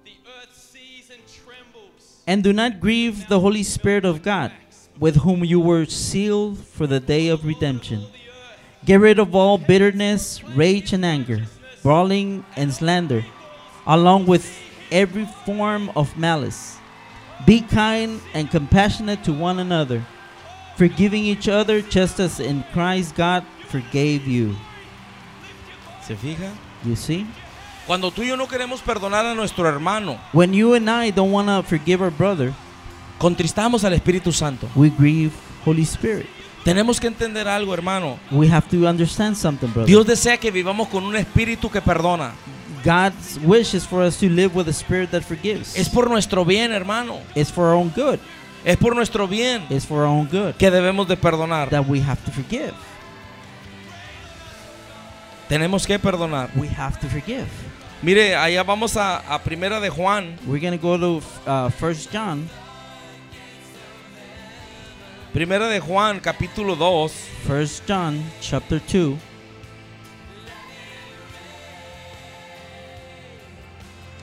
The 0.07 0.17
earth 0.41 0.57
sees 0.57 1.11
and 1.11 1.21
trembles. 1.29 2.23
And 2.27 2.43
do 2.43 2.55
not 2.55 2.81
grieve 2.81 3.29
the 3.29 3.41
Holy 3.41 3.65
Spirit 3.65 4.07
of 4.07 4.23
God, 4.23 4.51
with 5.01 5.17
whom 5.17 5.43
you 5.43 5.59
were 5.59 5.87
sealed 5.87 6.59
for 6.59 6.87
the 6.87 7.01
day 7.01 7.29
of 7.29 7.45
redemption. 7.45 8.05
Get 8.85 9.01
rid 9.01 9.19
of 9.19 9.35
all 9.35 9.59
bitterness, 9.59 10.45
rage, 10.45 10.93
and 10.93 11.05
anger, 11.05 11.47
brawling 11.83 12.45
and 12.55 12.73
slander, 12.73 13.25
along 13.87 14.27
with 14.27 14.47
every 14.93 15.27
form 15.45 15.91
of 15.97 16.17
malice. 16.17 16.77
Be 17.47 17.63
kind 17.63 18.21
and 18.35 18.51
compassionate 18.51 19.25
to 19.25 19.33
one 19.33 19.59
another, 19.59 20.05
forgiving 20.77 21.25
each 21.25 21.49
other 21.49 21.81
just 21.81 22.21
as 22.21 22.39
in 22.39 22.63
Christ 22.73 23.17
God 23.17 23.45
forgave 23.69 24.27
you. 24.27 24.55
¿Se 26.03 26.15
fija? 26.15 26.53
You 26.85 26.97
see? 26.97 27.27
Cuando 27.87 28.11
tú 28.11 28.23
y 28.23 28.29
yo 28.29 28.37
no 28.37 28.47
queremos 28.47 28.81
perdonar 28.83 29.25
a 29.25 29.35
nuestro 29.35 29.65
hermano, 29.67 30.19
When 30.33 30.53
you 30.53 30.75
and 30.75 30.89
I 30.89 31.11
don't 31.11 31.33
want 31.33 31.49
to 31.49 31.63
forgive 31.63 32.03
our 32.03 32.11
brother, 32.11 32.55
contristamos 33.21 33.85
al 33.85 33.93
Espíritu 33.93 34.33
Santo. 34.33 34.67
we 34.75 34.91
grieve 34.91 35.33
Holy 35.65 35.83
Spirit. 35.83 36.27
Tenemos 36.65 36.99
que 36.99 37.07
entender 37.07 37.47
algo, 37.47 37.73
hermano. 37.73 38.19
We 38.31 38.51
have 38.51 38.67
to 38.69 38.89
understand 38.89 39.37
something, 39.37 39.69
brother. 39.69 39.87
Dios 39.87 40.07
desea 40.07 40.37
que 40.39 40.51
vivamos 40.51 40.89
con 40.89 41.05
un 41.05 41.15
espíritu 41.17 41.71
que 41.71 41.81
perdona. 41.81 42.33
God's 42.85 43.39
wish 43.45 43.75
is 43.75 43.87
for 43.87 44.03
us 44.03 44.17
to 44.19 44.27
live 44.29 44.55
with 44.55 44.67
a 44.69 44.73
spirit 44.73 45.11
that 45.11 45.23
forgives. 45.23 45.77
Es 45.77 45.89
por 45.89 46.09
nuestro 46.09 46.45
bien, 46.45 46.73
hermano. 46.73 47.19
It's 47.35 47.53
for 47.53 47.67
our 47.67 47.75
own 47.75 47.91
good. 47.95 48.19
Es 48.65 48.77
por 48.77 48.95
nuestro 48.95 49.27
bien 49.27 49.65
It's 49.71 49.87
for 49.87 50.01
our 50.01 50.07
own 50.07 50.27
good 50.27 50.55
que 50.57 50.71
debemos 50.71 51.09
de 51.09 51.17
perdonar. 51.17 51.71
that 51.71 51.87
we 51.87 52.01
have 52.03 52.23
to 52.25 52.31
forgive. 52.31 52.75
Tenemos 55.49 55.87
que 55.87 55.99
perdonar. 55.99 56.51
We 56.55 56.69
have 56.69 56.99
to 57.01 57.09
forgive. 57.09 57.49
Mire, 58.03 58.37
allá 58.37 58.63
vamos 58.63 58.97
a, 58.97 59.19
a 59.19 59.43
Primera 59.43 59.81
de 59.81 59.91
Juan, 59.91 60.37
We're 60.47 60.61
gonna 60.61 60.79
go 60.79 60.97
to 60.97 61.23
uh, 61.47 61.69
First 61.71 62.11
John, 62.13 62.49
Primera 65.33 65.69
de 65.69 65.79
Juan, 65.79 66.19
capítulo 66.19 66.75
2, 66.75 67.09
First 67.47 67.87
John, 67.87 68.21
chapter 68.41 68.81
two, 68.81 69.17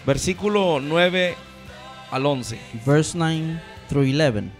versículo 0.06 0.82
9 0.84 1.34
al 2.12 2.26
11. 2.26 2.60
verse 2.84 3.15
nine 3.15 3.62
through 3.88 4.04
eleven. 4.04 4.52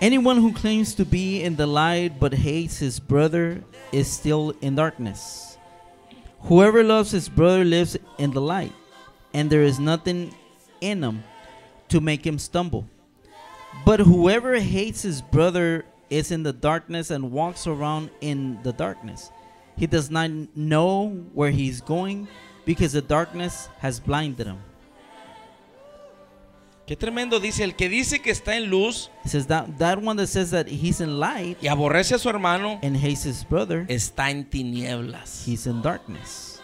Anyone 0.00 0.38
who 0.38 0.54
claims 0.54 0.94
to 0.94 1.04
be 1.04 1.42
in 1.42 1.56
the 1.56 1.66
light 1.66 2.18
but 2.18 2.32
hates 2.32 2.78
his 2.78 2.98
brother 2.98 3.62
is 3.92 4.10
still 4.10 4.54
in 4.62 4.76
darkness. 4.76 5.58
Whoever 6.48 6.82
loves 6.82 7.10
his 7.10 7.28
brother 7.28 7.66
lives 7.66 7.98
in 8.16 8.30
the 8.30 8.40
light, 8.40 8.72
and 9.34 9.50
there 9.50 9.62
is 9.62 9.78
nothing 9.78 10.34
in 10.80 11.04
him 11.04 11.22
to 11.90 12.00
make 12.00 12.24
him 12.26 12.38
stumble. 12.38 12.88
But 13.84 14.00
whoever 14.00 14.58
hates 14.58 15.02
his 15.02 15.22
brother 15.22 15.84
is 16.10 16.30
in 16.30 16.42
the 16.42 16.52
darkness 16.52 17.10
and 17.10 17.30
walks 17.30 17.66
around 17.66 18.10
in 18.20 18.58
the 18.62 18.72
darkness. 18.72 19.30
He 19.76 19.86
does 19.86 20.10
not 20.10 20.30
know 20.56 21.08
where 21.34 21.50
he's 21.50 21.80
going 21.80 22.28
because 22.64 22.92
the 22.92 23.02
darkness 23.02 23.68
has 23.78 24.00
blinded 24.00 24.46
him. 24.46 24.58
Qué 26.86 26.96
tremendo 26.96 27.40
dice, 27.40 27.64
el 27.64 27.74
que 27.74 27.88
dice 27.88 28.20
que 28.22 28.30
está 28.30 28.54
en 28.54 28.70
luz 28.70 29.10
He 29.24 29.28
says 29.28 29.48
that 29.48 29.76
that 29.78 30.00
one 30.00 30.16
that 30.18 30.28
says 30.28 30.52
that 30.52 30.68
he's 30.68 31.00
in 31.00 31.18
light 31.18 31.56
y 31.60 31.66
aborrece 31.68 32.12
a 32.12 32.18
su 32.18 32.28
hermano, 32.28 32.78
and 32.80 32.96
hates 32.96 33.24
his 33.24 33.42
brother, 33.42 33.86
está 33.88 34.30
en 34.30 34.44
tinieblas. 34.44 35.44
he's 35.44 35.66
in 35.66 35.82
darkness. 35.82 36.55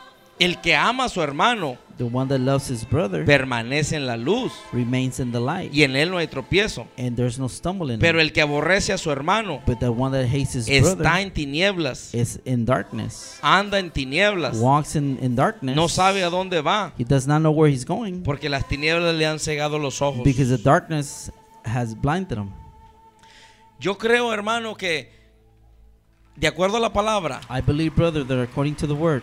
El 0.44 0.60
que 0.60 0.74
ama 0.74 1.04
a 1.04 1.08
su 1.08 1.22
hermano 1.22 1.78
The 1.98 2.04
one 2.04 2.26
that 2.30 2.40
loves 2.40 2.68
his 2.70 2.84
brother 2.88 3.24
permanece 3.24 3.96
en 3.96 4.06
la 4.06 4.16
luz 4.16 4.52
remains 4.72 5.20
in 5.20 5.30
the 5.30 5.38
light, 5.38 5.72
y 5.72 5.84
en 5.84 5.94
él 5.94 6.10
no 6.10 6.16
hay 6.18 6.26
tropiezo. 6.26 6.88
and 6.96 7.16
there's 7.16 7.38
no 7.38 7.48
Pero 8.00 8.20
el 8.20 8.32
que 8.32 8.40
aborrece 8.40 8.92
a 8.92 8.98
su 8.98 9.10
hermano 9.10 9.62
But 9.66 9.78
the 9.78 9.90
one 9.90 10.10
that 10.16 10.26
hates 10.26 10.54
his 10.54 10.68
está 10.68 10.96
brother 10.96 11.20
en 11.22 11.30
tinieblas, 11.32 12.14
is 12.14 12.40
in 12.44 12.64
darkness, 12.64 13.38
anda 13.42 13.78
en 13.78 13.90
tinieblas, 13.90 14.58
walks 14.58 14.96
in, 14.96 15.18
in 15.22 15.36
darkness. 15.36 15.76
no 15.76 15.88
sabe 15.88 16.24
a 16.24 16.30
dónde 16.30 16.60
va, 16.62 16.92
He 16.98 17.04
does 17.04 17.26
not 17.26 17.40
know 17.40 17.52
where 17.52 17.70
he's 17.70 17.84
going 17.84 18.22
porque 18.22 18.48
las 18.48 18.66
tinieblas 18.66 19.14
le 19.14 19.26
han 19.26 19.38
cegado 19.38 19.78
los 19.78 20.00
ojos. 20.02 20.24
because 20.24 20.48
the 20.48 20.62
darkness 20.62 21.30
has 21.64 21.94
blinded 21.94 22.38
him. 22.38 22.50
Yo 23.78 23.98
creo, 23.98 24.32
hermano, 24.32 24.74
que 24.76 25.10
de 26.36 26.48
acuerdo 26.48 26.78
a 26.78 26.80
la 26.80 26.92
palabra, 26.92 27.40
I 27.50 27.60
believe, 27.60 27.94
brother, 27.94 28.24
that 28.26 28.40
according 28.42 28.74
to 28.76 28.86
the 28.86 28.94
word, 28.94 29.22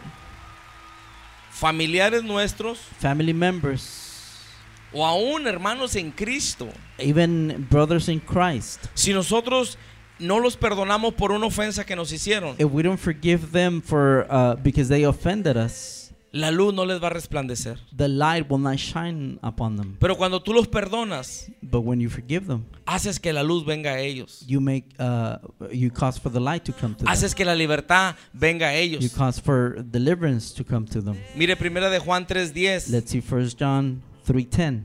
familiares 1.60 2.24
nuestros 2.24 2.80
family 3.00 3.34
members, 3.34 4.42
o 4.94 5.06
aún 5.06 5.46
hermanos 5.46 5.96
en 5.96 6.12
Cristo, 6.12 6.70
even 6.98 7.68
brothers 7.70 8.08
in 8.08 8.20
Christ, 8.20 8.86
si 8.94 9.14
nosotros 9.14 9.78
no 10.20 10.40
los 10.40 10.56
perdonamos 10.56 11.14
por 11.14 11.32
una 11.32 11.46
ofensa 11.46 11.86
que 11.86 11.96
nos 11.96 12.12
hicieron, 12.14 12.56
if 12.58 12.72
we 12.72 12.82
don't 12.82 13.00
forgive 13.00 13.52
them 13.52 13.82
for 13.82 14.26
uh, 14.30 14.56
because 14.56 14.88
they 14.88 15.04
offended 15.04 15.58
us, 15.58 15.99
la 16.32 16.52
luz 16.52 16.74
no 16.74 16.86
les 16.86 17.00
va 17.02 17.08
a 17.08 17.10
resplandecer. 17.10 17.78
the 17.96 18.08
light 18.08 18.48
will 18.50 18.60
not 18.60 18.78
shine 18.78 19.40
upon 19.42 19.76
them. 19.78 19.98
Pero 20.00 20.16
cuando 20.16 20.40
tú 20.42 20.54
los 20.54 20.68
perdonas, 20.68 21.50
But 21.64 21.82
when 21.82 22.00
you 22.00 22.10
forgive 22.10 22.46
them, 22.48 22.66
haces 22.86 23.20
que 23.20 23.34
la 23.34 23.42
luz 23.42 23.66
venga 23.66 23.92
a 23.96 24.00
ellos. 24.00 24.44
you 24.48 24.60
make 24.60 24.86
uh, 25.00 25.38
you 25.72 25.90
cause 25.92 26.20
for 26.20 26.30
the 26.32 26.40
light 26.40 26.64
to 26.66 26.72
come 26.74 26.94
to 26.96 27.04
them. 27.04 27.08
Haces 27.12 27.34
que 27.34 27.44
la 27.46 27.54
libertad 27.56 28.16
venga 28.34 28.68
a 28.70 28.74
You 28.86 28.98
ellos. 28.98 29.14
cause 29.16 29.40
for 29.40 29.82
deliverance 29.84 30.52
to 30.54 30.64
come 30.64 30.86
to 30.88 31.02
them. 31.02 31.18
Mire, 31.36 31.56
primera 31.56 31.90
de 31.90 32.00
Juan 32.00 32.26
3:10. 32.26 32.92
Let's 32.92 33.10
see 33.12 33.22
1 33.22 33.56
John 33.58 34.02
3:10. 34.28 34.84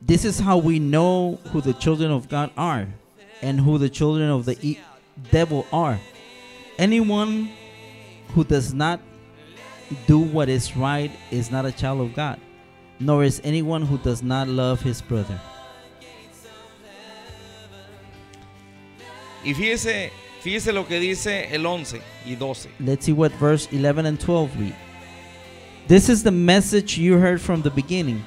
This 0.00 0.24
is 0.24 0.38
how 0.38 0.58
we 0.58 0.78
know 0.78 1.38
who 1.52 1.60
the 1.60 1.74
children 1.74 2.10
of 2.10 2.28
God 2.28 2.50
are 2.56 2.86
and 3.42 3.60
who 3.60 3.78
the 3.78 3.88
children 3.90 4.30
of 4.30 4.44
the 4.46 4.56
e- 4.62 4.78
devil 5.30 5.66
are. 5.72 5.98
Anyone 6.78 7.50
who 8.34 8.44
does 8.44 8.72
not 8.72 9.00
do 10.06 10.20
what 10.20 10.48
is 10.48 10.76
right 10.76 11.10
is 11.32 11.50
not 11.50 11.66
a 11.66 11.72
child 11.72 12.00
of 12.00 12.14
God, 12.14 12.38
nor 13.00 13.24
is 13.24 13.40
anyone 13.42 13.82
who 13.82 13.98
does 13.98 14.22
not 14.22 14.46
love 14.46 14.80
his 14.80 15.02
brother. 15.02 15.40
Y 19.44 19.54
fíjese, 19.54 20.10
fíjese 20.40 20.72
lo 20.72 20.84
que 20.84 21.00
dice 21.00 21.52
el 21.52 21.66
11 21.66 22.00
y 22.24 22.36
12. 22.36 22.68
Let's 22.78 23.06
see 23.06 23.12
what 23.12 23.32
verse 23.32 23.66
11 23.72 24.06
and 24.06 24.20
12 24.20 24.60
read. 24.60 24.76
This 25.88 26.08
is 26.08 26.22
the 26.22 26.30
message 26.30 26.96
you 26.96 27.18
heard 27.18 27.40
from 27.40 27.62
the 27.62 27.70
beginning. 27.70 28.24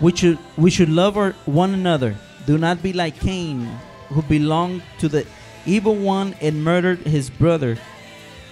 We 0.00 0.16
should, 0.16 0.38
we 0.56 0.70
should 0.70 0.88
love 0.88 1.18
our, 1.18 1.32
one 1.44 1.74
another. 1.74 2.16
Do 2.46 2.56
not 2.56 2.82
be 2.82 2.94
like 2.94 3.20
Cain, 3.20 3.66
who 4.08 4.22
belonged 4.22 4.82
to 5.00 5.08
the 5.08 5.26
evil 5.66 5.94
one 5.94 6.34
and 6.40 6.62
murdered 6.62 7.00
his 7.00 7.30
brother. 7.30 7.78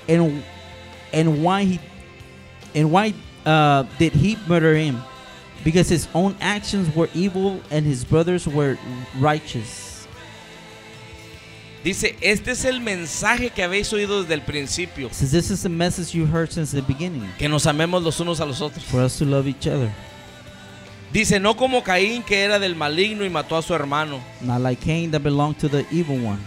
And 0.09 0.43
and 1.13 1.43
why 1.43 1.65
he 1.65 1.81
and 2.75 2.91
why 2.91 3.15
uh, 3.47 3.85
did 3.99 4.13
he 4.13 4.37
murder 4.47 4.75
him? 4.75 5.03
Because 5.65 5.89
his 5.89 6.09
own 6.15 6.37
actions 6.41 6.95
were 6.95 7.09
evil 7.15 7.61
and 7.71 7.87
his 7.87 8.05
brothers 8.05 8.47
were 8.47 8.79
righteous. 9.19 10.07
Dice, 11.85 12.17
este 12.23 12.49
es 12.49 12.65
el 12.65 12.79
mensaje 12.81 13.53
que 13.53 13.65
habéis 13.65 13.93
oído 13.93 14.23
desde 14.23 14.35
el 14.35 14.43
principio. 14.43 15.09
Says 15.11 15.33
this 15.33 15.51
is 15.51 15.63
the 15.63 15.69
message 15.69 16.15
you 16.15 16.27
heard 16.27 16.53
since 16.53 16.71
the 16.71 16.83
beginning. 16.83 17.29
Que 17.39 17.49
nos 17.49 17.65
amemos 17.67 18.03
los 18.03 18.21
unos 18.21 18.41
a 18.41 18.47
los 18.47 18.61
otros. 18.61 18.85
For 18.85 19.01
us 19.01 19.19
to 19.19 19.25
love 19.25 19.49
each 19.49 19.67
other. 19.67 19.93
Dice, 21.13 21.41
no 21.41 21.55
como 21.55 21.83
Caín 21.83 22.25
que 22.25 22.37
era 22.37 22.59
del 22.59 22.75
maligno 22.75 23.25
y 23.25 23.29
mató 23.29 23.59
a 23.59 23.63
su 23.63 23.75
hermano. 23.75 24.21
Not 24.41 24.63
like 24.63 24.81
Cain 24.81 25.11
that 25.11 25.23
belonged 25.23 25.59
to 25.59 25.69
the 25.69 25.85
evil 25.91 26.17
one 26.17 26.41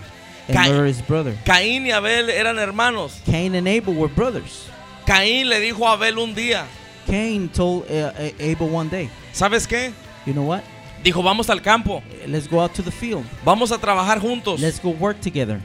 murdered 0.54 0.88
his 0.88 1.02
brother. 1.02 1.36
Caín 1.46 1.86
y 1.86 1.92
Abel 1.92 2.30
eran 2.30 2.58
hermanos. 2.60 3.22
Cain 3.26 3.56
and 3.56 3.68
Abel 3.68 3.94
were 3.94 4.14
brothers. 4.14 4.68
Caín 5.06 5.50
le 5.50 5.60
dijo 5.60 5.88
a 5.88 5.94
Abel 5.94 6.18
un 6.18 6.34
día, 6.34 6.66
Cain 7.06 7.48
told 7.50 7.84
uh, 7.90 8.12
Abel 8.40 8.70
one 8.74 8.90
day, 8.90 9.10
¿sabes 9.34 9.68
qué? 9.68 9.94
you 10.26 10.34
know 10.34 10.44
what? 10.44 10.62
Dijo, 11.04 11.22
vamos 11.22 11.50
al 11.52 11.62
campo, 11.62 12.02
Let's 12.26 12.48
go 12.48 12.60
out 12.60 12.74
to 12.74 12.82
the 12.82 12.92
field. 12.92 13.24
vamos 13.44 13.72
a 13.72 13.78
trabajar 13.78 14.20
juntos, 14.20 14.60
Let's 14.60 14.80
go 14.82 14.90
work 14.90 15.20
together. 15.22 15.62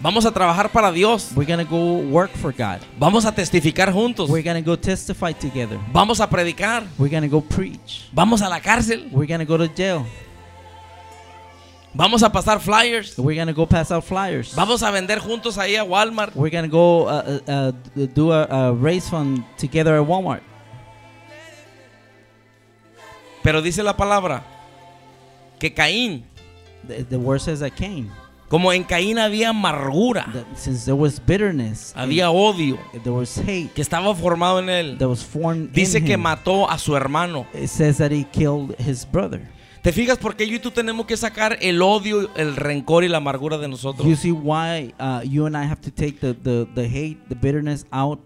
vamos 0.00 0.24
a 0.24 0.30
trabajar 0.30 0.70
para 0.70 0.92
Dios, 0.92 1.32
We're 1.34 1.46
to 1.56 1.64
go 1.64 1.96
work 2.08 2.30
for 2.36 2.52
God. 2.52 2.78
vamos 2.96 3.24
a 3.24 3.32
testificar 3.34 3.92
juntos, 3.92 4.30
We're 4.30 4.44
to 4.44 4.62
go 4.62 4.76
testify 4.78 5.32
together. 5.32 5.78
vamos 5.92 6.20
a 6.20 6.30
predicar, 6.30 6.84
We're 6.96 7.20
to 7.20 7.28
go 7.28 7.40
preach. 7.40 8.08
vamos 8.12 8.40
a 8.42 8.48
la 8.48 8.60
cárcel, 8.60 9.08
We're 9.10 9.26
to 9.36 9.44
go 9.44 9.58
to 9.58 9.66
jail. 9.66 10.06
Vamos 11.94 12.22
a 12.22 12.30
pasar 12.30 12.60
flyers, 12.60 13.14
We're 13.16 13.44
to 13.46 13.52
go 13.52 13.66
pass 13.66 13.90
out 13.90 14.04
flyers. 14.04 14.54
vamos 14.54 14.82
a 14.82 14.90
vender 14.90 15.18
juntos 15.20 15.56
ahí 15.58 15.76
a 15.76 15.84
Walmart. 15.84 16.34
We're 16.34 16.50
to 16.50 16.68
go 16.68 17.06
uh, 17.08 17.40
uh, 17.46 17.72
uh, 17.96 18.06
do 18.14 18.32
a, 18.32 18.44
a 18.44 18.72
race 18.72 19.08
fund 19.08 19.44
together 19.56 19.96
at 19.96 20.06
Walmart. 20.06 20.42
Pero 23.42 23.60
dice 23.60 23.82
la 23.82 23.96
palabra 23.96 24.42
que 25.58 25.72
Caín, 25.74 26.24
The, 26.86 27.02
the 27.02 27.18
word 27.18 27.40
says 27.40 27.60
that 27.60 27.74
Cain, 27.76 28.10
como 28.50 28.70
en 28.70 28.84
Caín 28.84 29.16
había 29.18 29.48
amargura, 29.50 30.30
that 30.34 30.44
since 30.58 30.84
there 30.84 30.94
was 30.94 31.18
bitterness, 31.18 31.94
había 31.96 32.30
odio 32.30 32.78
there 33.02 33.12
was 33.12 33.38
hate 33.38 33.72
que 33.72 33.82
estaba 33.82 34.14
formado 34.14 34.58
en 34.58 34.68
él, 34.68 34.98
that 34.98 35.08
was 35.08 35.22
formed 35.24 35.72
dice 35.72 35.94
in 35.94 36.04
que 36.04 36.14
him. 36.14 36.20
mató 36.22 36.68
a 36.70 36.76
su 36.78 36.94
hermano. 36.94 37.46
It 37.54 37.68
says 37.68 37.96
that 37.98 38.12
he 38.12 38.24
killed 38.24 38.74
his 38.78 39.06
brother. 39.06 39.48
¿Te 39.84 39.92
fijas 39.92 40.16
por 40.16 40.34
qué 40.34 40.48
yo 40.48 40.56
y 40.56 40.60
tú 40.60 40.70
tenemos 40.70 41.04
que 41.04 41.14
sacar 41.14 41.58
el 41.60 41.82
odio, 41.82 42.34
el 42.36 42.56
rencor 42.56 43.04
y 43.04 43.08
la 43.08 43.18
amargura 43.18 43.58
de 43.58 43.68
nosotros? 43.68 44.08
You 44.08 44.16
see 44.16 44.32
why 44.32 44.94
uh, 44.98 45.20
you 45.28 45.44
and 45.44 45.54
I 45.54 45.66
have 45.66 45.82
to 45.82 45.90
take 45.90 46.20
the, 46.20 46.32
the, 46.32 46.66
the 46.74 46.88
hate, 46.88 47.18
the 47.28 47.34
bitterness 47.34 47.84
out. 47.92 48.18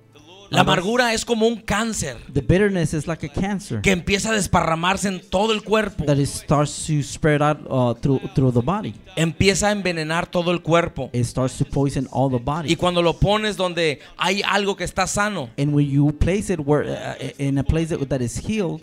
La 0.50 0.61
amargura 0.61 1.12
es 1.12 1.24
como 1.26 1.46
un 1.46 1.56
cáncer 1.56 2.16
The 2.32 2.40
bitterness 2.40 2.94
is 2.94 3.06
like 3.06 3.26
a 3.26 3.28
cancer 3.28 3.82
que 3.82 3.90
empieza 3.90 4.30
a 4.30 4.34
desparramarse 4.34 5.09
en 5.09 5.20
todo 5.20 5.52
el 5.52 5.62
cuerpo. 5.64 6.04
that 6.06 6.16
it 6.16 6.28
starts 6.28 6.86
to 6.86 7.02
spread 7.02 7.42
out 7.42 7.59
uh, 7.68 7.92
through 8.00 8.20
through 8.36 8.52
the 8.52 8.62
body. 8.62 8.94
Empieza 9.16 9.66
a 9.66 9.72
envenenar 9.72 10.28
todo 10.28 10.52
el 10.52 10.62
cuerpo. 10.62 11.11
It 11.12 11.24
starts 11.24 11.59
to 11.59 11.64
poison 11.64 12.06
all 12.12 12.30
the 12.30 12.36
Y 12.36 12.44
body. 12.44 12.76
cuando 12.76 13.02
lo 13.02 13.18
pones 13.18 13.56
donde 13.56 13.98
hay 14.16 14.42
algo 14.42 14.76
que 14.76 14.84
está 14.84 15.09
sano, 15.09 15.50
And 15.59 15.74
when 15.74 15.90
you 15.90 16.12
place 16.12 16.50
it 16.52 16.61
where 16.61 16.88
uh, 16.88 17.32
in 17.38 17.59
a 17.59 17.64
place 17.64 17.88
that, 17.88 18.09
that 18.09 18.22
is 18.22 18.38
healed, 18.38 18.80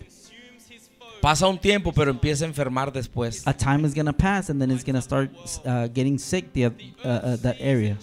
pasa 1.26 1.48
un 1.48 1.58
tiempo, 1.58 1.92
pero 1.92 2.12
empieza 2.12 2.44
a 2.44 2.46
enfermar 2.46 2.92
después. 2.92 3.42
a 3.48 3.52
time 3.52 3.84
is 3.84 3.92
gonna 3.92 4.12
pass, 4.12 4.48
and 4.48 4.60
then 4.60 4.70
it's 4.70 4.84
gonna 4.84 5.02
start 5.02 5.28
uh, 5.64 5.88
getting 5.88 6.18
sick. 6.18 6.52
The 6.52 6.66
uh, 6.66 6.70
uh, 7.04 7.36
that 7.38 7.56
area. 7.58 7.96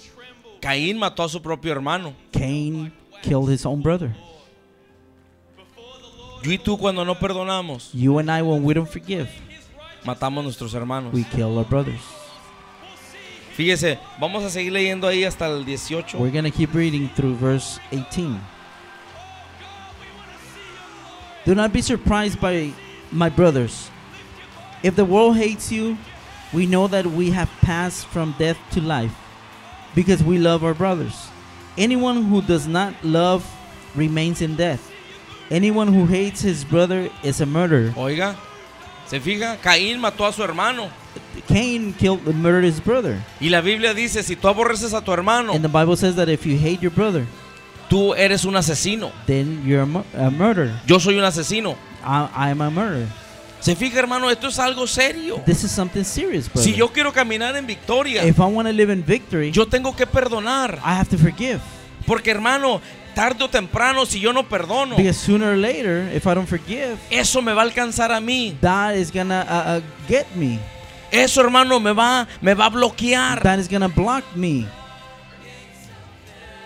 Caín 0.59 0.97
mató 0.97 1.23
a 1.23 1.29
su 1.29 1.41
propio 1.41 1.71
hermano. 1.71 2.13
Cain 2.33 2.91
killed 3.21 3.49
his 3.49 3.65
own 3.65 3.81
brother. 3.81 4.13
Yo 6.43 6.51
y 6.51 6.57
tú 6.57 6.77
cuando 6.77 7.05
no 7.05 7.15
perdonamos, 7.15 7.91
You 7.93 8.19
and 8.19 8.29
I, 8.29 8.41
when 8.41 8.61
we 8.61 8.73
don't 8.73 8.89
forgive, 8.89 9.29
matamos 10.03 10.41
a 10.41 10.43
nuestros 10.43 10.73
hermanos. 10.73 11.13
we 11.13 11.23
kill 11.23 11.57
our 11.57 11.65
brothers. 11.65 12.01
Fíjese, 13.55 13.99
vamos 14.19 14.43
a 14.43 14.49
seguir 14.49 14.73
leyendo 14.73 15.07
ahí 15.07 15.23
hasta 15.23 15.47
el 15.47 15.63
18. 15.63 16.17
We're 16.17 16.29
going 16.29 16.43
to 16.43 16.51
keep 16.51 16.73
reading 16.73 17.07
through 17.15 17.37
verse 17.37 17.79
18. 17.91 18.37
Do 21.45 21.55
not 21.55 21.71
be 21.71 21.81
surprised 21.81 22.41
by 22.41 22.73
my 23.13 23.29
brothers. 23.29 23.89
If 24.81 24.95
the 24.95 25.05
world 25.05 25.37
hates 25.37 25.71
you, 25.71 25.97
we 26.51 26.65
know 26.65 26.87
that 26.87 27.05
we 27.05 27.31
have 27.31 27.49
passed 27.61 28.05
from 28.07 28.35
death 28.37 28.57
to 28.71 28.81
life 28.81 29.13
because 29.95 30.23
we 30.23 30.37
love 30.37 30.63
our 30.63 30.73
brothers. 30.73 31.27
Anyone 31.77 32.23
who 32.23 32.41
does 32.41 32.67
not 32.67 32.93
love 33.03 33.43
remains 33.95 34.41
in 34.41 34.55
death. 34.55 34.91
Anyone 35.49 35.87
who 35.93 36.05
hates 36.05 36.41
his 36.41 36.63
brother 36.63 37.09
is 37.23 37.41
a 37.41 37.45
murderer. 37.45 37.93
Oiga, 37.95 38.35
¿se 39.07 39.19
fija? 39.19 39.57
Caín 39.61 39.99
mató 39.99 40.27
a 40.27 40.33
su 40.33 40.43
hermano. 40.43 40.89
Cain 41.47 41.93
killed 41.93 42.25
murdered 42.35 42.63
his 42.63 42.79
brother. 42.79 43.21
Y 43.39 43.49
la 43.49 43.61
Biblia 43.61 43.93
dice, 43.93 44.23
si 44.23 44.35
tú 44.35 44.47
aborreces 44.47 44.93
a 44.93 45.01
tu 45.03 45.11
hermano, 45.11 45.53
And 45.53 45.63
the 45.63 45.69
Bible 45.69 45.95
says 45.95 46.15
that 46.15 46.27
if 46.29 46.45
you 46.45 46.57
hate 46.57 46.81
your 46.81 46.91
brother, 46.91 47.25
tú 47.89 48.15
eres 48.17 48.45
un 48.45 48.53
asesino. 48.55 49.11
then 49.27 49.63
you're 49.65 49.81
a, 49.81 49.85
mur- 49.85 50.05
a 50.15 50.29
murderer. 50.31 50.79
Yo 50.87 50.97
soy 50.99 51.17
un 51.17 51.23
asesino. 51.23 51.75
I, 52.03 52.49
I'm 52.49 52.61
a 52.61 52.69
murderer. 52.69 53.07
Se 53.59 53.77
fija, 53.77 53.97
hermano, 53.99 54.29
esto 54.29 54.47
es 54.47 54.59
algo 54.59 54.85
serio. 54.87 55.41
This 55.45 55.63
is 55.63 55.71
something 55.71 56.03
serious, 56.03 56.49
brother. 56.51 56.69
Si 56.69 56.75
yo 56.75 56.89
quiero 56.89 57.13
caminar 57.13 57.55
en 57.55 57.65
victoria, 57.65 58.25
if 58.25 58.37
I 58.37 58.43
want 58.43 58.67
to 58.67 58.73
live 58.73 58.91
in 58.91 59.05
victory, 59.05 59.51
yo 59.51 59.65
tengo 59.67 59.95
que 59.95 60.05
perdonar. 60.05 60.79
I 60.83 60.95
have 60.95 61.07
to 61.09 61.17
forgive. 61.17 61.61
Porque, 62.05 62.29
hermano, 62.29 62.81
tarde 63.15 63.41
o 63.45 63.47
temprano, 63.49 64.05
si 64.05 64.19
yo 64.19 64.33
no 64.33 64.43
perdono, 64.43 64.97
Because 64.97 65.17
sooner 65.17 65.53
or 65.53 65.57
later, 65.57 66.09
if 66.13 66.27
I 66.27 66.33
don't 66.33 66.45
forgive, 66.45 66.97
eso 67.09 67.41
me 67.41 67.53
va 67.53 67.61
a 67.61 67.65
alcanzar 67.65 68.11
a 68.11 68.19
mí. 68.19 68.57
that 68.59 68.97
is 68.97 69.09
gonna 69.09 69.45
uh, 69.47 69.77
uh, 69.77 69.81
get 70.09 70.27
me. 70.35 70.59
Eso, 71.09 71.41
hermano, 71.41 71.79
me 71.79 71.93
va, 71.93 72.27
me 72.41 72.53
va 72.53 72.65
a 72.65 72.69
bloquear. 72.69 73.41
That 73.43 73.59
is 73.59 73.69
gonna 73.69 73.87
block 73.87 74.23
me. 74.35 74.67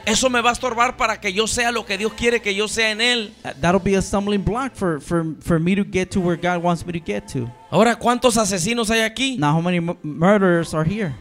Eso 0.08 0.30
me 0.30 0.40
va 0.42 0.52
a 0.52 0.54
estorbar 0.54 0.96
para 0.96 1.20
que 1.20 1.34
yo 1.34 1.48
sea 1.48 1.70
lo 1.72 1.86
que 1.86 1.98
Dios 1.98 2.14
quiere 2.14 2.40
que 2.42 2.56
yo 2.56 2.68
sea 2.70 2.92
en 2.92 3.02
Él. 3.02 3.34
That'll 3.60 3.82
be 3.82 3.96
a 3.98 4.02
stumbling 4.02 4.42
block 4.44 4.74
for, 4.74 5.02
for, 5.02 5.36
for 5.42 5.60
me 5.60 5.76
to 5.76 5.84
get 5.84 6.10
to 6.12 6.22
where 6.22 6.38
God 6.38 6.64
wants 6.64 6.86
me 6.86 6.94
to 6.94 7.00
get 7.06 7.28
to. 7.34 7.52
Ahora, 7.70 7.96
¿cuántos 7.98 8.38
asesinos 8.38 8.90
hay 8.90 9.02
aquí? 9.02 9.38
Now, 9.38 9.52
how 9.54 9.62
many 9.62 9.82
mu- 9.82 9.98
murderers 10.04 10.74
are 10.74 10.86
here? 10.86 11.14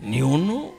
Ni 0.00 0.22
uno. 0.22 0.72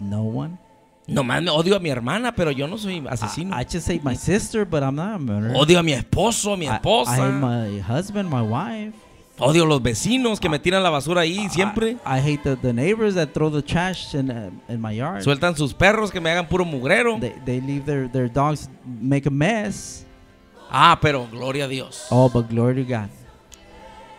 No 0.00 0.22
one. 0.24 0.58
Nomás 1.06 1.42
me 1.42 1.50
odio 1.50 1.76
a 1.76 1.78
mi 1.80 1.88
hermana, 1.90 2.34
pero 2.34 2.50
yo 2.50 2.66
no 2.66 2.76
soy 2.76 3.02
asesino. 3.08 3.54
I, 3.56 3.60
I 3.60 3.64
just 3.64 3.86
say 3.86 3.98
my 4.02 4.14
sister, 4.14 4.64
but 4.66 4.82
I'm 4.82 4.94
not 4.96 5.14
a 5.14 5.18
murderer. 5.18 5.54
Odio 5.56 5.78
a 5.78 5.82
mi 5.82 5.92
esposo, 5.92 6.52
a 6.52 6.56
mi 6.56 6.66
I, 6.66 6.72
I 6.72 6.78
esposa. 6.78 7.16
hate 7.16 7.32
my 7.40 7.78
husband, 7.78 8.28
my 8.28 8.42
wife. 8.42 8.94
Odio 9.40 9.66
los 9.66 9.80
vecinos 9.80 10.40
que 10.40 10.48
me 10.48 10.58
tiran 10.58 10.82
la 10.82 10.90
basura 10.90 11.20
ahí 11.20 11.48
siempre. 11.48 11.96
I, 12.04 12.18
I 12.18 12.20
hate 12.20 12.42
the, 12.42 12.56
the 12.56 12.72
neighbors 12.72 13.14
that 13.14 13.32
throw 13.32 13.50
the 13.50 13.62
trash 13.62 14.14
in, 14.14 14.30
uh, 14.30 14.50
in 14.68 14.80
my 14.80 14.92
yard. 14.92 15.22
Sueltan 15.22 15.56
sus 15.56 15.72
perros 15.72 16.10
que 16.10 16.20
me 16.20 16.30
hagan 16.30 16.48
puro 16.48 16.64
mugrero. 16.64 17.20
They, 17.20 17.34
they 17.44 17.60
leave 17.60 17.84
their, 17.86 18.08
their 18.08 18.28
dogs 18.28 18.68
make 18.84 19.26
a 19.26 19.30
mess. 19.30 20.04
Ah, 20.70 20.98
pero 21.00 21.26
gloria 21.30 21.66
a 21.66 21.68
Dios. 21.68 22.08
Oh, 22.10 22.28
but 22.28 22.48
glory 22.48 22.74
to 22.74 22.84
God. 22.84 23.10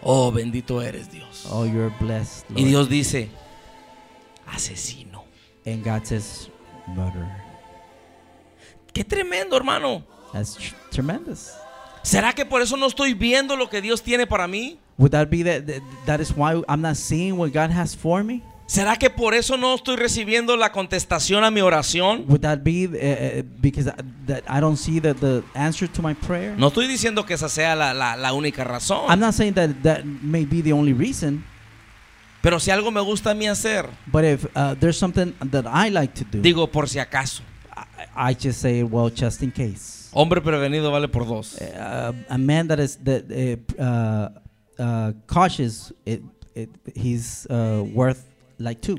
Oh, 0.02 0.32
bendito 0.32 0.82
eres 0.82 1.10
Dios. 1.12 1.46
Oh, 1.52 1.66
you're 1.66 1.94
blessed. 2.00 2.46
Y 2.52 2.62
Lord. 2.62 2.70
Dios 2.70 2.90
dice, 2.90 3.30
asesino. 4.48 5.26
And 5.66 5.84
God 5.84 6.06
says, 6.08 6.50
murderer. 6.88 7.30
Qué 8.94 9.04
tremendo, 9.04 9.58
hermano. 9.58 10.04
That's 10.32 10.56
tr- 10.56 10.76
tremendous. 10.92 11.54
¿Será 12.02 12.34
que 12.34 12.46
por 12.46 12.62
eso 12.62 12.78
no 12.78 12.88
estoy 12.88 13.14
viendo 13.14 13.58
lo 13.58 13.70
que 13.70 13.82
Dios 13.82 14.02
tiene 14.02 14.26
para 14.26 14.48
mí? 14.48 14.80
Would 15.00 15.12
that 15.14 15.30
be 15.32 15.42
that, 15.44 15.66
that? 15.66 15.82
That 16.06 16.20
is 16.20 16.32
why 16.36 16.62
I'm 16.70 16.82
not 16.82 16.98
seeing 16.98 17.36
what 17.38 17.52
God 17.52 17.72
has 17.72 17.96
for 17.96 18.24
me. 18.24 18.44
¿Será 18.68 18.98
que 18.98 19.10
por 19.10 19.34
eso 19.34 19.58
no 19.58 19.74
estoy 19.74 19.96
recibiendo 19.96 20.56
la 20.56 20.72
contestación 20.72 21.44
a 21.44 21.50
mi 21.50 21.60
oración? 21.62 22.26
Would 22.28 22.42
that 22.42 22.64
be 22.64 22.86
uh, 22.86 23.40
uh, 23.40 23.44
because 23.60 23.88
I, 23.88 23.96
that 24.28 24.44
I 24.48 24.60
don't 24.60 24.78
see 24.78 25.00
the, 25.00 25.16
the 25.16 25.44
answer 25.56 25.88
to 25.88 26.04
my 26.04 26.14
prayer? 26.14 26.56
No 26.56 26.68
estoy 26.68 26.86
diciendo 26.88 27.26
que 27.26 27.34
esa 27.34 27.50
sea 27.50 27.76
la, 27.76 27.96
la- 27.96 28.16
la 28.16 28.32
única 28.34 28.64
razón. 28.64 29.10
I'm 29.10 29.20
not 29.20 29.34
saying 29.34 29.54
that 29.54 29.82
that 29.82 30.06
may 30.06 30.46
be 30.46 30.62
the 30.62 30.74
only 30.74 30.94
reason. 30.94 31.44
Pero 32.44 32.60
si 32.60 32.70
algo 32.70 32.92
me 32.92 33.02
gusta 33.02 33.32
a 33.32 33.34
mí 33.34 33.48
hacer, 33.48 33.90
But 34.06 34.24
if 34.24 34.46
uh, 34.56 34.76
there's 34.80 34.98
something 34.98 35.34
that 35.50 35.66
I 35.66 35.90
like 35.90 36.14
to 36.16 36.26
do, 36.26 36.42
digo 36.42 36.72
por 36.72 36.88
si 36.88 37.00
acaso. 37.00 37.42
I, 37.76 38.30
I 38.32 38.34
just 38.36 38.62
say, 38.62 38.84
well, 38.84 39.10
just 39.10 39.42
in 39.42 39.52
case. 39.52 40.10
Hombre 40.14 40.42
prevenido 40.42 40.92
vale 40.92 41.08
por 41.08 41.26
dos. 41.26 41.60
Uh, 41.60 42.14
a 42.30 42.38
man 42.38 42.68
that 42.68 42.80
is 42.80 42.98
that 42.98 43.28
uh, 44.80 45.14
cautious, 45.28 45.92
it, 46.06 46.22
it, 46.56 46.70
he's 46.96 47.46
uh, 47.50 47.84
worth 47.94 48.26
like 48.58 48.82
two. 48.82 48.98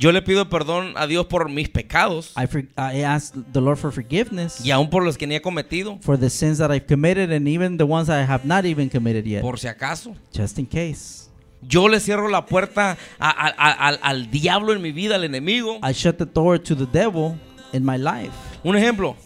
Yo 0.00 0.10
le 0.12 0.22
pido 0.22 0.48
perdón 0.48 0.92
a 0.96 1.06
Dios 1.08 1.26
por 1.26 1.48
mis 1.48 1.68
pecados 1.68 2.32
I 2.36 2.46
for, 2.46 2.62
I 2.76 3.00
ask 3.02 3.34
the 3.52 3.60
Lord 3.60 3.78
for 3.78 3.90
forgiveness 3.90 4.60
y 4.64 4.70
aún 4.70 4.90
por 4.90 5.02
los 5.04 5.16
que 5.16 5.26
ni 5.26 5.34
he 5.34 5.40
cometido, 5.40 6.00
for 6.02 6.16
the 6.16 6.30
sins 6.30 6.58
that 6.58 6.70
I've 6.70 6.86
committed 6.86 7.32
and 7.32 7.48
even 7.48 7.76
the 7.78 7.84
ones 7.86 8.08
I 8.08 8.22
have 8.22 8.44
not 8.44 8.64
even 8.64 8.88
committed 8.88 9.26
yet, 9.26 9.42
por 9.42 9.56
si 9.58 9.66
acaso. 9.66 10.14
just 10.32 10.56
in 10.58 10.66
case. 10.66 11.28
Yo 11.66 11.86
le 11.88 11.98
cierro 11.98 12.28
la 12.30 12.46
puerta 12.46 12.96
a- 13.18 13.28
a- 13.28 13.54
a- 13.58 13.88
al, 13.88 13.98
al 14.00 14.30
diablo 14.30 14.72
en 14.72 14.80
mi 14.80 14.92
vida, 14.92 15.16
al 15.16 15.24
enemigo. 15.24 15.80
I 15.82 15.90
shut 15.92 16.16
the 16.18 16.26
door 16.26 16.58
to 16.58 16.76
the 16.76 16.86
devil 16.86 17.36
in 17.72 17.84
my 17.84 17.96
life. 17.98 18.32
Un 18.62 18.76
ejemplo, 18.76 19.16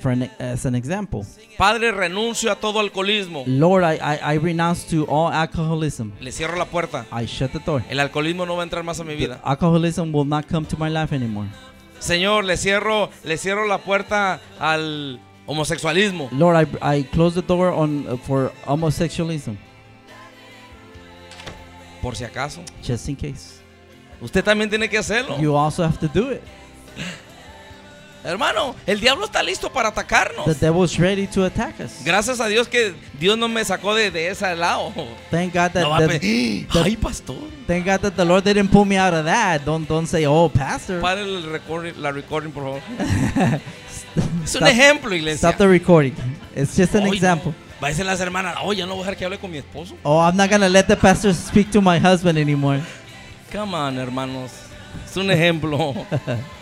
for 0.00 0.10
an, 0.12 0.30
as 0.38 0.66
an 0.66 0.74
example, 0.74 1.24
Padre, 1.56 1.90
renuncio 1.92 2.50
a 2.50 2.56
todo 2.56 2.80
alcoholismo. 2.80 3.44
Lord, 3.46 3.82
I, 3.84 3.96
I, 3.96 4.34
I 4.34 4.38
renounce 4.38 4.84
to 4.90 5.04
all 5.06 5.32
alcoholism. 5.32 6.12
Le 6.20 6.30
cierro 6.32 6.56
la 6.56 6.66
puerta. 6.66 7.06
I 7.12 7.26
shut 7.26 7.52
the 7.52 7.58
door. 7.60 7.82
El 7.88 7.98
alcoholismo 8.00 8.46
no 8.46 8.56
va 8.56 8.62
a 8.62 8.66
entrar 8.66 8.84
más 8.84 9.00
a 9.00 9.04
mi 9.04 9.14
vida. 9.14 9.40
Alcoholism 9.44 10.12
will 10.12 10.26
not 10.26 10.46
come 10.48 10.66
to 10.66 10.76
my 10.76 10.88
life 10.90 11.12
anymore. 11.14 11.48
Señor, 11.98 12.44
le 12.44 12.56
cierro, 12.56 13.10
le 13.24 13.36
cierro 13.36 13.66
la 13.66 13.78
puerta 13.78 14.40
al 14.58 15.20
homosexualismo. 15.46 16.28
Lord, 16.32 16.56
I, 16.82 16.98
I 16.98 17.02
close 17.04 17.34
the 17.34 17.42
door 17.46 17.68
on 17.72 18.06
uh, 18.06 18.16
for 18.16 18.52
homosexualism, 18.66 19.56
Por 22.00 22.14
si 22.16 22.24
acaso. 22.24 22.62
just 22.82 23.08
in 23.08 23.16
case. 23.16 23.60
Usted 24.22 24.42
también 24.44 24.70
tiene 24.70 24.88
que 24.88 24.98
hacerlo. 24.98 25.38
You 25.38 25.54
also 25.56 25.82
have 25.82 25.98
to 25.98 26.08
do 26.08 26.30
it. 26.30 26.42
Hermano, 28.22 28.74
el 28.86 29.00
diablo 29.00 29.24
está 29.24 29.42
listo 29.42 29.72
para 29.72 29.88
atacarnos. 29.88 30.44
The 30.44 30.54
devil's 30.54 30.98
ready 30.98 31.26
to 31.28 31.44
attack 31.44 31.80
us. 31.80 32.04
Gracias 32.04 32.38
a 32.40 32.48
Dios 32.48 32.68
que 32.68 32.94
Dios 33.18 33.38
no 33.38 33.48
me 33.48 33.64
sacó 33.64 33.94
de, 33.94 34.10
de 34.10 34.28
ese 34.28 34.54
lado. 34.56 34.92
Thank 35.30 35.54
God 35.54 35.70
that, 35.72 35.82
No 35.82 35.90
that- 35.98 36.20
that- 36.20 36.84
Ay, 36.84 36.96
pastor. 36.96 37.36
thank 37.66 37.86
God 37.86 38.00
that 38.02 38.14
the 38.16 38.24
Lord 38.24 38.44
didn't 38.44 38.68
pull 38.68 38.84
me 38.84 38.98
out 38.98 39.14
of 39.14 39.24
that. 39.24 39.64
Don't 39.64 39.88
don't 39.88 40.06
say, 40.06 40.26
oh, 40.26 40.50
pastor. 40.50 41.00
Pare 41.00 41.22
el 41.22 41.44
recording, 41.50 41.94
la 41.96 42.10
recording, 42.12 42.50
por 42.52 42.64
favor. 42.64 42.80
Es 44.44 44.54
un 44.56 44.62
Stop- 44.62 44.68
ejemplo, 44.68 45.14
iglesia. 45.14 45.48
Stop 45.50 45.56
the 45.58 45.68
recording. 45.68 46.14
It's 46.54 46.76
just 46.76 46.94
an 46.96 47.04
no. 47.04 47.12
example. 47.12 47.54
Va 47.82 47.86
a 47.86 47.90
decir 47.90 48.04
las 48.04 48.20
hermanas, 48.20 48.56
oye, 48.64 48.84
no 48.84 48.94
voy 48.96 49.04
a 49.04 49.06
dejar 49.06 49.16
que 49.16 49.24
hable 49.24 49.38
con 49.38 49.50
mi 49.50 49.58
esposo. 49.58 49.94
Oh, 50.02 50.20
I'm 50.20 50.36
not 50.36 50.50
gonna 50.50 50.68
let 50.68 50.86
the 50.88 50.96
pastor 50.96 51.32
speak 51.32 51.70
to 51.70 51.80
my 51.80 51.98
husband 51.98 52.36
anymore. 52.36 52.80
Come 53.52 53.74
on, 53.74 53.96
hermanos. 53.98 54.50
Es 55.08 55.16
un 55.16 55.30
ejemplo. 55.30 55.94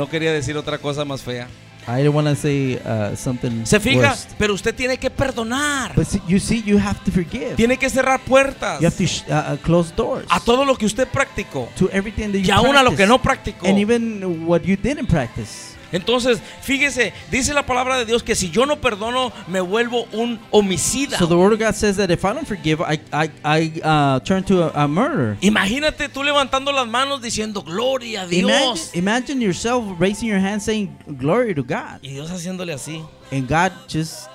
No 0.00 0.08
quería 0.08 0.32
decir 0.32 0.56
otra 0.56 0.78
cosa 0.78 1.04
más 1.04 1.20
fea. 1.20 1.46
I 1.86 1.96
didn't 2.02 2.14
want 2.14 2.26
to 2.26 2.34
say 2.34 2.76
uh, 2.86 3.14
something 3.14 3.66
Se 3.66 3.78
fija, 3.78 4.10
worse. 4.10 4.28
pero 4.38 4.54
usted 4.54 4.74
tiene 4.74 4.96
que 4.96 5.10
perdonar. 5.10 5.94
But 5.94 6.06
see, 6.06 6.22
you 6.26 6.38
see, 6.40 6.62
you 6.64 6.78
have 6.78 6.98
to 7.04 7.10
forgive. 7.12 7.56
Tiene 7.56 7.76
que 7.76 7.90
cerrar 7.90 8.18
puertas 8.20 8.80
You 8.80 8.86
have 8.86 8.96
to 8.96 9.06
sh- 9.06 9.24
uh, 9.28 9.52
uh, 9.52 9.56
close 9.58 9.92
doors 9.94 10.24
a 10.30 10.40
todo 10.40 10.64
lo 10.64 10.74
que 10.76 10.86
usted 10.86 11.06
practicó 11.06 11.68
to 11.76 11.90
everything 11.92 12.28
that 12.32 12.38
you 12.38 12.46
y 12.46 12.50
aún 12.50 12.76
a 12.76 12.82
lo 12.82 12.96
que 12.96 13.06
no 13.06 13.20
practicó. 13.20 13.66
and 13.66 13.78
even 13.78 14.46
what 14.46 14.62
you 14.62 14.74
didn't 14.76 15.06
practice. 15.06 15.74
Entonces, 15.92 16.40
fíjese, 16.62 17.12
dice 17.30 17.52
la 17.52 17.66
palabra 17.66 17.96
de 17.98 18.04
Dios 18.04 18.22
que 18.22 18.34
si 18.36 18.50
yo 18.50 18.64
no 18.66 18.80
perdono, 18.80 19.32
me 19.48 19.60
vuelvo 19.60 20.06
un 20.12 20.38
homicida. 20.50 21.18
So 21.18 21.26
the 21.26 21.34
word 21.34 21.52
of 21.52 21.58
God 21.58 21.74
says 21.74 21.96
that 21.96 22.10
if 22.10 22.24
I 22.24 22.32
don't 22.32 22.46
forgive, 22.46 22.80
I 22.80 23.00
I, 23.12 23.30
I 23.44 23.80
uh, 23.82 24.20
turn 24.20 24.44
to 24.44 24.64
a, 24.64 24.84
a 24.84 24.88
murderer. 24.88 25.36
Imagínate 25.40 26.08
tú 26.08 26.22
levantando 26.22 26.70
las 26.72 26.86
manos 26.86 27.20
diciendo 27.20 27.62
gloria 27.62 28.22
a 28.22 28.24
Imagine, 28.26 28.46
Dios. 28.46 28.90
imagine 28.94 29.40
yourself 29.42 29.84
raising 29.98 30.28
your 30.28 30.38
hand 30.40 30.60
saying 30.62 30.96
glory 31.18 31.54
to 31.54 31.62
God, 31.62 31.98
Y 32.02 32.10
Dios 32.10 32.30
haciéndole 32.30 32.72
así. 32.72 33.04
and 33.32 33.48
God 33.48 33.72
just 33.88 34.28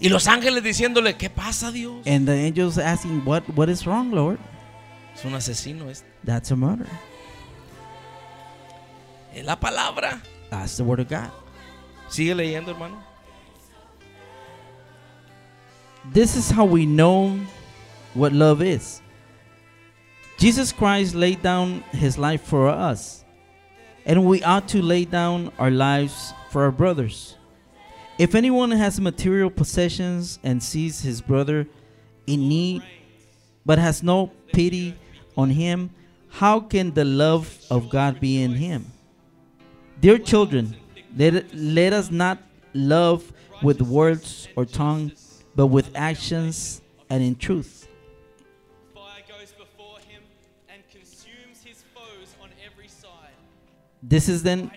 Y 0.00 0.08
los 0.08 0.26
ángeles 0.26 0.62
diciéndole, 0.62 1.16
¿qué 1.16 1.30
pasa 1.30 1.70
Dios? 1.70 2.06
and 2.06 2.26
the 2.26 2.32
angels 2.34 2.78
asking, 2.78 3.22
"What 3.24 3.42
what 3.54 3.68
is 3.68 3.84
wrong, 3.86 4.10
Lord?" 4.12 4.38
Es 5.14 5.24
un 5.24 5.34
asesino 5.34 5.88
este. 5.90 6.06
That's 6.24 6.50
a 6.50 6.56
murder. 6.56 6.86
Es 9.34 9.44
la 9.44 9.58
palabra. 9.58 10.20
That's 10.60 10.76
the 10.76 10.84
word 10.84 11.00
of 11.00 11.08
God. 11.08 11.30
Sigue 12.08 12.34
leyendo, 12.34 12.72
hermano. 12.72 13.02
This 16.12 16.36
is 16.36 16.50
how 16.50 16.64
we 16.64 16.86
know 16.86 17.38
what 18.14 18.32
love 18.32 18.62
is. 18.62 19.00
Jesus 20.38 20.72
Christ 20.72 21.14
laid 21.14 21.42
down 21.42 21.80
his 21.92 22.18
life 22.18 22.42
for 22.42 22.68
us, 22.68 23.24
and 24.06 24.26
we 24.26 24.42
ought 24.42 24.68
to 24.68 24.82
lay 24.82 25.04
down 25.04 25.52
our 25.58 25.70
lives 25.70 26.32
for 26.50 26.64
our 26.64 26.72
brothers. 26.72 27.36
If 28.18 28.34
anyone 28.34 28.70
has 28.70 29.00
material 29.00 29.50
possessions 29.50 30.38
and 30.42 30.62
sees 30.62 31.00
his 31.00 31.20
brother 31.20 31.66
in 32.26 32.48
need, 32.48 32.82
but 33.66 33.78
has 33.78 34.02
no 34.02 34.30
pity 34.52 34.94
on 35.36 35.50
him, 35.50 35.90
how 36.30 36.60
can 36.60 36.94
the 36.94 37.04
love 37.04 37.58
of 37.70 37.90
God 37.90 38.20
be 38.20 38.42
in 38.42 38.54
him? 38.54 38.93
Dear 40.04 40.18
children, 40.18 40.76
let, 41.16 41.54
let 41.54 41.94
us 41.94 42.10
not 42.10 42.36
love 42.74 43.32
with 43.62 43.80
words 43.80 44.48
or 44.54 44.66
tongue, 44.66 45.12
but 45.56 45.68
with 45.68 45.92
actions 45.94 46.82
and 47.08 47.22
in 47.22 47.36
truth. 47.36 47.88
Fire 48.94 49.22
goes 49.26 49.52
before 49.52 49.96
him 50.00 50.22
and 50.68 50.82
consumes 50.90 51.62
his 51.64 51.82
foes 51.94 52.36
on 52.42 52.50
every 52.70 52.86
side. 52.86 53.32
This 54.02 54.28
is 54.28 54.42
then 54.42 54.70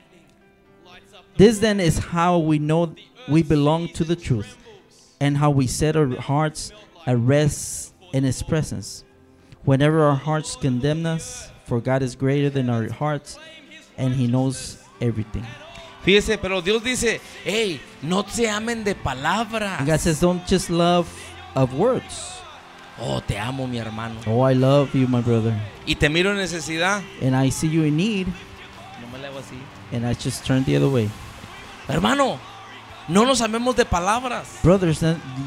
this 1.35 1.59
then 1.59 1.81
is 1.81 1.97
how 1.97 2.37
we 2.37 2.57
know 2.57 2.95
we 3.27 3.43
belong 3.43 3.89
to 3.95 4.05
the 4.05 4.15
truth 4.15 4.55
and 5.19 5.35
how 5.35 5.49
we 5.49 5.67
set 5.67 5.97
our 5.97 6.07
hearts 6.21 6.71
at 7.05 7.17
rest 7.17 7.93
in 8.13 8.23
his 8.23 8.41
presence. 8.41 9.03
Whenever 9.65 10.03
our 10.03 10.15
hearts 10.15 10.55
condemn 10.55 11.05
us, 11.05 11.51
for 11.65 11.81
God 11.81 12.01
is 12.01 12.15
greater 12.15 12.49
than 12.49 12.69
our 12.69 12.89
hearts 12.89 13.37
and 13.97 14.13
he 14.13 14.27
knows 14.27 14.76
everything. 14.99 15.43
Fíjese, 16.03 16.37
pero 16.37 16.61
Dios 16.61 16.83
dice, 16.83 17.19
hey, 17.43 17.81
no 18.01 18.23
se 18.29 18.49
amen 18.49 18.83
de 18.83 18.95
palabras. 18.95 19.85
God 19.85 19.99
says 19.99 20.19
don't 20.21 20.41
just 20.47 20.69
love 20.69 21.05
of 21.55 21.73
words. 21.73 22.33
Oh, 22.99 23.19
te 23.21 23.37
amo, 23.37 23.67
mi 23.67 23.77
hermano. 23.77 24.15
Oh, 24.25 24.41
I 24.41 24.53
love 24.55 24.95
you, 24.95 25.07
my 25.07 25.21
brother. 25.21 25.53
Y 25.85 25.95
te 25.95 26.09
miro 26.09 26.31
en 26.31 26.37
necesidad. 26.37 27.01
And 27.21 27.35
I 27.35 27.49
see 27.51 27.67
you 27.67 27.83
in 27.83 27.97
need 27.97 28.27
No 29.01 29.07
me 29.17 29.23
hago 29.23 29.39
así. 29.39 29.57
and 29.91 30.05
I 30.07 30.13
just 30.13 30.45
turn 30.45 30.63
the 30.63 30.75
other 30.77 30.89
way. 30.89 31.09
Hermano, 31.87 32.39
no 33.07 33.25
nos 33.25 33.41
amemos 33.41 33.75
de 33.75 33.85
palabras, 33.85 34.59
Brothers, 34.63 35.01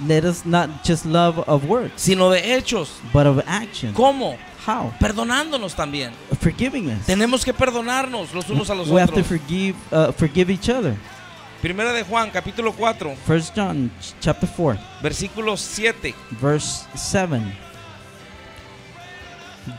let 0.06 0.24
us 0.24 0.44
not 0.46 0.68
just 0.84 1.04
love 1.04 1.38
of 1.46 1.64
words, 1.66 1.92
sino 1.96 2.30
de 2.30 2.40
hechos. 2.56 3.00
but 3.12 3.26
of 3.26 3.42
action. 3.46 3.92
¿Cómo? 3.94 4.36
How? 4.66 4.92
Perdonándonos 5.00 5.74
también. 5.74 6.12
Forgiving 6.40 6.90
us. 6.90 7.06
Tenemos 7.06 7.44
que 7.44 7.52
perdonarnos 7.54 8.32
los 8.34 8.48
unos 8.50 8.68
a 8.70 8.74
los 8.74 8.88
we 8.88 9.00
have 9.00 9.10
to 9.12 9.20
otros. 9.20 9.26
forgive 9.26 9.76
uh, 9.92 10.12
forgive 10.12 10.50
each 10.50 10.68
other. 10.68 10.96
Primera 11.62 11.92
de 11.92 12.02
Juan, 12.04 12.30
capítulo 12.30 12.72
4, 12.72 13.16
First 13.26 13.54
John 13.54 13.90
ch- 14.00 14.14
chapter 14.20 14.46
4, 14.48 14.78
versículo 15.02 15.56
7. 15.58 16.14
verse 16.40 16.86
7. 16.94 17.42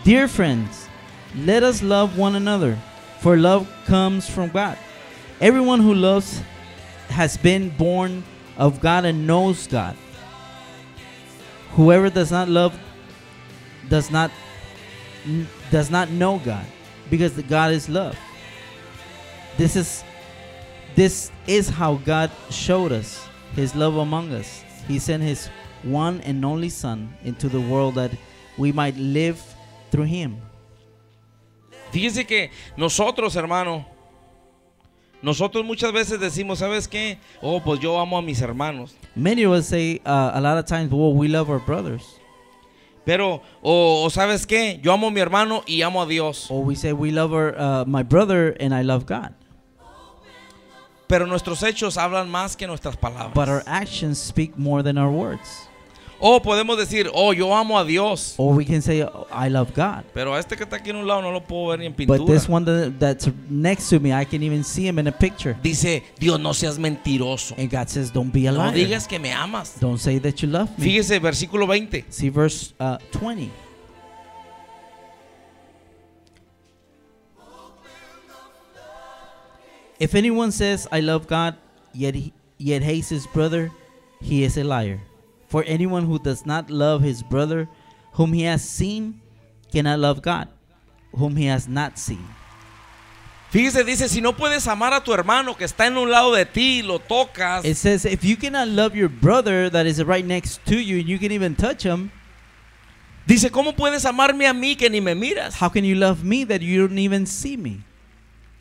Dear 0.04 0.28
friends, 0.28 0.88
let 1.36 1.64
us 1.64 1.82
love 1.82 2.18
one 2.18 2.36
another, 2.36 2.78
for 3.20 3.36
love 3.38 3.68
comes 3.88 4.30
from 4.30 4.50
God. 4.50 4.78
Everyone 5.40 5.80
who 5.82 5.94
loves 5.96 6.42
has 7.12 7.38
been 7.38 7.70
born 7.70 8.24
of 8.58 8.80
God 8.80 9.06
and 9.06 9.28
knows 9.28 9.68
God. 9.68 9.96
Whoever 11.72 12.10
does 12.10 12.32
not 12.32 12.50
love 12.50 12.78
does 13.90 14.12
not 14.12 14.32
does 15.70 15.90
not 15.90 16.10
know 16.10 16.40
God, 16.40 16.66
because 17.10 17.36
the 17.36 17.44
God 17.44 17.72
is 17.72 17.88
love. 17.88 18.18
This 19.58 19.76
is 19.76 20.04
this 20.96 21.32
is 21.48 21.70
how 21.70 21.96
God 21.96 22.32
showed 22.50 22.92
us 22.92 23.28
his 23.56 23.76
love 23.76 23.98
among 23.98 24.34
us. 24.34 24.64
He 24.88 25.00
sent 25.00 25.24
his 25.24 25.48
one 25.84 26.22
and 26.22 26.44
only 26.44 26.70
Son 26.70 27.14
into 27.24 27.48
the 27.50 27.62
world 27.62 27.96
that 27.96 28.12
we 28.58 28.72
might 28.72 28.96
live 28.98 29.42
through 29.92 30.06
him. 30.06 30.42
Fíjese 31.92 32.26
que 32.26 32.50
nosotros, 32.78 33.36
hermano, 33.36 33.86
nosotros 35.22 35.64
muchas 35.64 35.92
veces 35.92 36.20
decimos, 36.20 36.60
¿sabes 36.60 36.88
qué? 36.88 37.18
Oh, 37.42 37.62
pues 37.62 37.80
yo 37.80 38.00
amo 38.00 38.18
a 38.18 38.22
mis 38.22 38.42
hermanos. 38.42 38.96
Many 39.16 39.46
of 39.46 39.54
us 39.54 39.68
say 39.68 40.02
uh, 40.06 40.32
a 40.34 40.42
lot 40.42 40.58
of 40.58 40.66
times, 40.66 40.92
well, 40.92 41.14
we 41.14 41.28
love 41.28 41.50
our 41.50 41.60
brothers. 41.60 42.20
Pero, 43.06 43.42
o, 43.62 44.04
o 44.06 44.10
¿sabes 44.10 44.46
qué? 44.46 44.80
Yo 44.82 44.94
amo 44.94 45.08
a 45.08 45.12
mi 45.12 45.22
hermano 45.22 45.64
y 45.68 45.82
amo 45.82 46.02
a 46.02 46.08
Dios. 46.08 46.50
Or 46.50 46.64
we 46.64 46.76
say, 46.76 46.94
we 46.94 47.12
love 47.12 47.34
our, 47.34 47.56
uh, 47.58 47.86
my 47.86 48.04
brother 48.04 48.56
and 48.60 48.74
I 48.74 48.84
love 48.84 49.06
God. 49.06 49.34
Pero 51.08 51.26
nuestros 51.26 51.62
hechos 51.62 51.98
hablan 51.98 52.30
más 52.30 52.56
que 52.56 52.68
nuestras 52.68 52.96
palabras. 52.96 53.34
But 53.34 53.50
our 53.50 53.64
actions 53.66 54.18
speak 54.18 54.58
more 54.58 54.82
than 54.82 54.98
our 54.98 55.12
words. 55.12 55.68
O 56.24 56.40
podemos 56.40 56.78
decir, 56.78 57.10
oh, 57.16 57.34
yo 57.34 57.52
amo 57.52 57.80
a 57.80 57.84
Dios. 57.84 58.36
Or 58.38 58.54
we 58.54 58.64
can 58.64 58.80
say, 58.82 59.02
oh, 59.02 59.26
I 59.32 59.50
love 59.50 59.74
God. 59.74 60.04
Pero 60.14 60.36
a 60.36 60.40
este 60.40 60.56
que 60.56 60.64
está 60.66 60.76
aquí 60.76 60.92
en 60.92 60.98
un 60.98 61.08
lado 61.08 61.22
no 61.24 61.32
lo 61.32 61.42
puedo 61.42 61.70
ver 61.70 61.80
ni 61.80 61.88
en 61.88 61.94
But 61.94 62.20
pintura. 62.20 62.28
this 62.34 62.48
one 62.48 62.64
that, 62.66 63.00
that's 63.00 63.28
next 63.50 63.90
to 63.90 64.00
me, 64.00 64.14
I 64.14 64.24
can 64.26 64.44
even 64.44 64.64
see 64.64 64.86
him 64.88 65.00
in 65.00 65.08
a 65.08 65.12
picture. 65.12 65.58
Dice, 65.64 66.04
Dios, 66.20 66.40
no 66.40 66.54
seas 66.54 66.78
mentiroso. 66.78 67.56
And 67.58 67.72
God 67.72 67.90
says, 67.90 68.12
don't 68.12 68.32
be 68.32 68.46
a 68.46 68.52
No 68.52 68.60
liar. 68.60 68.74
digas 68.76 69.08
que 69.08 69.18
me 69.18 69.32
amas. 69.32 69.80
Don't 69.80 69.98
say 69.98 70.20
that 70.20 70.44
you 70.44 70.48
love 70.48 70.70
me. 70.78 70.86
Fíjese, 70.86 71.20
versículo 71.20 71.66
20. 71.66 72.06
See 72.10 72.30
verse 72.30 72.74
uh, 72.80 73.00
20. 73.14 73.50
If 80.00 80.16
anyone 80.16 80.52
says, 80.52 80.88
I 80.92 81.00
love 81.02 81.28
God, 81.28 81.56
yet, 81.94 82.16
he, 82.16 82.34
yet 82.58 82.82
hates 82.82 83.10
his 83.10 83.28
brother, 83.28 83.72
he 84.20 84.44
is 84.44 84.58
a 84.58 84.64
liar. 84.64 85.00
For 85.52 85.66
anyone 85.68 86.06
who 86.06 86.18
does 86.18 86.46
not 86.46 86.70
love 86.70 87.02
his 87.02 87.22
brother 87.22 87.68
whom 88.14 88.32
he 88.32 88.44
has 88.44 88.64
seen 88.64 89.20
cannot 89.70 90.00
love 90.00 90.22
God, 90.22 90.48
whom 91.14 91.36
he 91.36 91.48
has 91.48 91.68
not 91.68 92.00
seen. 92.00 92.26
Fíjese, 93.52 93.84
dice, 93.84 94.08
si 94.08 94.22
no 94.22 94.32
puedes 94.32 94.66
amar 94.66 94.94
a 94.94 95.02
tu 95.04 95.12
hermano 95.12 95.58
que 95.58 95.66
está 95.66 95.88
en 95.88 95.98
un 95.98 96.10
lado 96.10 96.32
de 96.34 96.46
ti 96.46 96.80
y 96.80 96.88
lo 96.88 97.00
tocas, 97.00 97.66
It 97.66 97.76
says, 97.76 98.06
if 98.06 98.24
you 98.24 98.38
cannot 98.38 98.70
love 98.70 98.96
your 98.96 99.10
brother 99.10 99.70
that 99.70 99.86
is 99.86 100.02
right 100.02 100.26
next 100.26 100.66
to 100.68 100.80
you 100.80 101.00
and 101.00 101.10
you 101.10 101.20
can 101.20 101.34
even 101.34 101.54
touch 101.58 101.84
him, 101.84 102.12
dice, 103.28 103.50
¿cómo 103.52 103.76
puedes 103.76 104.06
amarme 104.06 104.48
a 104.50 104.54
mí 104.54 104.78
que 104.78 104.90
ni 104.90 105.02
me 105.02 105.14
miras? 105.16 105.56
how 105.56 105.68
can 105.68 105.84
you 105.84 105.96
love 105.96 106.24
me 106.24 106.46
that 106.46 106.62
you 106.62 106.88
don't 106.88 106.98
even 106.98 107.26
see 107.26 107.58
me? 107.58 107.82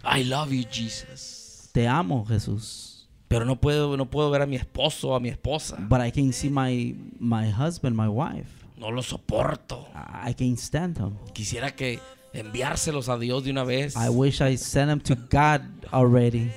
I 0.05 0.23
love 0.23 0.53
you, 0.53 0.65
Jesus. 0.65 1.69
Te 1.73 1.87
amo, 1.87 2.27
Jesús. 2.29 2.90
Pero 3.31 3.45
no 3.45 3.55
puedo, 3.55 3.97
no 3.97 4.11
puedo 4.11 4.29
ver 4.29 4.43
a 4.43 4.47
mi 4.47 4.57
esposo 4.57 5.11
o 5.11 5.15
a 5.15 5.21
mi 5.21 5.29
esposa. 5.29 5.77
But 5.89 6.01
I 6.01 6.11
can 6.11 6.33
see 6.33 6.51
my 6.51 6.97
my 7.21 7.49
husband, 7.49 7.97
my 7.97 8.09
wife. 8.09 8.51
No 8.77 8.91
lo 8.91 9.03
soporto. 9.03 9.87
I 9.95 10.35
can't 10.35 10.59
stand 10.59 10.99
him. 10.99 11.17
Quisiera 11.33 11.71
que 11.71 12.01
enviárselos 12.33 13.09
a 13.09 13.17
Dios 13.17 13.45
de 13.45 13.53
una 13.53 13.63
vez. 13.63 13.95
I 13.95 14.09
wish 14.09 14.41
I 14.41 14.57
sent 14.57 14.91
him 14.91 15.01
to 15.03 15.15
God 15.15 15.63
already. 15.93 16.51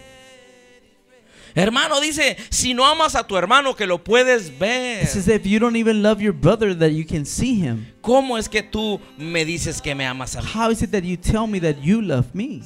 Hermano, 1.56 2.02
dice, 2.02 2.38
si 2.50 2.74
no 2.74 2.84
amas 2.84 3.14
a 3.14 3.28
tu 3.28 3.38
hermano 3.38 3.76
que 3.76 3.86
lo 3.86 4.04
puedes 4.04 4.58
ver, 4.58 5.04
It 5.04 5.10
says 5.10 5.28
if 5.28 5.46
you 5.46 5.60
don't 5.60 5.76
even 5.76 6.02
love 6.02 6.20
your 6.20 6.34
brother 6.34 6.74
that 6.74 6.90
you 6.94 7.06
can 7.06 7.24
see 7.24 7.54
him, 7.54 7.86
¿cómo 8.02 8.40
es 8.40 8.50
que 8.50 8.64
tú 8.64 9.00
me 9.20 9.46
dices 9.46 9.80
que 9.80 9.94
me 9.94 10.08
amas 10.08 10.36
a 10.36 10.42
mí? 10.42 10.48
how 10.52 10.72
is 10.72 10.82
it 10.82 10.90
that 10.90 11.04
you 11.04 11.18
tell 11.18 11.46
me 11.46 11.60
that 11.60 11.76
you 11.84 12.02
love 12.02 12.34
me? 12.34 12.64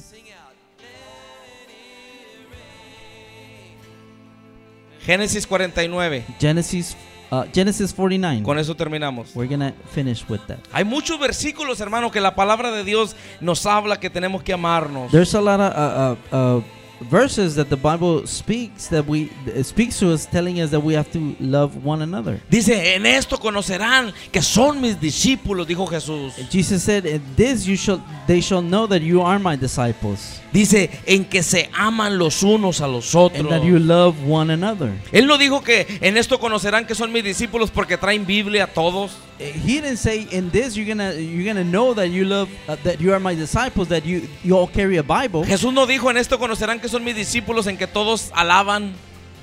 Génesis 5.08 5.46
49. 5.46 6.22
Genesis 6.38 6.94
uh, 7.30 7.44
Genesis 7.50 7.94
49. 7.94 8.42
Con 8.42 8.58
eso 8.58 8.74
terminamos. 8.74 9.34
We're 9.34 9.48
gonna 9.48 9.72
finish 9.90 10.22
with 10.28 10.40
that. 10.48 10.58
Hay 10.70 10.84
muchos 10.84 11.18
versículos, 11.18 11.80
hermano, 11.80 12.10
que 12.10 12.20
la 12.20 12.34
palabra 12.34 12.70
de 12.70 12.84
Dios 12.84 13.16
nos 13.40 13.64
habla 13.64 13.98
que 13.98 14.10
tenemos 14.10 14.42
que 14.42 14.52
amarnos. 14.52 15.10
There's 15.10 15.34
a 15.34 15.40
lot 15.40 15.60
of 15.60 15.72
uh, 15.72 16.36
uh, 16.36 16.58
uh, 16.58 16.62
verses 17.00 17.54
that 17.56 17.68
the 17.68 17.76
Bible 17.76 18.26
speaks 18.26 18.88
that 18.88 19.06
we 19.06 19.30
it 19.46 19.64
speaks 19.64 19.98
to 20.00 20.12
us, 20.12 20.26
telling 20.26 20.60
us 20.60 20.70
that 20.70 20.80
we 20.80 20.94
have 20.94 21.10
to 21.12 21.36
love 21.40 21.84
one 21.84 22.02
another. 22.02 22.40
Dice, 22.50 22.94
en 22.94 23.06
esto 23.06 23.38
conocerán 23.38 24.12
que 24.32 24.42
son 24.42 24.80
mis 24.80 24.96
discípulos, 25.00 25.66
dijo 25.66 25.86
Jesús. 25.86 26.34
Jesus 26.50 26.82
said, 26.82 27.06
"In 27.06 27.22
this 27.36 27.66
you 27.66 27.76
shall 27.76 28.02
they 28.26 28.40
shall 28.40 28.62
know 28.62 28.86
that 28.86 29.00
you 29.02 29.22
are 29.22 29.38
my 29.38 29.56
disciples, 29.56 30.40
Dice, 30.52 30.90
en 31.06 31.24
que 31.24 31.42
se 31.42 31.70
aman 31.74 32.18
los 32.18 32.42
unos 32.42 32.80
a 32.80 32.88
los 32.88 33.14
and 33.14 33.24
otros. 33.24 33.48
that 33.48 33.62
you 33.62 33.78
love 33.78 34.16
one 34.26 34.50
another." 34.52 34.92
Él 35.12 35.26
no 35.26 35.38
dijo 35.38 35.62
que 35.62 35.86
en 36.00 36.16
esto 36.16 36.38
conocerán 36.38 36.86
que 36.86 36.94
son 36.94 37.12
mis 37.12 37.24
discípulos 37.24 37.70
porque 37.70 37.96
traen 37.96 38.26
Biblia 38.26 38.66
todos. 38.66 39.12
He 39.38 39.80
didn't 39.80 39.98
say, 39.98 40.26
"In 40.32 40.50
this 40.50 40.74
you're 40.74 40.84
gonna 40.84 41.14
you're 41.14 41.44
gonna 41.44 41.62
know 41.62 41.94
that 41.94 42.08
you 42.08 42.24
love 42.24 42.48
uh, 42.66 42.74
that 42.82 42.98
you 43.00 43.12
are 43.12 43.20
my 43.20 43.36
disciples, 43.36 43.86
that 43.88 44.04
you 44.04 44.22
you 44.42 44.56
all 44.56 44.66
carry 44.66 44.96
a 44.96 45.02
Bible." 45.02 45.44
Jesús 45.44 45.72
no 45.72 45.86
dijo 45.86 46.10
en 46.10 46.16
esto 46.16 46.40
conocerán 46.40 46.80
que 46.80 46.87
son 46.90 47.04
mis 47.04 47.14
discípulos 47.16 47.66
en 47.66 47.76
que 47.76 47.86
todos 47.86 48.30
alaban. 48.34 48.92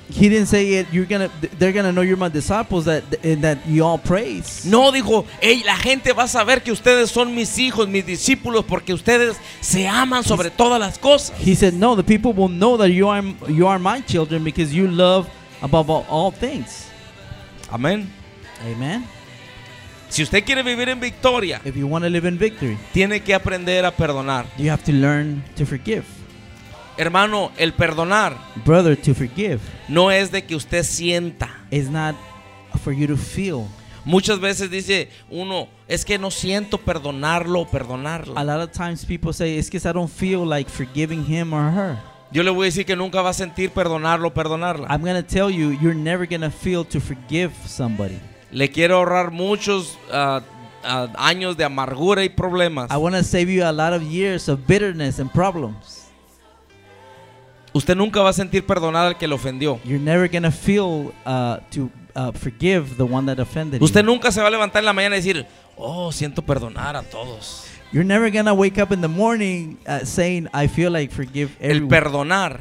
He 0.08 0.28
didn't 0.28 0.46
say 0.46 0.78
it. 0.78 0.86
You're 0.92 1.08
gonna 1.08 1.28
they're 1.58 1.72
gonna 1.72 1.90
know 1.90 2.02
you're 2.02 2.16
my 2.16 2.28
disciples 2.28 2.84
that 2.84 3.02
and 3.24 3.42
that 3.42 3.58
you 3.66 3.84
all 3.84 3.98
praise. 3.98 4.64
No, 4.64 4.92
dijo, 4.92 5.24
hey, 5.40 5.64
la 5.64 5.76
gente 5.76 6.12
va 6.12 6.24
a 6.24 6.28
saber 6.28 6.62
que 6.62 6.70
ustedes 6.70 7.10
son 7.10 7.34
mis 7.34 7.58
hijos, 7.58 7.88
mis 7.88 8.06
discípulos, 8.06 8.64
porque 8.64 8.94
ustedes 8.94 9.36
se 9.60 9.88
aman 9.88 10.22
sobre 10.22 10.50
todas 10.50 10.78
las 10.78 10.96
cosas. 10.98 11.32
He 11.44 11.56
said, 11.56 11.74
"No, 11.74 11.96
the 11.96 12.04
people 12.04 12.32
will 12.32 12.48
know 12.48 12.78
that 12.78 12.90
you 12.90 13.10
are 13.10 13.20
you 13.48 13.66
are 13.68 13.80
my 13.80 14.00
children 14.06 14.44
because 14.44 14.72
you 14.72 14.86
love 14.86 15.26
above 15.60 15.90
all, 15.90 16.06
all 16.08 16.30
things." 16.32 16.84
Amén. 17.68 18.08
Amen. 18.64 19.04
Si 20.08 20.22
usted 20.22 20.44
quiere 20.44 20.62
vivir 20.62 20.88
en 20.88 21.00
victoria, 21.00 21.60
If 21.64 21.74
you 21.74 21.88
want 21.88 22.04
to 22.04 22.08
live 22.10 22.28
in 22.28 22.38
victory, 22.38 22.78
tiene 22.92 23.20
que 23.24 23.34
aprender 23.34 23.84
a 23.84 23.90
perdonar. 23.90 24.46
you 24.56 24.70
have 24.70 24.84
to 24.84 24.92
learn 24.92 25.42
to 25.56 25.66
forgive. 25.66 26.04
Hermano, 26.98 27.50
el 27.58 27.72
perdonar 27.74 28.36
Brother, 28.64 28.96
to 28.96 29.14
forgive 29.14 29.60
no 29.88 30.10
es 30.10 30.30
de 30.30 30.42
que 30.44 30.56
usted 30.56 30.82
sienta. 30.82 31.48
is 31.70 31.88
not 31.90 32.14
for 32.82 32.92
you 32.92 33.06
to 33.06 33.16
feel. 33.16 33.66
Muchas 34.04 34.38
veces 34.38 34.70
dice 34.70 35.08
uno, 35.30 35.68
es 35.88 36.04
que 36.04 36.16
no 36.16 36.30
siento 36.30 36.78
perdonarlo 36.78 37.60
o 37.60 37.64
A 37.64 37.70
perdonarla. 37.70 38.44
lot 38.44 38.60
of 38.62 38.70
times 38.70 39.04
people 39.04 39.32
say 39.32 39.58
it's 39.58 39.68
because 39.68 39.84
I 39.88 39.92
don't 39.92 40.10
feel 40.10 40.46
like 40.46 40.70
forgiving 40.70 41.24
him 41.24 41.52
or 41.52 41.70
her. 41.72 41.98
Yo 42.32 42.42
le 42.42 42.50
voy 42.50 42.66
a 42.66 42.70
decir 42.70 42.86
que 42.86 42.96
nunca 42.96 43.20
va 43.22 43.30
a 43.30 43.34
sentir 43.34 43.70
perdonarlo 43.70 44.28
o 44.28 44.34
perdonarla. 44.34 44.86
I'm 44.88 45.02
gonna 45.02 45.22
tell 45.22 45.50
you, 45.50 45.72
you're 45.80 45.94
never 45.94 46.26
gonna 46.26 46.50
feel 46.50 46.84
to 46.86 47.00
forgive 47.00 47.52
somebody. 47.66 48.18
Le 48.52 48.68
quiero 48.70 48.96
ahorrar 48.96 49.32
muchos 49.32 49.98
ah, 50.12 50.40
ah, 50.84 51.08
años 51.18 51.56
de 51.56 51.64
amargura 51.64 52.24
y 52.24 52.28
problemas. 52.28 52.90
I 52.90 52.96
want 52.96 53.16
to 53.16 53.24
save 53.24 53.50
you 53.52 53.64
a 53.64 53.72
lot 53.72 53.92
of 53.92 54.02
years 54.02 54.48
of 54.48 54.66
bitterness 54.66 55.18
and 55.18 55.30
problems. 55.32 56.05
Usted 57.76 57.94
nunca 57.96 58.20
va 58.22 58.30
a 58.30 58.32
sentir 58.32 58.64
perdonar 58.64 59.06
al 59.06 59.18
que 59.18 59.28
le 59.28 59.34
ofendió. 59.34 59.78
You're 59.84 60.02
never 60.02 60.30
gonna 60.30 60.50
feel 60.50 61.12
uh, 61.26 61.58
to 61.70 61.90
uh, 62.14 62.32
forgive 62.32 62.96
the 62.96 63.02
one 63.02 63.26
that 63.26 63.38
offended 63.40 63.82
Usted 63.82 64.00
you. 64.00 64.06
nunca 64.06 64.32
se 64.32 64.40
va 64.40 64.48
a 64.48 64.50
levantar 64.50 64.80
en 64.80 64.86
la 64.86 64.92
mañana 64.92 65.16
y 65.16 65.18
decir, 65.20 65.46
oh, 65.76 66.10
siento 66.10 66.40
perdonar 66.42 66.96
a 66.96 67.02
todos. 67.02 67.64
You're 67.92 68.06
never 68.06 68.30
gonna 68.32 68.52
wake 68.54 68.80
up 68.82 68.92
in 68.92 69.00
the 69.00 69.08
morning 69.08 69.76
uh, 69.86 70.04
saying, 70.04 70.48
"I 70.54 70.68
feel 70.68 70.90
like 70.92 71.12
forgive 71.14 71.50
El 71.60 71.70
everyone." 71.76 71.88
perdonar 71.88 72.60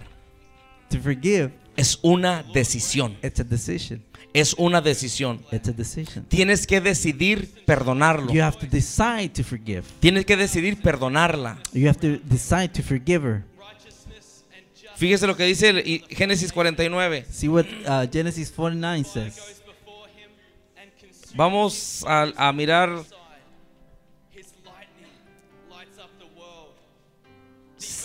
to 0.90 1.00
forgive, 1.00 1.52
es 1.78 1.98
una 2.04 2.44
decisión. 2.54 3.16
it's 3.24 3.40
a 3.40 3.44
decision. 3.44 4.04
Es 4.34 4.54
una 4.58 4.82
decisión. 4.82 5.40
It's 5.52 5.70
a 5.70 5.72
decision. 5.72 6.26
Tienes 6.26 6.68
que 6.68 6.82
decidir 6.82 7.50
perdonarlo. 7.66 8.34
You 8.34 8.42
have 8.44 8.58
to 8.58 8.68
decide 8.68 9.30
to 9.30 9.44
forgive. 9.46 9.84
Tienes 10.02 10.26
que 10.26 10.36
decidir 10.36 10.76
perdonarla. 10.82 11.58
You 11.74 11.88
have 11.88 12.00
to 12.02 12.20
decide 12.30 12.68
to 12.74 12.84
forgive 12.84 13.24
her. 13.26 13.44
Righteousness 15.02 15.02
and 15.02 15.02
justice 15.02 15.02
Fíjese 15.02 15.28
lo 15.28 15.36
que 15.36 15.46
dice 15.46 15.70
el- 15.70 16.08
Génesis 16.10 16.52
49. 16.54 17.26
See 17.30 17.48
what 17.50 17.66
uh, 17.86 18.06
Genesis 18.08 18.50
49 18.52 19.04
says. 19.04 19.36
goes 19.36 19.62
before 19.66 20.08
him 20.08 20.30
and 20.78 20.92
consumes 21.00 21.34
Vamos 21.36 22.04
a, 22.06 22.34
a 22.38 22.54
mirar 22.54 23.04
side. 23.04 23.14
His 24.32 24.48
lightning 24.66 25.12
lights 25.70 25.98
up 26.00 26.10
the 26.20 26.28
world. 26.40 26.74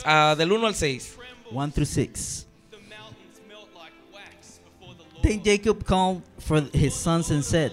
ah, 0.05 0.34
del 0.34 0.49
1 0.51 0.64
al 0.64 0.74
6. 0.74 1.16
1 1.53 1.70
through 1.72 1.84
6. 1.84 2.47
the 2.70 2.76
mountains 2.88 3.41
melt 3.49 3.68
like 3.74 3.93
wax 4.12 4.61
before 4.64 4.95
the 4.95 5.03
Lord. 5.14 5.22
Then 5.24 5.43
Jacob 5.43 5.84
called 5.84 6.22
for 6.38 6.61
his 6.72 6.95
sons 6.95 7.30
and 7.30 7.45
said, 7.45 7.72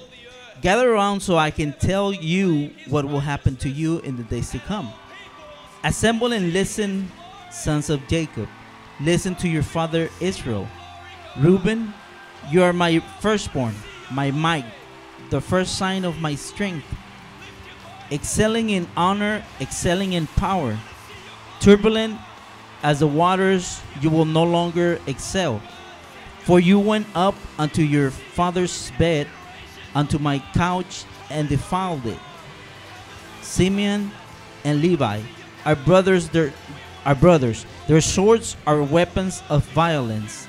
Gather 0.61 0.91
around 0.91 1.22
so 1.22 1.38
I 1.38 1.51
can 1.51 1.72
tell 1.74 2.11
you 2.11 2.72
what 2.89 3.05
will 3.05 3.20
happen 3.20 3.55
to 3.57 3.70
you 3.70 3.99
in 3.99 4.18
the 4.18 4.24
days 4.24 4.49
to 4.51 4.59
come. 4.59 4.91
Assemble 5.84 6.34
and 6.34 6.51
listen, 6.51 7.11
sons 7.51 7.91
of 7.91 8.01
Jacob. 8.07 8.49
Listen 9.00 9.36
to 9.36 9.48
your 9.48 9.64
father 9.64 10.10
Israel. 10.20 10.68
Reuben, 11.38 11.93
you 12.50 12.64
are 12.64 12.74
my 12.74 13.00
firstborn, 13.20 13.76
my 14.12 14.32
might, 14.32 14.66
the 15.30 15.41
first 15.41 15.78
sign 15.78 16.04
of 16.06 16.20
my 16.20 16.36
strength. 16.36 16.86
Excelling 18.12 18.70
in 18.70 18.88
honor, 18.95 19.43
excelling 19.62 20.14
in 20.14 20.28
power. 20.28 20.78
Turbulent 21.60 22.20
as 22.84 23.00
the 23.00 23.08
waters, 23.08 23.82
you 24.02 24.10
will 24.10 24.26
no 24.26 24.43
longer 24.43 25.00
excel. 25.08 25.62
For 26.41 26.60
you 26.60 26.80
went 26.80 27.08
up 27.14 27.36
unto 27.60 27.82
your 27.82 28.12
father's 28.12 28.91
bed, 28.98 29.28
unto 29.93 30.18
my 30.18 30.39
couch 30.54 31.04
and 31.30 31.50
defiled 31.50 32.06
it. 32.06 32.20
Simeon 33.41 34.12
and 34.64 34.82
Levi 34.82 35.22
our 35.68 35.76
brothers. 35.76 36.30
Their 36.30 36.54
are 37.06 37.14
brothers. 37.14 37.66
Their 37.88 38.02
swords 38.02 38.58
are 38.68 38.84
weapons 38.84 39.42
of 39.50 39.64
violence. 39.72 40.48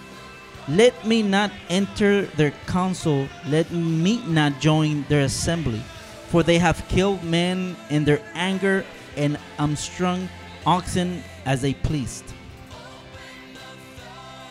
Let 0.69 1.07
me 1.07 1.23
not 1.23 1.53
enter 1.71 2.27
their 2.35 2.51
council. 2.67 3.29
Let 3.47 3.71
me 3.71 4.21
not 4.27 4.61
join 4.61 5.05
their 5.09 5.23
assembly. 5.23 5.81
For 6.29 6.43
they 6.43 6.59
have 6.59 6.87
killed 6.89 7.23
men 7.23 7.77
in 7.91 8.05
their 8.05 8.21
anger 8.35 8.85
and 9.17 9.39
unstrung 9.59 10.29
oxen 10.67 11.23
as 11.47 11.63
they 11.63 11.75
pleased. 11.75 12.25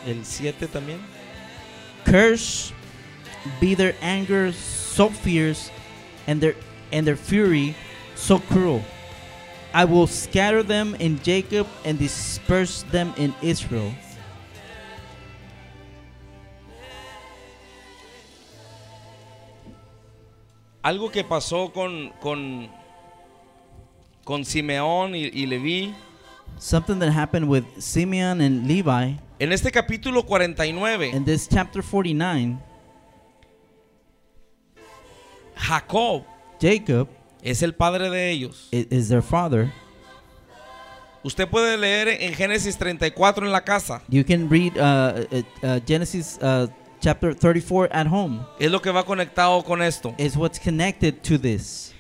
El 0.08 0.24
7 0.24 0.68
también. 0.70 1.00
Curse 2.06 2.72
be 3.60 3.76
their 3.76 3.96
anger 4.02 4.54
so 4.54 5.10
fierce 5.10 5.70
and 6.26 6.40
their 6.40 6.56
and 6.92 7.06
their 7.06 7.18
fury 7.18 7.76
so 8.16 8.40
cruel. 8.40 8.82
I 9.74 9.86
will 9.86 10.08
scatter 10.08 10.64
them 10.64 10.96
in 10.96 11.20
Jacob 11.24 11.68
and 11.86 12.00
disperse 12.00 12.84
them 12.92 13.14
in 13.18 13.34
Israel. 13.42 13.94
Algo 20.84 21.12
que 21.12 21.24
pasó 21.24 21.74
con, 21.74 22.14
con, 22.22 22.70
con 24.24 24.46
Simeón 24.46 25.16
y, 25.16 25.30
y 25.34 25.46
Leví. 25.46 25.94
Something 26.60 27.00
that 27.00 27.12
happened 27.12 27.50
with 27.50 27.66
Simeon 27.80 28.42
and 28.42 28.68
Levi 28.68 29.20
En 29.40 29.52
este 29.52 29.72
capítulo 29.72 30.24
49, 30.26 31.12
in 31.14 31.24
this 31.24 31.48
chapter 31.48 31.84
49. 31.84 32.58
Jacob 35.56 36.26
Jacob 36.60 37.08
es 37.50 37.62
el 37.64 37.74
padre 37.74 38.10
de 38.10 38.30
ellos. 38.32 38.68
i- 38.72 38.88
is 38.90 39.08
their 39.10 39.22
father. 39.22 39.72
Usted 41.24 41.48
puede 41.50 41.78
leer 41.78 42.08
en 42.22 42.34
Génesis 42.34 42.78
34 42.78 43.46
en 43.46 43.52
la 43.52 43.62
casa. 43.62 44.02
You 44.08 44.24
can 44.24 44.48
read 44.50 44.78
uh, 44.78 45.26
uh, 45.32 45.44
uh, 45.66 45.80
Genesis 45.86 46.38
uh, 46.42 46.68
chapter 47.02 47.34
34 47.34 47.90
at 47.92 48.08
home. 48.08 48.46
Es 48.60 48.72
lo 48.72 48.80
que 48.82 48.92
va 48.92 49.04
conectado 49.04 49.64
con 49.66 49.82
esto. 49.82 50.14
Is 50.18 50.38
what's 50.38 50.60
connected 50.60 51.22
to 51.24 51.38
this. 51.38 51.94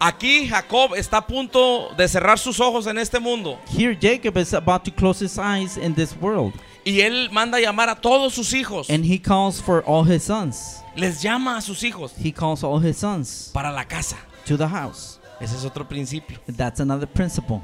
Aquí 0.00 0.48
Jacob 0.48 0.94
está 0.96 1.18
a 1.18 1.26
punto 1.26 1.90
de 1.96 2.08
cerrar 2.08 2.36
sus 2.36 2.58
ojos 2.58 2.88
en 2.88 2.98
este 2.98 3.20
mundo. 3.20 3.56
Here, 3.68 3.94
Jacob 3.94 4.36
is 4.36 4.52
about 4.52 4.82
to 4.84 4.90
close 4.90 5.20
his 5.24 5.38
eyes 5.38 5.76
in 5.76 5.94
this 5.94 6.16
world, 6.20 6.54
Y 6.84 7.00
él 7.02 7.30
manda 7.30 7.60
llamar 7.60 7.88
a 7.88 7.94
todos 8.00 8.34
sus 8.34 8.52
hijos. 8.52 8.90
and 8.90 9.04
he 9.04 9.18
calls 9.20 9.60
for 9.60 9.84
all 9.86 10.02
his 10.02 10.24
sons. 10.24 10.80
Les 10.96 11.22
llama 11.22 11.58
a 11.58 11.60
sus 11.62 11.84
hijos 11.84 12.12
He 12.18 12.32
calls 12.32 12.64
all 12.64 12.80
his 12.80 12.96
sons 12.96 13.50
para 13.54 13.70
la 13.70 13.84
casa. 13.84 14.16
To 14.46 14.56
the 14.56 14.66
house. 14.68 15.18
Ese 15.40 15.56
es 15.56 15.64
otro 15.64 15.86
principio. 15.88 16.38
That's 16.56 16.80
another 16.80 17.08
principle. 17.08 17.60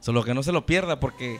Solo 0.00 0.22
que 0.24 0.34
no 0.34 0.42
se 0.42 0.52
lo 0.52 0.64
pierda 0.66 0.98
porque 0.98 1.38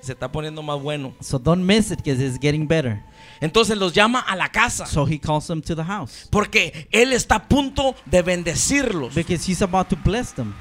se 0.00 0.12
está 0.12 0.30
poniendo 0.30 0.62
más 0.62 0.80
bueno. 0.80 1.14
So 1.20 1.38
don't 1.38 1.62
miss 1.64 1.90
it 1.90 1.98
because 2.02 2.20
it's 2.24 2.38
getting 2.40 2.66
better. 2.66 3.02
Entonces 3.40 3.76
los 3.76 3.92
llama 3.92 4.20
a 4.20 4.36
la 4.36 4.48
casa. 4.48 4.86
So 4.86 5.06
he 5.06 5.18
calls 5.18 5.46
them 5.46 5.62
to 5.62 5.74
the 5.74 5.84
house 5.84 6.28
Porque 6.30 6.88
él 6.92 7.12
está 7.12 7.36
a 7.36 7.48
punto 7.48 7.94
de 8.06 8.22
bendecirlos. 8.22 9.14
because 9.14 9.44
he's 9.50 9.62
about 9.62 9.88
to 9.88 9.96
bless 9.96 10.32
them. 10.32 10.54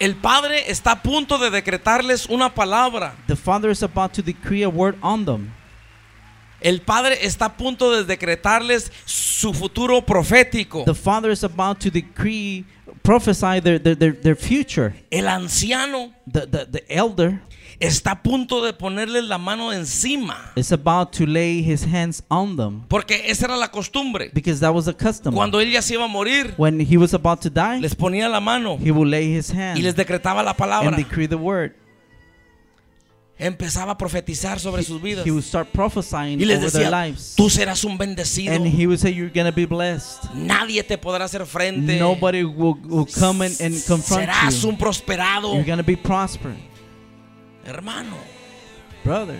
El 0.00 0.16
padre 0.16 0.70
está 0.70 0.92
a 0.92 1.02
punto 1.02 1.38
de 1.38 1.50
decretarles 1.50 2.26
una 2.28 2.52
palabra. 2.52 3.14
The 3.26 3.36
father 3.36 3.70
is 3.70 3.82
about 3.82 4.12
to 4.14 4.22
decree 4.22 4.64
a 4.64 4.68
word 4.68 4.96
on 5.02 5.24
them. 5.24 5.52
El 6.60 6.80
padre 6.80 7.18
está 7.24 7.46
a 7.46 7.56
punto 7.56 7.92
de 7.92 8.04
decretarles 8.04 8.90
su 9.04 9.52
futuro 9.52 10.00
profético. 10.02 10.84
The 10.84 10.94
father 10.94 11.30
is 11.30 11.44
about 11.44 11.78
to 11.80 11.90
decree, 11.90 12.64
prophesy 13.04 13.60
their, 13.60 13.78
their, 13.78 13.94
their, 13.94 14.12
their 14.12 14.34
future. 14.36 14.94
El 15.10 15.28
anciano 15.28 16.12
The, 16.26 16.46
the, 16.46 16.64
the 16.66 16.84
elder 16.88 17.40
está 17.78 18.12
a 18.12 18.22
punto 18.22 18.64
de 18.64 18.72
ponerles 18.72 19.24
la 19.24 19.36
mano 19.36 19.72
encima. 19.72 20.52
is 20.56 20.72
about 20.72 21.12
to 21.12 21.26
lay 21.26 21.60
his 21.62 21.84
hands 21.84 22.22
on 22.30 22.56
them 22.56 22.82
Porque 22.88 23.22
esa 23.26 23.44
era 23.44 23.56
la 23.56 23.68
costumbre. 23.68 24.30
because 24.32 24.58
that 24.60 24.72
was 24.72 24.88
a 24.88 24.94
custom. 24.94 25.34
Cuando 25.34 25.60
él 25.60 25.70
ya 25.70 25.82
se 25.82 25.94
iba 25.94 26.04
a 26.04 26.08
morir, 26.08 26.54
When 26.56 26.80
he 26.80 26.96
was 26.96 27.12
about 27.12 27.40
to 27.42 27.50
die, 27.50 27.80
les 27.80 27.94
ponía 27.94 28.28
la 28.30 28.40
mano 28.40 28.78
he 28.78 28.90
will 28.90 29.08
lay 29.08 29.36
his 29.36 29.50
hand 29.52 29.78
y 29.78 29.82
les 29.82 29.94
decretaba 29.94 30.42
la 30.42 30.50
and 30.50 30.58
palabra. 30.58 30.96
decree 30.96 31.26
the 31.26 31.36
word. 31.36 31.72
Empezaba 33.44 33.92
a 33.92 33.98
profetizar 33.98 34.58
sobre 34.58 34.82
sus 34.82 35.02
vidas. 35.02 35.26
He 35.26 35.30
would 35.30 35.44
start 35.44 35.68
prophesying 35.70 36.40
Y 36.40 36.46
les 36.46 36.58
over 36.58 36.70
their 36.72 36.84
decía, 36.84 37.06
lives. 37.06 37.34
tú 37.36 37.50
serás 37.50 37.84
un 37.84 37.98
bendecido. 37.98 38.54
And 38.54 38.66
he 38.66 38.86
would 38.86 38.98
say, 38.98 39.12
You're 39.12 39.30
to 39.30 39.52
be 39.52 39.66
blessed. 39.66 40.30
Nadie 40.34 40.82
te 40.82 40.96
podrá 40.96 41.26
hacer 41.26 41.44
frente. 41.44 41.98
Nobody 41.98 42.42
will, 42.42 42.76
will 42.84 43.06
come 43.06 43.44
and, 43.44 43.54
and 43.60 43.74
confront 43.86 44.22
Serás 44.30 44.62
you. 44.62 44.70
un 44.70 44.78
prosperado. 44.78 45.54
You're 45.54 45.76
to 45.76 45.82
be 45.82 45.96
prosper. 45.96 46.54
Hermano, 47.66 48.16
Brother, 49.04 49.38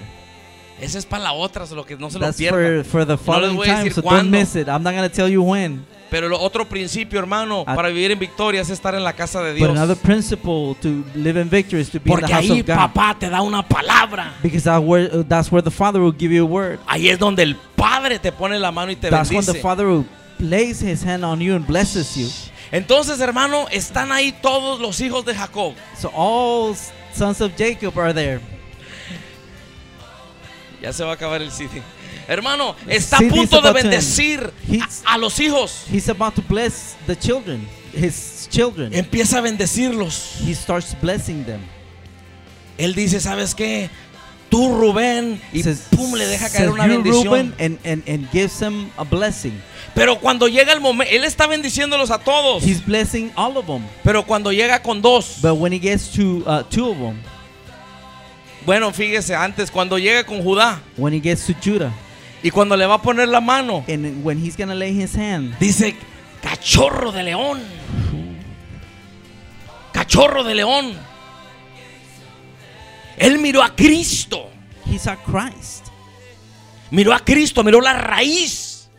esa 0.81 0.99
es 0.99 1.07
para 1.07 1.25
la 1.25 1.33
otra, 1.33 1.67
solo 1.67 1.85
que 1.87 1.97
no 1.97 2.11
se 2.11 2.19
lo 2.19 2.31
pierdan. 2.33 2.85
for, 2.85 2.85
for 2.85 3.07
the 3.07 3.17
following 3.17 3.57
voy 3.57 3.69
a 3.69 3.77
time, 3.77 3.91
so 3.91 4.03
cuándo. 4.03 4.23
don't 4.23 4.31
miss 4.31 4.55
it. 4.57 4.69
I'm 4.69 4.83
not 4.83 4.95
going 4.95 5.09
to 5.09 5.15
tell 5.15 5.29
you 5.29 5.43
when. 5.43 5.87
Pero 6.15 6.29
lo 6.29 6.39
otro 6.41 6.65
principio, 6.69 7.19
hermano, 7.19 7.65
Ah. 7.67 7.75
para 7.75 7.89
vivir 7.89 8.13
en 8.13 8.21
victoria 8.21 8.61
es 8.61 8.71
estar 8.71 8.95
en 8.95 9.03
la 9.03 9.15
casa 9.15 9.43
de 9.43 9.51
But 9.51 9.59
Dios. 9.59 9.71
another 9.71 9.97
principle 9.97 10.77
to 10.81 11.03
live 11.17 11.37
in 11.41 11.51
victory 11.51 11.81
is 11.81 11.91
to 11.91 11.99
be 11.99 12.09
in 12.09 12.15
Porque 12.21 12.27
the 12.29 12.33
house 12.35 12.45
ahí 12.51 12.61
of 12.61 12.67
God. 12.69 12.77
papá 12.77 13.17
te 13.19 13.29
da 13.29 13.41
una 13.43 13.67
palabra. 13.67 14.33
Because 14.41 14.63
that 14.63 14.81
where, 14.81 15.11
uh, 15.13 15.25
that's 15.25 15.51
where 15.51 15.61
the 15.61 15.73
Father 15.73 16.01
will 16.01 16.15
give 16.17 16.33
you 16.33 16.45
a 16.45 16.47
word. 16.49 16.79
Ahí 16.87 17.09
es 17.09 17.19
donde 17.19 17.43
el 17.43 17.57
Padre 17.75 18.21
te 18.21 18.31
pone 18.31 18.61
la 18.61 18.71
mano 18.71 18.93
y 18.93 18.95
te 18.95 19.11
That's 19.11 19.29
when 19.29 19.41
the 19.45 19.55
bendice. 19.55 19.61
Father 19.61 19.87
will 19.89 20.05
lays 20.39 20.79
his 20.81 21.03
hand 21.03 21.25
on 21.25 21.41
you 21.41 21.57
and 21.57 21.67
blesses 21.67 22.15
you. 22.17 22.29
Entonces, 22.71 23.19
hermano, 23.21 23.67
están 23.73 24.13
ahí 24.13 24.33
todos 24.41 24.79
los 24.81 25.01
hijos 25.01 25.25
de 25.25 25.35
Jacob. 25.35 25.75
So 25.99 26.11
all 26.15 26.77
sons 27.13 27.41
of 27.41 27.57
Jacob 27.59 27.99
are 27.99 28.15
there. 28.15 28.41
Ya 30.81 30.93
se 30.93 31.03
va 31.03 31.11
a 31.11 31.15
acabar 31.15 31.43
el 31.43 31.51
CD. 31.51 31.83
Hermano, 32.27 32.75
está 32.89 33.19
a 33.19 33.21
punto 33.21 33.61
de 33.61 33.73
bendecir 33.73 34.51
a, 35.05 35.15
a 35.15 35.19
los 35.19 35.39
hijos. 35.41 35.85
He's 35.93 36.09
about 36.09 36.35
to 36.35 36.43
bless 36.43 36.97
the 37.07 37.15
children, 37.17 37.67
his 37.93 38.49
children. 38.51 38.95
Empieza 38.95 39.39
a 39.39 39.41
bendecirlos. 39.43 40.37
He 40.47 40.55
starts 40.55 40.95
blessing 41.01 41.45
them. 41.45 41.61
Él 42.79 42.95
dice, 42.95 43.21
¿sabes 43.21 43.55
qué? 43.55 43.91
Tú, 44.51 44.75
Rubén, 44.77 45.41
y 45.53 45.63
Says- 45.63 45.89
pum, 45.91 46.15
le 46.15 46.27
deja 46.27 46.49
caer 46.49 46.71
una 46.71 46.87
"You, 46.87 46.93
bendición. 47.03 47.25
Reuben," 47.25 47.55
and, 47.59 47.79
and, 47.85 48.09
and 48.09 48.31
gives 48.31 48.59
them 48.59 48.91
a 48.97 49.05
blessing. 49.05 49.61
Pero 49.95 50.19
cuando 50.19 50.49
llega 50.49 50.73
el 50.73 50.81
momento, 50.81 51.13
él 51.13 51.25
está 51.25 51.47
bendiciéndolos 51.47 52.11
a 52.11 52.19
todos. 52.19 52.63
He's 52.65 52.85
blessing 52.85 53.33
all 53.37 53.57
of 53.57 53.67
them. 53.67 53.83
Pero 54.03 54.25
cuando 54.25 54.51
llega 54.53 54.81
con 54.83 55.03
dos, 55.03 55.39
But 55.43 55.55
when 55.59 55.73
he 55.73 55.79
gets 55.81 56.09
to 56.13 56.43
uh, 56.47 56.63
two 56.71 56.89
of 56.91 56.99
them, 56.99 57.21
bueno, 58.67 58.93
fíjese, 58.93 59.35
antes, 59.35 59.71
cuando 59.71 59.99
llega 59.99 60.25
con 60.25 60.43
Judá 60.43 60.81
when 60.97 61.13
he 61.13 61.21
gets 61.21 61.47
to 61.47 61.55
Judah, 61.63 61.93
y 62.45 62.51
cuando 62.51 62.77
le 62.77 62.85
va 62.85 62.97
a 62.97 63.03
poner 63.03 63.29
la 63.29 63.41
mano, 63.41 63.87
and 63.89 64.23
when 64.23 64.39
he's 64.39 64.55
gonna 64.55 64.75
lay 64.75 64.93
his 64.93 65.17
hand, 65.17 65.59
dice, 65.59 65.97
cachorro 66.43 67.11
de 67.11 67.23
león. 67.23 67.63
Cachorro 69.95 70.45
de 70.45 70.55
león. 70.55 70.93
Él 73.17 73.39
miró 73.39 73.63
a 73.63 73.75
Cristo. 73.75 74.51
he 74.85 74.99
saw 74.99 75.17
Christ. 75.25 75.87
Miró 76.91 77.15
a 77.15 77.21
Cristo, 77.21 77.65
miró 77.65 77.81
la 77.81 77.95
raíz. 77.95 78.91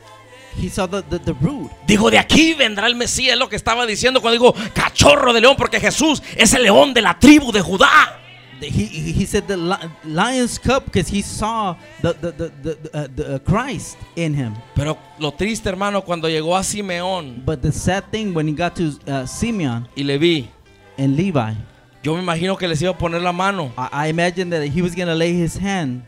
He 0.59 0.67
saw 0.67 0.87
the, 0.87 1.03
the, 1.03 1.19
the 1.19 1.33
root. 1.33 1.69
Dijo, 1.85 2.09
de 2.09 2.17
aquí 2.17 2.55
vendrá 2.55 2.87
el 2.87 2.95
Mesías, 2.95 3.33
es 3.33 3.39
lo 3.39 3.47
que 3.47 3.57
estaba 3.57 3.85
diciendo 3.85 4.21
cuando 4.21 4.33
digo 4.33 4.55
cachorro 4.73 5.33
de 5.33 5.41
león, 5.41 5.55
porque 5.55 5.79
Jesús 5.79 6.23
es 6.35 6.51
el 6.55 6.63
león 6.63 6.95
de 6.95 7.03
la 7.03 7.19
tribu 7.19 7.51
de 7.51 7.61
Judá. 7.61 8.24
He, 8.61 8.85
he 8.85 9.25
said 9.25 9.47
the 9.47 9.57
li- 9.57 9.89
lion's 10.05 10.57
cup 10.57 10.85
because 10.85 11.07
he 11.07 11.21
saw 11.21 11.75
the 12.01 12.13
the, 12.13 12.31
the, 12.31 12.51
the, 12.63 12.97
uh, 12.97 13.07
the 13.15 13.35
uh, 13.35 13.39
Christ 13.39 13.97
in 14.15 14.33
him. 14.33 14.55
Pero 14.73 14.97
lo 15.19 15.31
triste, 15.31 15.67
hermano, 15.67 16.01
cuando 16.01 16.27
llegó 16.29 16.55
a 16.55 16.61
Simeón 16.63 17.43
But 17.45 17.61
the 17.61 17.71
sad 17.71 18.05
thing 18.11 18.33
when 18.33 18.47
he 18.47 18.53
got 18.53 18.75
to 18.77 18.93
uh, 19.07 19.25
Simeon 19.25 19.87
y 19.95 20.03
le 20.03 20.17
vi, 20.17 20.49
and 20.97 21.17
Levi, 21.17 21.53
yo 22.01 22.15
me 22.15 22.21
imagino 22.21 22.57
que 22.57 22.67
les 22.67 22.81
iba 22.81 22.91
a 22.91 22.97
poner 22.97 23.21
la 23.21 23.33
mano. 23.33 23.73
I, 23.77 23.89
I 23.91 24.07
imagine 24.07 24.49
that 24.51 24.65
he 24.67 24.81
was 24.81 24.95
gonna 24.95 25.15
lay 25.15 25.33
his 25.33 25.57
hand, 25.57 26.03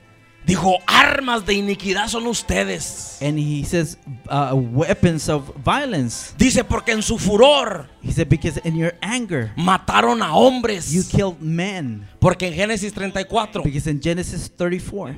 Dijo, 0.47 0.77
armas 0.87 1.45
de 1.45 1.55
iniquidad 1.55 2.07
son 2.07 2.25
ustedes. 2.25 3.17
and 3.21 3.37
he 3.37 3.63
says 3.65 3.97
uh, 4.29 4.53
weapons 4.55 5.27
of 5.27 5.53
violence. 5.57 6.33
Dice, 6.37 6.63
porque 6.63 6.93
en 6.93 7.01
su 7.01 7.17
furor 7.17 7.87
He 8.01 8.13
said 8.13 8.29
because 8.29 8.57
in 8.63 8.77
your 8.77 8.93
anger 9.01 9.51
mataron 9.57 10.21
a 10.21 10.31
hombres. 10.31 10.93
you 10.93 11.03
killed 11.03 11.41
men. 11.41 12.07
Porque 12.19 12.43
en 12.47 12.53
Génesis 12.53 12.93
34, 12.93 13.61
Because 13.63 13.87
in 13.87 13.99
Genesis 14.01 14.49
34, 14.55 15.15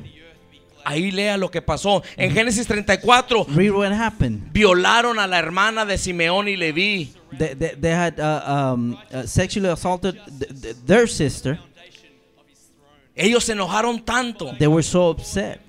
ahí 0.84 1.12
lea 1.12 1.38
lo 1.38 1.50
que 1.52 1.62
pasó. 1.62 2.02
En 2.18 2.32
Génesis 2.34 2.66
34, 2.66 3.46
read 3.50 3.72
what 3.72 3.92
happened. 3.92 4.52
violaron 4.52 5.20
a 5.20 5.28
la 5.28 5.38
hermana 5.38 5.86
de 5.86 5.98
Simeón 6.00 6.48
y 6.48 6.56
Leví. 6.58 7.14
They, 7.38 7.54
they, 7.54 7.76
they 7.76 7.92
had 7.92 8.20
uh, 8.20 8.74
um, 8.74 8.98
uh, 9.14 9.22
sexually 9.28 9.70
assaulted 9.70 10.16
th- 10.40 10.62
th- 10.62 10.76
their 10.88 11.06
sister. 11.08 11.60
Ellos 13.20 13.44
se 13.44 13.52
enojaron 13.54 14.00
tanto 14.04 14.54
They 14.58 14.68
were 14.68 14.84
so 14.84 15.10
upset. 15.12 15.60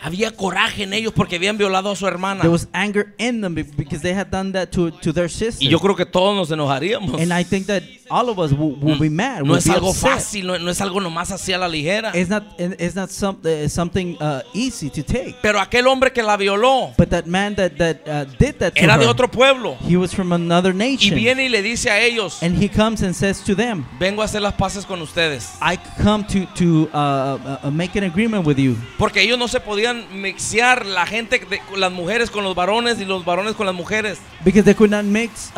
Había 0.00 0.30
coraje 0.30 0.84
en 0.84 0.92
ellos 0.92 1.12
porque 1.12 1.36
habían 1.36 1.58
violado 1.58 1.90
a 1.90 1.96
su 1.96 2.06
hermana. 2.06 2.42
There 2.42 2.52
was 2.52 2.68
anger 2.72 3.14
in 3.18 3.40
them 3.40 3.54
be- 3.56 3.64
because 3.64 4.00
they 4.00 4.12
had 4.14 4.28
done 4.30 4.52
that 4.52 4.68
to, 4.70 4.92
to 4.92 5.12
their 5.12 5.28
sister. 5.28 5.64
Y 5.66 5.68
yo 5.68 5.80
creo 5.80 5.96
que 5.96 6.06
todos 6.06 6.36
nos 6.36 6.50
enojaríamos. 6.52 7.20
and 7.20 7.32
I 7.32 7.44
think 7.44 7.66
that 7.66 7.82
all 8.10 8.28
of 8.28 8.38
us 8.38 8.52
will, 8.52 8.74
will 8.80 8.98
be 8.98 9.08
mad. 9.10 9.44
No 9.44 9.54
es 9.56 9.64
be 9.66 9.72
algo 9.72 9.90
upset. 9.90 10.10
fácil, 10.12 10.46
no, 10.46 10.58
no 10.58 10.70
es 10.70 10.80
algo 10.80 11.00
nomás 11.00 11.30
así 11.30 11.52
a 11.52 11.58
la 11.58 11.68
ligera. 11.68 12.12
It's 12.14 12.30
not, 12.30 12.44
it's 12.58 12.94
not 12.94 13.10
some, 13.10 13.38
uh, 13.44 13.68
something 13.68 14.16
uh, 14.20 14.42
easy 14.54 14.90
to 14.90 15.02
take. 15.02 15.36
Pero 15.42 15.58
aquel 15.60 15.86
hombre 15.86 16.12
que 16.12 16.22
la 16.22 16.36
violó 16.36 16.92
But 16.96 17.10
that 17.10 17.26
man 17.26 17.54
that, 17.56 17.76
that 17.78 18.08
uh, 18.08 18.24
did 18.38 18.58
that 18.58 18.74
to 18.74 18.82
era 18.82 18.94
her, 18.94 19.00
de 19.00 19.06
otro 19.06 19.28
pueblo. 19.28 19.76
he 19.80 19.96
was 19.96 20.12
from 20.14 20.32
another 20.32 20.72
Y 20.72 20.78
nation. 20.78 21.14
viene 21.16 21.44
y 21.44 21.48
le 21.48 21.62
dice 21.62 21.90
a 21.90 22.00
ellos, 22.00 22.42
and 22.42 22.56
he 22.56 22.68
comes 22.68 23.02
and 23.02 23.14
says 23.14 23.40
to 23.44 23.54
them, 23.54 23.84
vengo 23.98 24.22
a 24.22 24.24
hacer 24.24 24.40
las 24.40 24.54
paces 24.54 24.84
con 24.86 25.00
ustedes. 25.02 25.56
I 25.60 25.76
come 26.02 26.24
to, 26.28 26.46
to 26.56 26.88
uh, 26.96 27.70
make 27.70 27.96
an 27.96 28.04
agreement 28.04 28.46
with 28.46 28.58
you. 28.58 28.76
Porque 28.98 29.20
ellos 29.22 29.38
no 29.38 29.48
se 29.48 29.60
podían 29.60 30.06
mixear 30.20 30.86
la 30.86 31.06
gente, 31.06 31.38
de- 31.38 31.60
las 31.76 31.92
mujeres 31.92 32.30
con 32.30 32.42
los 32.44 32.54
varones 32.54 33.00
y 33.00 33.04
los 33.04 33.24
varones 33.24 33.54
con 33.54 33.66
las 33.66 33.74
mujeres. 33.74 34.18
Because 34.44 34.64
they 34.64 34.74
could 34.74 34.90
not 34.90 35.04
mix 35.04 35.50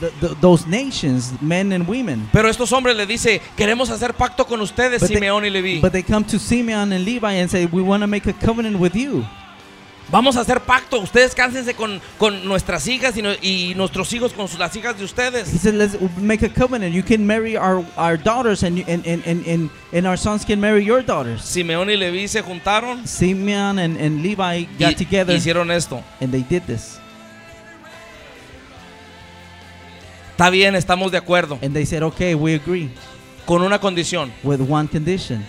th- 0.00 0.12
th- 0.20 0.32
those 0.40 0.66
nations, 0.66 1.32
men 1.40 1.72
and 1.72 1.86
women. 1.86 1.91
Pero 2.32 2.48
estos 2.48 2.72
hombres 2.72 2.96
le 2.96 3.06
dice, 3.06 3.40
queremos 3.56 3.90
hacer 3.90 4.14
pacto 4.14 4.46
con 4.46 4.60
ustedes, 4.60 5.00
But 5.00 5.08
they- 5.08 5.16
Simeón 5.16 5.44
y 5.44 5.50
Leví. 5.50 5.80
But 5.80 5.92
they 5.92 6.02
come 6.02 6.24
to 6.26 6.38
Simeon 6.38 6.92
and 6.92 7.04
Levi 7.04 7.38
and 7.40 7.50
say, 7.50 7.66
We 7.70 7.82
want 7.82 8.02
to 8.02 8.06
make 8.06 8.28
a 8.28 8.32
covenant 8.32 8.78
with 8.78 8.94
you. 8.94 9.24
Vamos 10.10 10.36
a 10.36 10.40
hacer 10.40 10.60
pacto, 10.60 10.98
ustedes 10.98 11.34
cánsense 11.34 11.72
con, 11.74 11.98
con 12.18 12.44
nuestras 12.46 12.86
hijas 12.86 13.16
y, 13.16 13.22
no- 13.22 13.32
y 13.40 13.72
nuestros 13.76 14.12
hijos 14.12 14.34
con 14.34 14.46
las 14.58 14.76
hijas 14.76 14.96
de 14.96 15.02
He 15.02 15.04
ustedes. 15.06 15.48
said, 15.48 15.74
Let's 15.74 15.96
make 16.18 16.44
a 16.44 16.50
covenant. 16.52 16.92
You 16.94 17.02
can 17.02 17.26
marry 17.26 17.56
our, 17.56 17.82
our 17.96 18.18
daughters, 18.18 18.62
and, 18.62 18.78
and, 18.86 19.06
and, 19.06 19.24
and, 19.46 19.70
and, 19.92 20.06
our 20.06 20.18
sons 20.18 20.44
can 20.44 20.60
marry 20.60 20.84
your 20.84 21.02
daughters. 21.02 21.40
Simeón 21.42 21.88
y 21.88 21.96
Leví 21.96 22.28
se 22.28 22.42
juntaron 22.42 23.06
Simeon 23.06 23.78
and, 23.78 23.96
and 23.98 24.22
Levi 24.22 24.42
y 24.42 24.68
got 24.78 24.96
together 24.98 25.34
hicieron 25.34 25.70
esto. 25.70 26.02
and 26.20 26.30
they 26.30 26.42
did 26.42 26.62
this. 26.66 26.98
Está 30.42 30.50
bien, 30.50 30.74
estamos 30.74 31.12
de 31.12 31.18
acuerdo. 31.18 31.56
And 31.62 31.72
they 31.72 31.86
said, 31.86 32.02
Okay, 32.02 32.34
we 32.34 32.56
agree 32.56 32.90
Con 33.46 33.62
una 33.62 33.78
condición, 33.78 34.32
with 34.42 34.58
one 34.60 34.88
condition. 34.88 35.46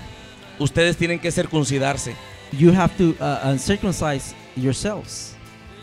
ustedes 0.59 0.97
tienen 0.97 1.17
que 1.19 1.31
circuncidarse. 1.31 2.15
You 2.51 2.71
have 2.71 2.95
to 2.99 3.15
uh, 3.19 3.55
uh, 3.55 3.57
circumcise 3.57 4.35
yourselves 4.55 5.35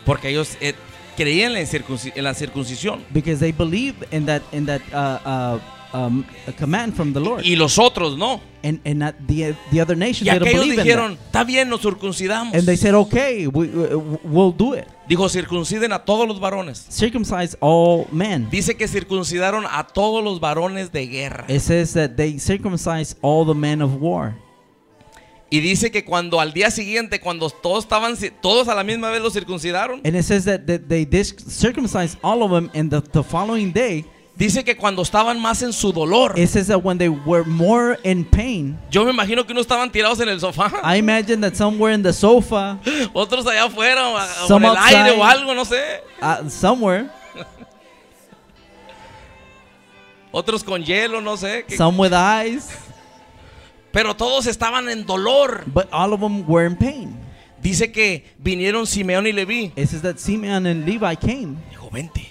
Porque 0.05 0.29
ellos 0.29 0.55
eh, 0.61 0.75
creían 1.17 1.57
en 1.57 1.65
la, 1.65 1.97
en 2.15 2.23
la 2.23 2.33
circuncisión. 2.33 3.03
because 3.13 3.41
they 3.41 3.51
believe 3.51 3.95
in 4.13 4.25
that 4.27 4.43
in 4.53 4.65
that 4.65 4.81
uh, 4.93 5.19
uh, 5.25 5.59
um, 5.93 6.25
a 6.47 6.51
command 6.51 6.93
from 6.95 7.13
the 7.13 7.19
Lord. 7.19 7.43
Y 7.45 7.55
los 7.55 7.77
otros 7.79 8.17
no. 8.17 8.41
And 8.63 8.79
and 8.85 8.99
not 8.99 9.15
the 9.27 9.55
the 9.71 9.81
other 9.81 9.97
nations 9.97 10.27
Y 10.29 10.31
they 10.31 10.39
don't 10.39 10.47
aquellos 10.47 10.65
believe 10.65 10.79
in 10.79 10.83
dijeron, 10.85 11.15
that. 11.17 11.25
está 11.27 11.43
bien, 11.43 11.67
nos 11.69 11.81
circuncidamos. 11.81 12.53
And 12.53 12.65
they 12.65 12.77
said, 12.77 12.93
okay, 12.93 13.47
we, 13.47 13.67
we 13.67 13.95
we'll 14.23 14.51
do 14.55 14.73
it. 14.75 14.85
Dijo, 15.09 15.27
circunciden 15.29 15.91
a 15.93 16.05
todos 16.05 16.27
los 16.27 16.39
varones. 16.39 16.85
Circumcise 16.89 17.57
all 17.59 18.05
men. 18.11 18.49
Dice 18.51 18.75
que 18.77 18.87
circuncidaron 18.87 19.65
a 19.69 19.87
todos 19.87 20.23
los 20.23 20.39
varones 20.39 20.91
de 20.91 21.07
guerra. 21.07 21.45
It 21.49 21.59
says 21.61 21.93
that 21.93 22.11
they 22.15 22.37
circumcise 22.39 23.15
all 23.21 23.45
the 23.45 23.55
men 23.55 23.81
of 23.81 23.95
war. 23.99 24.35
Y 25.53 25.59
dice 25.59 25.91
que 25.91 26.05
cuando 26.05 26.39
al 26.39 26.53
día 26.53 26.71
siguiente, 26.71 27.19
cuando 27.19 27.49
todos 27.49 27.83
estaban, 27.83 28.15
ci- 28.15 28.31
todos 28.41 28.69
a 28.69 28.75
la 28.75 28.85
misma 28.85 29.09
vez 29.09 29.21
los 29.21 29.33
circuncidaron, 29.33 29.99
And 30.05 30.15
it 30.15 30.23
says 30.23 30.45
that, 30.45 30.61
that 30.67 30.83
they 30.87 31.03
dis- 31.03 31.35
circumcised 31.45 32.17
all 32.21 32.41
of 32.43 32.51
them, 32.51 32.69
and 32.73 32.89
the, 32.89 33.01
the 33.01 33.21
following 33.21 33.73
day, 33.73 34.05
dice 34.35 34.63
que 34.63 34.75
cuando 34.75 35.01
estaban 35.01 35.39
más 35.39 35.61
en 35.61 35.73
su 35.73 35.91
dolor, 35.91 36.37
it 36.37 36.49
says 36.49 36.67
that 36.67 36.83
when 36.83 36.97
they 36.97 37.09
were 37.09 37.43
more 37.43 37.99
in 38.03 38.25
pain, 38.25 38.79
yo 38.89 39.05
me 39.05 39.11
imagino 39.11 39.45
que 39.45 39.53
unos 39.53 39.65
estaban 39.65 39.91
tirados 39.91 40.19
en 40.19 40.29
el 40.29 40.39
sofá, 40.39 40.71
I 40.83 40.97
imagine 40.97 41.41
that 41.41 41.55
some 41.55 41.77
were 41.77 41.93
in 41.93 42.01
the 42.01 42.13
sofa, 42.13 42.79
otros 43.13 43.45
allá 43.45 43.65
afuera, 43.65 44.07
o, 44.07 44.57
en 44.57 44.63
el 44.63 44.77
aire 44.77 45.11
outside. 45.11 45.19
o 45.19 45.23
algo, 45.23 45.55
no 45.55 45.65
sé, 45.65 46.01
uh, 46.21 46.49
somewhere, 46.49 47.09
otros 50.31 50.63
con 50.63 50.83
hielo, 50.83 51.21
no 51.21 51.37
sé, 51.37 51.65
some 51.75 51.97
with 51.97 52.13
eyes, 52.13 52.69
pero 53.91 54.15
todos 54.15 54.47
estaban 54.47 54.89
en 54.89 55.05
dolor. 55.05 55.63
but 55.67 55.87
all 55.91 56.13
of 56.13 56.19
them 56.19 56.45
were 56.47 56.65
in 56.65 56.75
pain. 56.75 57.17
Dice 57.61 57.91
que 57.91 58.25
vinieron 58.39 58.87
Simeón 58.87 59.27
y 59.27 59.31
Leví. 59.31 59.71
It 59.75 59.87
says 59.87 60.01
that 60.01 60.17
Simeon 60.17 60.65
and 60.65 60.83
Levi 60.83 61.15
came. 61.15 61.59
Dijo, 61.69 61.91
vente. 61.91 62.30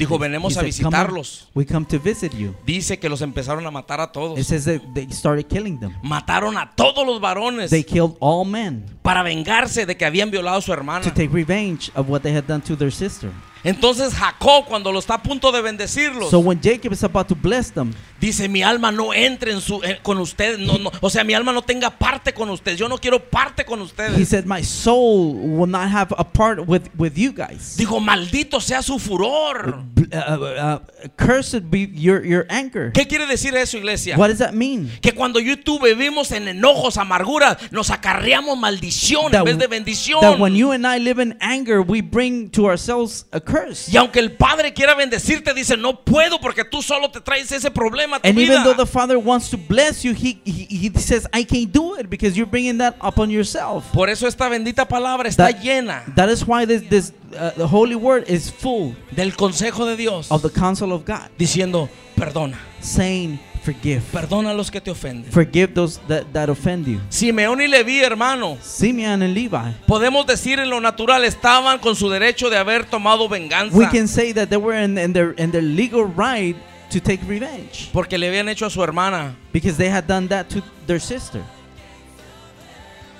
Dijo, 0.00 0.18
venemos 0.18 0.56
He 0.56 0.58
a 0.58 0.72
said, 0.72 0.82
"Come 0.84 0.96
on, 0.96 1.02
visitarlos. 1.06 1.48
We 1.54 1.66
come 1.66 1.84
to 1.86 1.98
visit 1.98 2.32
you. 2.32 2.54
Dice 2.64 2.98
que 2.98 3.08
los 3.08 3.20
empezaron 3.20 3.66
a 3.66 3.70
matar 3.70 4.00
a 4.00 4.04
It 4.04 4.12
todos. 4.12 4.46
says 4.46 4.64
that 4.64 4.80
they 4.94 5.06
started 5.12 5.46
killing 5.46 5.78
them. 5.78 5.92
Mataron 6.02 6.56
a 6.56 6.70
todos 6.74 7.06
los 7.06 7.20
varones 7.20 7.70
They 7.70 7.84
killed 7.84 8.16
all 8.20 8.46
men 8.46 8.86
para 9.02 9.22
vengarse 9.22 9.84
de 9.84 9.96
que 9.96 10.06
habían 10.06 10.30
violado 10.30 10.58
a 10.58 10.62
su 10.62 10.72
hermana. 10.72 11.04
to 11.04 11.10
take 11.12 11.28
revenge 11.32 11.90
of 11.94 12.08
what 12.08 12.22
they 12.22 12.34
had 12.34 12.44
done 12.46 12.62
to 12.62 12.76
their 12.76 12.90
sister. 12.90 13.30
Entonces 13.62 14.14
Jacob, 14.14 14.64
cuando 14.66 14.90
lo 14.92 14.98
está 14.98 15.14
a 15.14 15.22
punto 15.22 15.52
de 15.52 15.60
bendecirlos, 15.60 16.30
So 16.30 16.38
when 16.38 16.60
Jacob 16.62 16.92
is 16.92 17.04
about 17.04 17.26
to 17.28 17.34
bless 17.34 17.70
them, 17.72 17.92
dice, 18.20 18.48
mi 18.48 18.62
alma 18.62 18.90
no 18.90 19.12
entre 19.12 19.52
en 19.52 19.60
su, 19.60 19.82
eh, 19.82 19.98
con 20.02 20.18
ustedes. 20.18 20.58
No, 20.58 20.78
no, 20.78 20.90
o 21.00 21.10
sea, 21.10 21.24
mi 21.24 21.34
alma 21.34 21.52
no 21.52 21.62
tenga 21.62 21.90
parte 21.90 22.32
con 22.32 22.48
ustedes. 22.50 22.78
Yo 22.78 22.88
no 22.88 22.98
quiero 22.98 23.18
parte 23.30 23.64
con 23.64 23.80
he 23.80 23.82
ustedes. 23.82 24.28
said, 24.28 24.44
My 24.46 24.62
soul 24.62 25.34
will 25.34 25.68
not 25.70 25.88
have 25.90 26.14
a 26.16 26.24
part 26.24 26.66
with, 26.66 26.88
with 26.96 27.14
you 27.16 27.32
guys. 27.32 27.76
Dijo, 27.76 28.00
maldito 28.00 28.60
sea 28.60 28.82
su 28.82 28.98
furor. 28.98 29.84
Uh, 30.12 30.16
uh, 30.16 30.44
uh, 30.44 31.08
cursed 31.16 31.70
be 31.70 31.86
your, 31.94 32.24
your 32.24 32.46
anger. 32.48 32.92
¿Qué 32.92 33.06
quiere 33.06 33.26
decir 33.26 33.54
eso, 33.54 33.76
iglesia? 33.78 34.16
What 34.16 34.28
does 34.28 34.38
that 34.38 34.52
mean? 34.54 34.90
Que 35.02 35.12
cuando 35.12 35.38
yo 35.38 35.52
y 35.52 35.56
tú 35.56 35.78
vivimos 35.78 36.32
en 36.32 36.48
enojos, 36.48 36.96
amarguras, 36.96 37.58
nos 37.70 37.90
acarreamos 37.90 38.58
maldición 38.58 39.26
en 39.26 39.32
That, 39.32 39.44
vez 39.44 39.58
de 39.58 39.66
bendición. 39.66 40.20
that 40.20 40.38
when 40.38 40.54
you 40.54 40.72
and 40.72 40.86
I 40.86 40.98
live 40.98 41.20
in 41.22 41.36
anger, 41.40 41.80
we 41.80 42.00
bring 42.00 42.48
to 42.50 42.66
ourselves 42.66 43.26
a 43.32 43.40
curse. 43.50 43.90
Y 43.90 43.96
aunque 43.96 44.18
el 44.20 44.32
Padre 44.32 44.72
quiera 44.72 44.94
bendecirte, 44.94 45.52
dice, 45.54 45.76
no 45.76 46.00
puedo 46.04 46.40
porque 46.40 46.64
tú 46.64 46.82
solo 46.82 47.10
te 47.10 47.20
traes 47.20 47.50
ese 47.52 47.70
problema 47.70 48.16
a 48.16 48.20
tu 48.20 48.28
And 48.28 48.36
vida. 48.38 48.52
even 48.52 48.64
though 48.64 48.76
the 48.76 48.86
Father 48.86 49.16
wants 49.18 49.50
to 49.50 49.56
bless 49.58 50.02
you, 50.04 50.12
he, 50.14 50.40
he, 50.44 50.66
he 50.70 50.90
says, 50.98 51.26
I 51.32 51.44
can't 51.44 51.72
do 51.72 51.96
it 51.96 52.08
because 52.08 52.36
you're 52.36 52.50
bringing 52.50 52.78
that 52.78 52.96
upon 53.00 53.30
yourself. 53.30 53.84
Por 53.92 54.08
eso 54.08 54.26
esta 54.26 54.48
bendita 54.48 54.86
palabra 54.86 55.28
está 55.28 55.48
That- 55.48 55.62
llena 55.62 56.02
That 56.16 56.28
is 56.30 56.46
why 56.46 56.64
this, 56.66 56.82
this 56.88 57.12
uh, 57.38 57.50
the 57.56 57.66
Holy 57.66 57.94
Word 57.96 58.24
is 58.28 58.50
full 58.50 58.94
del 59.14 59.32
consejo 59.32 59.86
de 59.86 59.96
Dios, 59.96 60.30
of 60.30 60.42
the 60.42 60.50
counsel 60.50 60.92
of 60.92 61.04
God, 61.04 61.28
diciendo, 61.38 61.88
perdona, 62.16 62.58
saying, 62.80 63.38
Forgive. 63.62 64.00
perdona 64.12 64.50
a 64.50 64.54
los 64.54 64.70
que 64.70 64.80
te 64.80 64.90
ofenden. 64.90 65.30
Forgive 65.30 65.74
those 65.74 66.00
that, 66.08 66.24
that 66.32 66.48
offend 66.48 66.86
you. 66.86 67.00
Simeón 67.10 67.60
y 67.60 67.66
Leví, 67.68 68.00
hermano, 68.00 68.56
Simeon 68.62 69.22
and 69.22 69.34
Levi. 69.34 69.74
podemos 69.86 70.26
decir 70.26 70.58
en 70.58 70.70
lo 70.70 70.80
natural, 70.80 71.24
estaban 71.24 71.78
con 71.78 71.94
su 71.94 72.08
derecho 72.08 72.48
de 72.48 72.56
haber 72.56 72.86
tomado 72.86 73.28
venganza. 73.28 73.76
We 73.76 73.86
can 73.90 74.08
say 74.08 74.32
that 74.32 74.48
they 74.48 74.56
were 74.58 74.82
in, 74.82 74.96
in, 74.96 75.12
their, 75.12 75.34
in 75.38 75.50
their 75.50 75.62
legal 75.62 76.04
right 76.06 76.56
to 76.90 77.00
take 77.00 77.20
revenge 77.28 77.88
Porque 77.92 78.18
le 78.18 78.26
habían 78.28 78.48
hecho 78.48 78.66
a 78.66 78.70
su 78.70 78.82
hermana. 78.82 79.36
because 79.52 79.76
they 79.76 79.88
had 79.90 80.06
done 80.06 80.26
that 80.28 80.48
to 80.48 80.62
their 80.86 80.98
sister. 81.00 81.42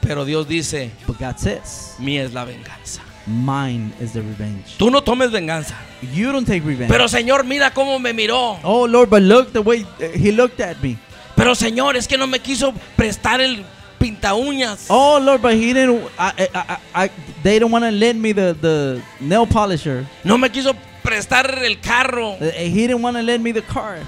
Pero 0.01 0.25
Dios 0.25 0.49
dice, 0.49 0.91
But 1.07 1.19
God 1.19 1.37
says, 1.39 1.95
mía 1.99 2.23
es 2.25 2.33
la 2.33 2.45
venganza. 2.47 3.03
Mine 3.27 3.93
is 4.01 4.13
the 4.13 4.23
revenge. 4.23 4.77
Tú 4.79 4.91
no 4.91 5.01
tomes 5.03 5.31
venganza. 5.31 5.75
You 6.13 6.33
don't 6.33 6.47
take 6.47 6.65
revenge. 6.65 6.91
Pero 6.91 7.07
Señor, 7.09 7.45
mira 7.45 7.71
cómo 7.73 7.99
me 8.01 8.13
miró. 8.13 8.59
oh 8.65 8.87
Lord, 8.87 9.11
but 9.11 9.23
look 9.23 9.53
the 9.53 9.61
way 9.63 9.85
uh, 10.01 10.09
he 10.17 10.33
looked 10.33 10.61
at 10.61 10.83
me. 10.83 10.97
Pero 11.37 11.55
Señor, 11.55 11.97
es 11.97 12.07
que 12.09 12.17
no 12.19 12.27
me 12.27 12.39
quiso 12.39 12.73
prestar 12.97 13.41
el 13.41 13.65
pinta 13.99 14.35
uñas. 14.35 14.87
Oh 14.89 15.19
Lord, 15.19 15.43
but 15.43 15.55
he 15.55 15.73
didn't. 15.73 16.03
I, 16.19 16.33
I, 16.39 16.49
I, 16.55 17.05
I 17.05 17.11
they 17.43 17.59
don't 17.59 17.71
want 17.71 17.85
to 17.85 17.91
lend 17.91 18.21
me 18.21 18.33
the, 18.33 18.57
the 18.61 19.03
nail 19.21 19.47
polisher. 19.47 20.07
No 20.25 20.37
me 20.39 20.49
quiso 20.49 20.75
prestar 21.03 21.63
el 21.63 21.77
carro. 21.81 22.33
Uh, 22.41 22.51
He 22.53 22.87
didn't 22.87 23.03
want 23.03 23.17
to 23.17 23.23
lend 23.23 23.43
me 23.45 23.53
the 23.53 23.63
car. 23.63 23.99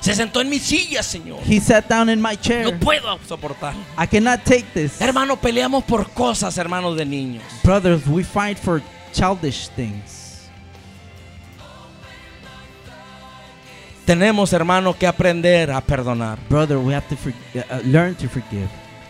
Se 0.00 0.14
sentó 0.14 0.40
en 0.40 0.48
mi 0.48 0.58
silla, 0.58 1.02
Señor. 1.02 1.40
He 1.48 1.60
sat 1.60 1.88
down 1.88 2.08
in 2.08 2.20
my 2.20 2.36
No 2.36 2.40
chair. 2.40 2.78
puedo 2.78 3.18
soportar. 3.26 3.74
I 3.98 4.06
cannot 4.06 4.44
take 4.44 4.66
this. 4.72 5.00
Hermano, 5.00 5.36
peleamos 5.36 5.82
por 5.84 6.08
cosas, 6.10 6.56
hermanos 6.58 6.96
de 6.96 7.04
niños. 7.04 7.42
Brothers, 7.64 8.06
we 8.06 8.22
fight 8.22 8.58
for 8.58 8.80
childish 9.12 9.68
things. 9.74 10.48
Tenemos, 14.04 14.52
hermano, 14.52 14.94
que 14.96 15.06
aprender 15.06 15.70
a 15.72 15.80
perdonar. 15.80 16.38
Brother, 16.48 16.78
we 16.78 16.94
have 16.94 17.08
to 17.08 17.16
for, 17.16 17.32
uh, 17.56 17.58
uh, 17.58 17.80
learn 17.84 18.14
to 18.14 18.28
forgive. 18.28 18.68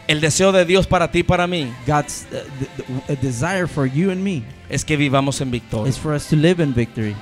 El 0.09 0.21
deseo 0.21 0.53
de 0.53 0.65
Dios 0.65 0.87
para 0.87 1.11
ti 1.11 1.19
y 1.19 1.23
para 1.25 1.47
mí 1.47 1.71
God's 1.87 2.27
uh, 2.33 3.15
desire 3.21 3.67
for 3.67 3.87
you 3.87 4.11
and 4.11 4.23
me 4.23 4.43
es 4.71 4.85
que 4.85 4.97
vivamos 4.97 5.41
en 5.41 5.51
victoria. 5.51 5.91
is 5.91 5.99
for 5.99 6.15
us 6.15 6.29
to 6.29 6.37
live 6.37 6.63
in 6.63 6.73
victory. 6.73 7.15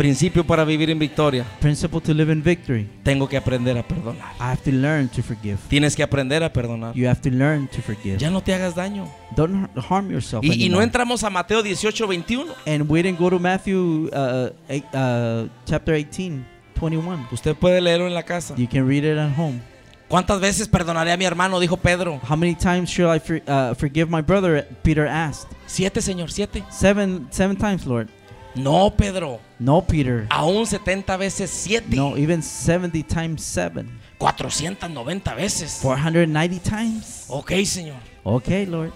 Principio 0.00 0.46
para 0.46 0.64
vivir 0.64 0.88
en 0.88 0.98
victoria. 0.98 1.44
Principle 1.60 2.00
to 2.00 2.14
live 2.14 2.32
in 2.32 2.42
victory. 2.42 2.88
Tengo 3.02 3.28
que 3.28 3.36
aprender 3.36 3.76
a 3.76 3.82
perdonar. 3.86 4.32
I 4.40 4.44
have 4.44 4.62
to 4.62 4.70
learn 4.70 5.10
to 5.10 5.22
forgive. 5.22 5.58
Tienes 5.68 5.94
que 5.94 6.02
aprender 6.02 6.42
a 6.42 6.50
perdonar. 6.50 6.94
You 6.94 7.06
have 7.06 7.20
to 7.20 7.28
learn 7.28 7.68
to 7.68 7.82
forgive. 7.82 8.16
Ya 8.16 8.30
no 8.30 8.40
te 8.40 8.54
hagas 8.54 8.74
daño. 8.74 9.06
Don't 9.36 9.54
har- 9.54 9.82
harm 9.90 10.10
yourself 10.10 10.42
Y, 10.42 10.64
y 10.64 10.68
no 10.70 10.80
entramos 10.80 11.22
a 11.22 11.28
Mateo 11.28 11.62
18, 11.62 12.06
21. 12.06 12.50
And 12.66 12.88
we 12.88 13.02
didn't 13.02 13.18
go 13.18 13.28
to 13.28 13.38
Matthew 13.38 14.08
uh, 14.14 14.48
eight, 14.70 14.86
uh, 14.94 15.48
chapter 15.66 15.94
18, 15.94 16.46
21. 16.78 17.28
Usted 17.30 17.54
puede 17.54 17.82
leerlo 17.82 18.06
en 18.06 18.14
la 18.14 18.22
casa. 18.22 18.54
You 18.56 18.66
can 18.66 18.88
read 18.88 19.04
it 19.04 19.18
at 19.18 19.38
home. 19.38 19.60
¿Cuántas 20.08 20.40
veces 20.40 20.66
perdonaré 20.66 21.12
a 21.12 21.18
mi 21.18 21.26
hermano? 21.26 21.60
Dijo 21.60 21.76
Pedro. 21.76 22.18
How 22.26 22.36
many 22.36 22.54
times 22.54 22.88
shall 22.88 23.14
I 23.14 23.20
for, 23.20 23.42
uh, 23.46 23.74
forgive 23.74 24.08
my 24.08 24.22
brother? 24.22 24.66
Peter 24.82 25.06
asked. 25.06 25.50
Siete, 25.66 26.00
Señor, 26.00 26.30
siete. 26.30 26.64
Seven, 26.70 27.28
seven 27.30 27.54
times, 27.54 27.84
Lord. 27.84 28.08
No, 28.54 28.90
Pedro. 28.96 29.40
No, 29.58 29.82
Peter. 29.86 30.26
Aún 30.30 30.66
70 30.66 31.16
veces 31.16 31.50
siete. 31.50 31.94
No, 31.94 32.16
even 32.16 32.42
70 32.42 33.06
times 33.06 33.42
7. 33.42 33.86
490 34.18 35.34
veces. 35.34 35.78
490 35.82 36.62
times. 36.68 37.24
Ok, 37.28 37.52
Señor. 37.64 37.96
Okay, 38.24 38.66
Lord. 38.66 38.92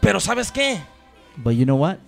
Pero 0.00 0.20
¿sabes 0.20 0.52
qué? 0.52 0.80
But 1.36 1.54
you 1.54 1.64
know 1.64 1.76
what? 1.76 1.98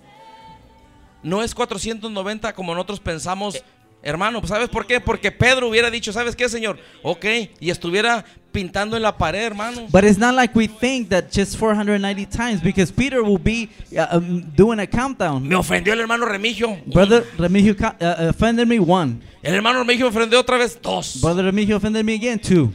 No 1.23 1.43
es 1.43 1.53
490 1.53 2.53
como 2.53 2.73
nosotros 2.73 2.99
pensamos. 2.99 3.61
Hermano, 4.03 4.41
¿sabes 4.47 4.67
por 4.69 4.87
qué? 4.87 4.99
Porque 4.99 5.31
Pedro 5.31 5.67
hubiera 5.69 5.91
dicho, 5.91 6.11
¿sabes 6.11 6.35
qué, 6.35 6.49
Señor? 6.49 6.79
Ok, 7.03 7.25
y 7.59 7.69
estuviera 7.69 8.25
pintando 8.51 8.97
en 8.97 9.03
la 9.03 9.15
pared, 9.15 9.43
hermano. 9.43 9.87
But 9.91 10.03
it's 10.03 10.17
not 10.17 10.33
like 10.33 10.57
we 10.57 10.67
think 10.67 11.09
that 11.09 11.25
just 11.31 11.55
490 11.57 12.25
times 12.25 12.61
because 12.63 12.91
Peter 12.91 13.21
will 13.21 13.37
be 13.37 13.69
uh, 13.95 14.17
um, 14.17 14.41
doing 14.55 14.79
a 14.79 14.87
countdown. 14.87 15.47
Me 15.47 15.55
ofendió 15.55 15.93
el 15.93 15.99
hermano 15.99 16.25
Remigio. 16.25 16.77
Brother 16.87 17.23
Remigio 17.37 17.75
uh, 17.79 18.29
offended 18.29 18.67
me, 18.67 18.79
one. 18.79 19.21
El 19.43 19.53
hermano 19.53 19.79
Remigio 19.79 20.07
ofendió 20.07 20.39
otra 20.39 20.57
vez. 20.57 20.79
Dos. 20.81 21.21
Brother 21.21 21.45
Remigio 21.45 21.77
offended 21.77 22.03
me 22.03 22.15
again, 22.15 22.39
two. 22.39 22.71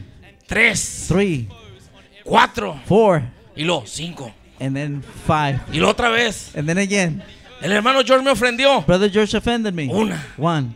Tres. 0.47 1.05
Three, 1.09 1.49
Cuatro. 2.23 2.79
four, 2.85 3.21
Y 3.55 3.63
luego 3.63 3.85
cinco. 3.85 4.31
and 4.61 4.75
then 4.75 5.03
five. 5.25 5.59
Y 5.73 5.77
luego 5.77 5.91
otra 5.91 6.09
vez. 6.09 6.55
And 6.55 6.67
then 6.67 6.77
again. 6.77 7.21
El 7.61 7.71
hermano 7.73 8.01
George 8.01 8.23
me 8.23 8.31
ofendió. 8.31 8.85
Brother 8.85 9.11
George 9.11 9.35
offended 9.35 9.73
me. 9.73 9.89
Una. 9.91 10.25
One. 10.37 10.73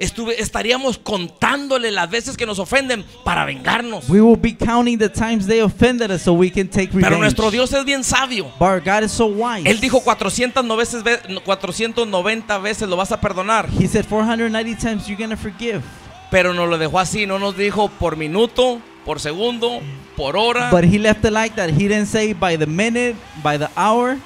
Estuve, 0.00 0.40
estaríamos 0.40 0.96
contándole 0.98 1.90
las 1.90 2.08
veces 2.10 2.36
que 2.36 2.46
nos 2.46 2.58
ofenden 2.58 3.04
para 3.22 3.44
vengarnos. 3.44 4.08
We 4.08 4.20
will 4.22 4.38
be 4.40 4.56
counting 4.56 4.98
the 4.98 5.10
times 5.10 5.46
they 5.46 5.60
offended 5.60 6.10
us 6.10 6.22
so 6.22 6.32
we 6.32 6.50
can 6.50 6.68
take 6.68 6.88
Pero 6.88 7.00
revenge. 7.02 7.20
nuestro 7.20 7.50
Dios 7.50 7.70
es 7.74 7.84
bien 7.84 8.02
sabio. 8.02 8.46
But 8.58 8.66
our 8.68 8.80
God 8.80 9.02
is 9.04 9.12
so 9.12 9.26
wise. 9.26 9.68
Él 9.68 9.78
dijo 9.78 10.00
490 10.02 10.74
veces, 10.74 11.02
ve- 11.04 11.20
490 11.44 12.58
veces 12.58 12.88
lo 12.88 12.96
vas 12.96 13.12
a 13.12 13.20
perdonar. 13.20 13.68
He 13.78 13.86
said 13.86 14.06
490 14.06 14.74
times 14.80 15.06
you're 15.06 15.16
going 15.18 15.30
to 15.30 15.36
forgive. 15.36 15.82
Pero 16.30 16.54
nos 16.54 16.68
lo 16.68 16.78
dejó 16.78 16.98
así, 16.98 17.26
no 17.26 17.38
nos 17.38 17.54
dijo 17.56 17.90
por 17.90 18.16
minuto, 18.16 18.80
por 19.04 19.20
segundo, 19.20 19.80
por 20.16 20.34
hora. 20.36 20.70
But 20.70 20.84
he 20.84 20.98
left 20.98 21.24
it 21.26 21.32
like 21.32 21.54
that. 21.56 21.70
He 21.70 21.88
didn't 21.88 22.06
say 22.06 22.32
by 22.32 22.56
the 22.56 22.66
minute, 22.66 23.16
by 23.42 23.58
the 23.58 23.68
hour, 23.76 24.16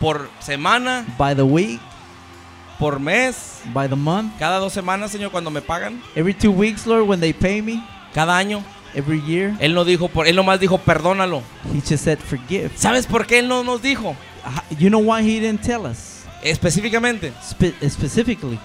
por 0.00 0.28
semana, 0.40 1.04
by 1.18 1.34
the 1.34 1.44
week, 1.44 1.80
por 2.78 3.00
mes, 3.00 3.60
by 3.74 3.88
the 3.88 3.96
month. 3.96 4.32
cada 4.38 4.58
dos 4.58 4.72
semanas, 4.72 5.10
Señor, 5.10 5.30
cuando 5.30 5.50
me 5.50 5.60
pagan, 5.60 6.00
Every 6.14 6.34
two 6.34 6.50
weeks, 6.52 6.86
Lord, 6.86 7.08
when 7.08 7.20
they 7.20 7.32
pay 7.32 7.60
me, 7.62 7.82
cada 8.14 8.36
año. 8.36 8.62
every 8.94 9.20
year. 9.26 9.54
Él 9.60 9.74
no 9.74 9.84
dijo, 9.84 10.08
por, 10.08 10.26
él 10.26 10.34
nomás 10.36 10.58
dijo, 10.60 10.78
perdónalo. 10.78 11.42
He 11.74 11.80
just 11.80 12.04
said 12.04 12.18
forgive. 12.18 12.70
¿Sabes 12.76 13.06
por 13.06 13.26
qué 13.26 13.40
él 13.40 13.48
no 13.48 13.62
nos 13.64 13.82
dijo? 13.82 14.16
H- 14.44 14.76
You 14.78 14.88
know 14.88 15.00
why 15.00 15.22
he 15.22 15.40
didn't 15.40 15.60
tell 15.62 15.84
us 15.86 16.24
Específicamente. 16.42 17.32
Spe- 17.42 17.74
specifically? 17.90 18.58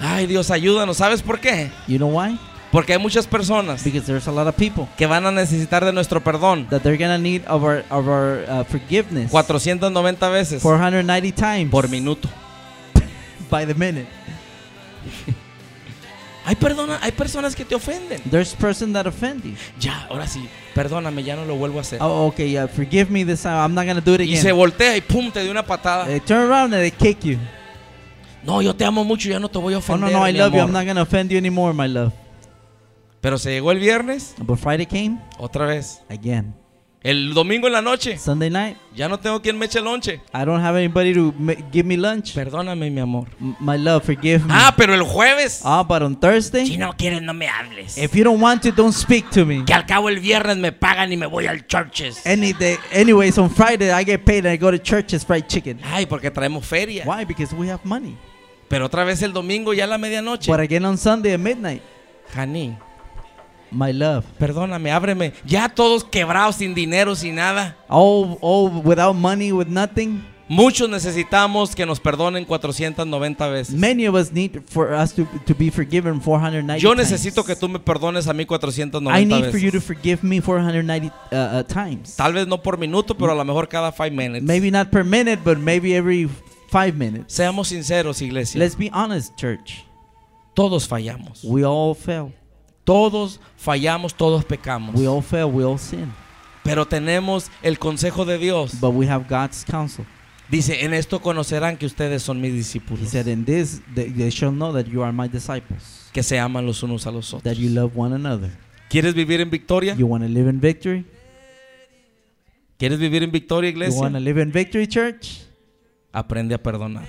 Ay, 0.00 0.26
Dios, 0.26 0.50
ayúdanos. 0.50 0.96
¿Sabes 0.96 1.20
por 1.22 1.38
qué? 1.40 1.70
You 1.86 1.98
know 1.98 2.08
why? 2.18 2.38
Porque 2.72 2.92
hay 2.92 2.98
muchas 3.00 3.26
personas 3.26 3.82
Because 3.82 4.06
there's 4.06 4.28
a 4.28 4.32
lot 4.32 4.46
of 4.46 4.54
people 4.54 4.86
que 4.96 5.04
van 5.06 5.26
a 5.26 5.32
necesitar 5.32 5.84
de 5.84 5.92
nuestro 5.92 6.22
perdón 6.22 6.68
that 6.70 6.82
they're 6.82 6.96
gonna 6.96 7.18
need 7.18 7.42
of 7.48 7.64
our 7.64 7.84
of 7.90 8.06
our 8.06 8.44
uh, 8.48 8.62
forgiveness 8.64 9.28
490 9.32 10.28
veces 10.28 10.62
490 10.62 11.32
times 11.34 11.70
por 11.70 11.88
minuto. 11.88 12.28
By 13.50 13.66
the 13.66 13.74
minute. 13.74 14.06
Hay, 16.46 16.56
perdona, 16.56 16.98
hay 17.02 17.12
personas 17.12 17.54
que 17.54 17.64
te 17.66 17.74
ofenden. 17.74 18.20
There's 18.30 18.54
person 18.54 18.92
that 18.94 19.06
offend 19.06 19.44
you. 19.44 19.52
Ya, 19.78 20.06
ahora 20.08 20.26
sí, 20.26 20.48
perdóname, 20.74 21.22
ya 21.22 21.36
no 21.36 21.44
lo 21.44 21.54
vuelvo 21.54 21.78
a 21.78 21.82
hacer. 21.82 22.00
Oh, 22.02 22.26
okay, 22.28 22.50
yeah, 22.50 22.66
forgive 22.66 23.10
me 23.10 23.24
this 23.24 23.42
time. 23.42 23.56
I'm 23.62 23.74
not 23.74 23.86
gonna 23.86 24.00
do 24.00 24.14
it 24.14 24.22
Y 24.22 24.36
se 24.36 24.48
again. 24.48 24.56
voltea 24.56 24.96
y 24.96 25.00
pum, 25.02 25.30
te 25.30 25.42
dio 25.42 25.50
una 25.50 25.64
patada. 25.64 26.06
They 26.06 26.18
turn 26.20 26.50
around 26.50 26.72
and 26.74 26.82
they 26.82 26.90
kick 26.90 27.22
you. 27.24 27.38
No, 28.42 28.62
yo 28.62 28.74
te 28.74 28.84
amo 28.86 29.04
mucho, 29.04 29.28
ya 29.28 29.38
no 29.38 29.48
te 29.50 29.58
voy 29.58 29.74
a 29.74 29.76
Oh 29.76 29.80
ofender. 29.80 30.10
no, 30.10 30.18
no, 30.20 30.26
I 30.28 30.32
love 30.32 30.54
you. 30.54 30.60
I'm 30.60 30.72
not 30.72 30.86
gonna 30.86 31.02
offend 31.02 31.30
you 31.30 31.36
anymore, 31.38 31.74
my 31.74 31.86
love. 31.86 32.12
Pero 33.20 33.36
se 33.38 33.50
llegó 33.50 33.70
el 33.70 33.78
viernes, 33.78 34.34
But 34.38 34.58
Friday 34.58 34.86
came 34.86 35.18
otra 35.38 35.66
vez. 35.66 36.00
again. 36.08 36.54
El 37.02 37.32
domingo 37.32 37.66
en 37.66 37.72
la 37.72 37.80
noche, 37.80 38.18
Sunday 38.18 38.50
night, 38.50 38.76
ya 38.94 39.08
no 39.08 39.18
tengo 39.18 39.40
quien 39.40 39.56
me 39.58 39.64
eche 39.64 39.80
lonche. 39.80 40.20
I 40.34 40.44
don't 40.44 40.60
have 40.62 40.76
anybody 40.76 41.14
to 41.14 41.32
give 41.72 41.84
me 41.86 41.96
lunch. 41.96 42.34
Perdóname, 42.34 42.90
mi 42.90 43.00
amor. 43.00 43.26
M- 43.40 43.56
my 43.58 43.78
love, 43.78 44.04
forgive 44.04 44.40
me. 44.44 44.52
Ah, 44.54 44.74
pero 44.76 44.92
el 44.92 45.02
jueves. 45.02 45.62
Ah, 45.64 45.82
but 45.82 46.02
on 46.02 46.14
Thursday, 46.14 46.66
Si 46.66 46.76
no 46.76 46.92
quieres, 46.92 47.22
no 47.22 47.32
me 47.32 47.46
hables. 47.48 47.96
if 47.96 48.14
you 48.14 48.22
don't 48.22 48.38
want 48.38 48.60
to, 48.64 48.70
don't 48.70 48.92
speak 48.92 49.30
to 49.30 49.46
me. 49.46 49.64
Que 49.64 49.72
al 49.72 49.86
cabo 49.86 50.10
el 50.10 50.20
viernes 50.20 50.58
me 50.58 50.72
pagan 50.72 51.10
y 51.10 51.16
me 51.16 51.24
voy 51.24 51.46
al 51.46 51.66
churches. 51.66 52.20
Any 52.26 52.52
day, 52.52 52.76
anyways, 52.92 53.38
on 53.38 53.48
Friday 53.48 53.90
I 53.90 54.04
get 54.04 54.26
paid 54.26 54.44
and 54.44 54.48
I 54.52 54.58
go 54.58 54.70
to 54.70 54.78
church's 54.78 55.24
fried 55.24 55.46
chicken. 55.48 55.80
Ay, 55.82 56.04
porque 56.04 56.30
traemos 56.30 56.66
feria. 56.66 57.04
Why? 57.06 57.24
Because 57.24 57.54
we 57.54 57.68
have 57.70 57.80
money. 57.82 58.14
Pero 58.68 58.84
otra 58.90 59.04
vez 59.04 59.22
el 59.22 59.32
domingo 59.32 59.72
ya 59.72 59.84
a 59.84 59.86
la 59.86 59.96
medianoche. 59.96 60.50
But 60.52 60.60
again 60.60 60.84
on 60.84 60.98
Sunday 60.98 61.32
at 61.32 61.40
midnight, 61.40 61.80
Jani, 62.34 62.76
my 63.70 63.92
love. 63.92 64.24
perdóname, 64.38 64.90
ábreme. 64.90 65.32
Ya 65.46 65.68
todos 65.68 66.04
quebrados, 66.04 66.56
sin 66.56 66.74
dinero, 66.74 67.14
sin 67.14 67.36
nada. 67.36 67.76
All, 67.88 68.38
all 68.40 68.70
without 68.84 69.14
money, 69.14 69.52
with 69.52 69.68
nothing. 69.68 70.22
Muchos 70.52 70.88
necesitamos 70.88 71.76
que 71.76 71.86
nos 71.86 72.00
perdonen 72.00 72.44
490 72.44 73.48
veces. 73.50 73.72
Many 73.72 74.08
of 74.08 74.16
us 74.16 74.32
need 74.32 74.60
for 74.66 74.92
us 74.92 75.14
to, 75.14 75.24
to 75.46 75.54
be 75.54 75.70
forgiven 75.70 76.20
490 76.20 76.78
Yo 76.78 76.92
times. 76.92 77.12
necesito 77.12 77.44
que 77.44 77.54
tú 77.54 77.68
me 77.68 77.78
perdones 77.78 78.26
a 78.26 78.32
mí 78.32 78.42
I 78.42 78.46
490 78.46 79.24
need 79.26 79.50
for 79.52 79.60
you 79.60 79.70
to 79.70 79.78
veces. 79.78 79.84
forgive 79.84 80.24
me 80.24 80.40
490 80.40 81.06
uh, 81.06 81.36
uh, 81.36 81.62
times. 81.62 82.16
Tal 82.16 82.32
vez 82.32 82.48
no 82.48 82.60
por 82.60 82.78
minuto, 82.78 83.16
pero 83.16 83.30
a 83.30 83.34
lo 83.36 83.44
mejor 83.44 83.68
cada 83.68 83.92
5 83.92 84.10
minutes. 84.10 84.42
Maybe 84.42 84.72
not 84.72 84.90
per 84.90 85.04
minute, 85.04 85.40
but 85.44 85.56
maybe 85.56 85.94
every 85.94 86.28
five 86.68 86.96
minutes. 86.96 87.32
Seamos 87.32 87.68
sinceros, 87.68 88.20
iglesia. 88.20 88.58
Let's 88.58 88.76
be 88.76 88.90
honest, 88.92 89.36
church. 89.36 89.84
Todos 90.54 90.88
fallamos. 90.88 91.44
We 91.44 91.64
all 91.64 91.94
fail. 91.94 92.32
Todos 92.90 93.38
fallamos, 93.56 94.12
todos 94.16 94.44
pecamos. 94.44 94.96
We 94.96 95.06
all 95.06 95.22
fail. 95.22 95.44
We 95.44 95.62
all 95.62 95.78
sin. 95.78 96.12
Pero 96.64 96.86
tenemos 96.86 97.48
el 97.62 97.78
consejo 97.78 98.24
de 98.24 98.36
Dios. 98.36 98.80
But 98.80 98.92
we 98.94 99.06
have 99.08 99.26
God's 99.28 99.64
counsel. 99.64 100.04
Dice, 100.50 100.84
en 100.84 100.92
esto 100.92 101.20
conocerán 101.22 101.76
que 101.76 101.86
ustedes 101.86 102.20
son 102.24 102.40
mis 102.40 102.50
He 102.50 102.56
discípulos. 102.56 103.08
said, 103.08 103.28
"In 103.28 103.44
this, 103.44 103.80
they, 103.94 104.10
they 104.10 104.28
shall 104.30 104.50
know 104.50 104.72
that 104.72 104.86
you 104.86 105.04
are 105.04 105.12
my 105.12 105.28
disciples, 105.28 106.10
Que 106.12 106.24
se 106.24 106.40
aman 106.40 106.66
los 106.66 106.82
unos 106.82 107.06
a 107.06 107.12
los 107.12 107.32
otros. 107.32 107.44
that 107.44 107.54
you 107.62 107.70
love 107.70 107.92
one 107.96 108.12
another. 108.12 108.50
¿Quieres 108.88 109.14
vivir 109.14 109.40
en 109.40 109.50
victoria? 109.50 109.94
You 109.94 110.08
want 110.08 110.24
to 110.24 110.28
live 110.28 110.50
in 110.50 110.60
victory. 110.60 111.06
¿Quieres 112.76 112.98
vivir 112.98 113.22
en 113.22 113.30
victoria, 113.30 113.70
You 113.70 113.78
want 113.78 113.86
to 113.86 114.18
iglesia? 114.18 114.20
live 114.20 114.42
in 114.42 114.50
victory, 114.50 114.88
church. 114.88 115.42
Aprende 116.12 116.56
a 116.56 116.58
perdonar. 116.60 117.04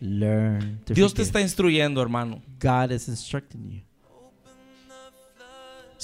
Learn 0.00 0.80
to 0.84 0.92
Dios 0.92 1.14
te 1.14 1.22
forgive. 1.22 1.22
está 1.22 1.40
instruyendo, 1.40 2.02
hermano. 2.02 2.42
God 2.60 2.90
is 2.90 3.06
instructing 3.06 3.70
you. 3.70 3.80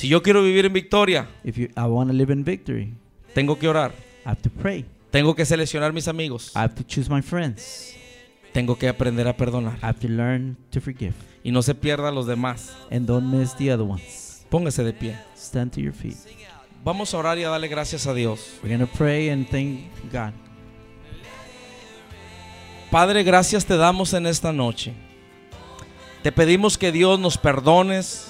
Si 0.01 0.09
yo 0.09 0.23
quiero 0.23 0.43
vivir 0.43 0.65
en 0.65 0.73
victoria, 0.73 1.29
If 1.45 1.59
you, 1.59 1.69
I 1.77 1.83
want 1.83 2.09
to 2.11 2.17
live 2.17 2.33
in 2.33 2.43
victory. 2.43 2.95
tengo 3.35 3.59
que 3.59 3.69
orar. 3.69 3.93
I 4.25 4.31
have 4.31 4.41
to 4.41 4.49
pray. 4.49 4.87
Tengo 5.11 5.35
que 5.35 5.45
seleccionar 5.45 5.93
mis 5.93 6.09
amigos. 6.09 6.53
I 6.55 6.61
have 6.61 6.75
to 6.77 6.83
choose 6.83 7.11
my 7.11 7.21
friends. 7.21 7.95
Tengo 8.55 8.79
que 8.79 8.89
aprender 8.89 9.29
a 9.29 9.37
perdonar. 9.37 9.75
I 9.83 9.85
have 9.85 10.01
to 10.01 10.09
learn 10.09 10.57
to 10.71 10.81
forgive, 10.81 11.13
Y 11.45 11.51
no 11.51 11.61
se 11.61 11.75
pierda 11.75 12.09
a 12.09 12.13
los 12.13 12.27
demás. 12.27 12.75
and 12.91 13.07
don't 13.07 13.27
miss 13.31 13.55
the 13.57 13.71
other 13.71 13.85
ones. 13.85 14.43
Póngase 14.49 14.83
de 14.83 14.95
pie. 14.95 15.19
Stand 15.37 15.73
to 15.73 15.83
your 15.83 15.93
feet. 15.93 16.17
Vamos 16.83 17.13
a 17.13 17.19
orar 17.19 17.39
y 17.39 17.45
a 17.45 17.51
darle 17.51 17.69
gracias 17.69 18.07
a 18.07 18.15
Dios. 18.15 18.59
We're 18.63 18.75
gonna 18.75 18.91
pray 18.91 19.29
and 19.29 19.47
thank 19.51 19.81
God. 20.11 20.33
Padre, 22.91 23.23
gracias 23.23 23.67
te 23.67 23.77
damos 23.77 24.15
en 24.15 24.27
esta 24.27 24.51
noche. 24.51 24.95
Te 26.23 26.33
pedimos 26.33 26.79
que 26.79 26.91
Dios 26.91 27.21
nos 27.21 27.37
perdones. 27.37 28.30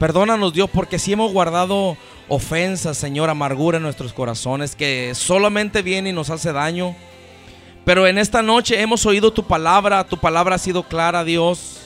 Perdónanos 0.00 0.54
Dios 0.54 0.70
porque 0.72 0.98
si 0.98 1.12
hemos 1.12 1.30
guardado 1.30 1.94
ofensas, 2.26 2.96
Señor, 2.96 3.28
amargura 3.28 3.76
en 3.76 3.82
nuestros 3.82 4.14
corazones 4.14 4.74
que 4.74 5.12
solamente 5.14 5.82
viene 5.82 6.08
y 6.08 6.12
nos 6.14 6.30
hace 6.30 6.54
daño. 6.54 6.96
Pero 7.84 8.06
en 8.06 8.16
esta 8.16 8.40
noche 8.40 8.80
hemos 8.80 9.04
oído 9.04 9.30
tu 9.30 9.44
palabra, 9.46 10.02
tu 10.04 10.16
palabra 10.16 10.56
ha 10.56 10.58
sido 10.58 10.84
clara, 10.84 11.22
Dios. 11.22 11.80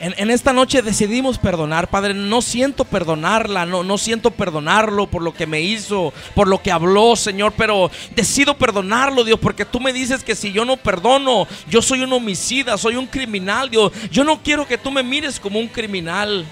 En, 0.00 0.12
en 0.16 0.32
esta 0.32 0.52
noche 0.52 0.82
decidimos 0.82 1.38
perdonar, 1.38 1.88
Padre. 1.88 2.14
No 2.14 2.42
siento 2.42 2.84
perdonarla, 2.84 3.64
no, 3.64 3.84
no 3.84 3.96
siento 3.96 4.32
perdonarlo 4.32 5.06
por 5.06 5.22
lo 5.22 5.32
que 5.32 5.46
me 5.46 5.60
hizo, 5.60 6.12
por 6.34 6.48
lo 6.48 6.60
que 6.60 6.72
habló, 6.72 7.14
Señor. 7.14 7.52
Pero 7.56 7.92
decido 8.16 8.58
perdonarlo, 8.58 9.22
Dios, 9.22 9.38
porque 9.38 9.64
tú 9.64 9.78
me 9.78 9.92
dices 9.92 10.24
que 10.24 10.34
si 10.34 10.50
yo 10.50 10.64
no 10.64 10.76
perdono, 10.76 11.46
yo 11.70 11.80
soy 11.80 12.00
un 12.00 12.12
homicida, 12.12 12.76
soy 12.76 12.96
un 12.96 13.06
criminal, 13.06 13.70
Dios. 13.70 13.92
Yo 14.10 14.24
no 14.24 14.42
quiero 14.42 14.66
que 14.66 14.78
tú 14.78 14.90
me 14.90 15.04
mires 15.04 15.38
como 15.38 15.60
un 15.60 15.68
criminal. 15.68 16.44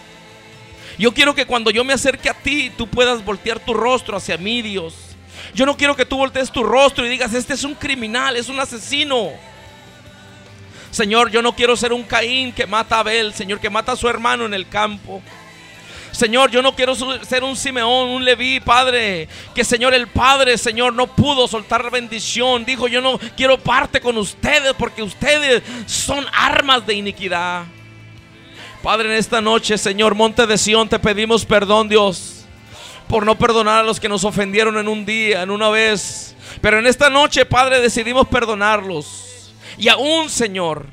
Yo 0.99 1.12
quiero 1.12 1.34
que 1.34 1.47
cuando 1.47 1.70
yo 1.70 1.84
me 1.84 1.92
acerque 1.92 2.30
a 2.30 2.34
ti, 2.34 2.70
tú 2.76 2.86
puedas 2.88 3.24
voltear 3.24 3.61
tu 3.61 3.74
rostro 3.74 4.16
hacia 4.16 4.38
mí, 4.38 4.62
Dios. 4.62 4.94
Yo 5.55 5.66
no 5.66 5.76
quiero 5.76 5.97
que 5.97 6.07
tú 6.07 6.16
voltees 6.16 6.51
tu 6.51 6.62
rostro 6.62 7.05
y 7.05 7.09
digas, 7.09 7.34
este 7.34 7.55
es 7.55 7.64
un 7.64 7.74
criminal, 7.74 8.36
es 8.36 8.49
un 8.49 8.59
asesino. 8.59 9.30
Señor, 10.90 11.30
yo 11.30 11.42
no 11.42 11.55
quiero 11.55 11.76
ser 11.76 11.92
un 11.92 12.03
Caín 12.03 12.53
que 12.53 12.66
mata 12.66 12.97
a 12.97 13.01
Abel, 13.01 13.34
Señor, 13.34 13.61
que 13.61 13.68
mata 13.68 13.92
a 13.92 13.97
su 13.97 14.09
hermano 14.09 14.47
en 14.47 14.55
el 14.55 14.68
campo. 14.68 15.22
Señor, 16.11 16.51
yo 16.51 16.62
no 16.62 16.74
quiero 16.74 16.94
ser 16.94 17.44
un 17.44 17.55
Simeón, 17.57 18.09
un 18.09 18.24
Leví, 18.24 18.61
Padre. 18.61 19.28
Que 19.55 19.64
Señor, 19.64 19.92
el 19.92 20.07
Padre, 20.07 20.57
Señor, 20.57 20.94
no 20.94 21.09
pudo 21.09 21.47
soltar 21.47 21.90
bendición. 21.90 22.64
Dijo, 22.64 22.88
yo 22.88 23.03
no 23.03 23.18
quiero 23.36 23.59
parte 23.59 24.01
con 24.01 24.16
ustedes 24.16 24.72
porque 24.78 25.03
ustedes 25.03 25.62
son 25.84 26.24
armas 26.32 26.86
de 26.86 26.94
iniquidad. 26.94 27.66
Padre, 28.83 29.09
en 29.09 29.14
esta 29.14 29.41
noche, 29.41 29.79
Señor, 29.79 30.14
Monte 30.14 30.47
de 30.47 30.59
Sión, 30.59 30.89
te 30.89 30.99
pedimos 30.99 31.45
perdón, 31.45 31.89
Dios, 31.89 32.45
por 33.09 33.24
no 33.24 33.37
perdonar 33.37 33.81
a 33.81 33.83
los 33.83 33.99
que 33.99 34.09
nos 34.09 34.24
ofendieron 34.24 34.77
en 34.79 34.89
un 34.89 35.05
día, 35.05 35.43
en 35.43 35.51
una 35.51 35.68
vez. 35.70 36.37
Pero 36.61 36.79
en 36.79 36.87
esta 36.87 37.11
noche, 37.11 37.45
Padre, 37.45 37.81
decidimos 37.81 38.29
perdonarlos. 38.29 39.53
Y 39.79 39.89
aún, 39.89 40.31
Señor, 40.31 40.87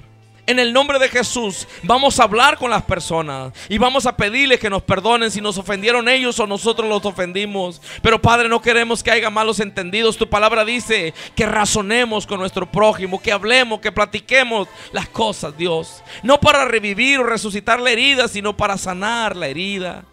en 0.46 0.60
el 0.60 0.74
nombre 0.74 1.00
de 1.00 1.08
Jesús, 1.08 1.68
vamos 1.84 2.20
a 2.20 2.24
hablar 2.24 2.58
con 2.58 2.70
las 2.70 2.84
personas 2.84 3.54
y 3.70 3.78
vamos 3.78 4.06
a 4.06 4.18
pedirles 4.18 4.60
que 4.60 4.70
nos 4.70 4.82
perdonen 4.82 5.32
si 5.32 5.40
nos 5.40 5.58
ofendieron 5.58 6.10
ellos 6.10 6.40
o 6.40 6.48
nosotros 6.48 6.90
los 6.90 7.06
ofendimos. 7.06 7.82
Pero 8.02 8.22
Padre, 8.22 8.50
no 8.50 8.62
queremos 8.62 9.02
que 9.02 9.12
haya 9.12 9.30
malos 9.30 9.60
entendidos. 9.60 10.18
Tu 10.18 10.28
palabra 10.28 10.66
dice 10.66 11.14
que 11.36 11.46
razonemos 11.46 12.28
con 12.28 12.40
nuestro 12.40 12.70
prójimo, 12.70 13.22
que 13.22 13.32
hablemos, 13.32 13.80
que 13.80 13.92
platiquemos 13.92 14.68
las 14.92 15.08
cosas, 15.08 15.56
Dios. 15.58 16.04
No 16.24 16.40
para 16.40 16.66
revivir 16.66 17.20
o 17.20 17.24
resucitar 17.24 17.80
la 17.80 17.92
herida, 17.92 18.28
sino 18.28 18.56
para 18.58 18.78
sanar 18.78 19.38
la 19.38 19.48
herida. 19.48 20.04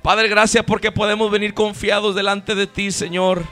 Padre, 0.00 0.28
gracias 0.28 0.64
porque 0.64 0.92
podemos 0.92 1.30
venir 1.30 1.52
confiados 1.52 2.14
delante 2.14 2.54
de 2.54 2.66
ti, 2.66 2.90
Señor. 2.90 3.42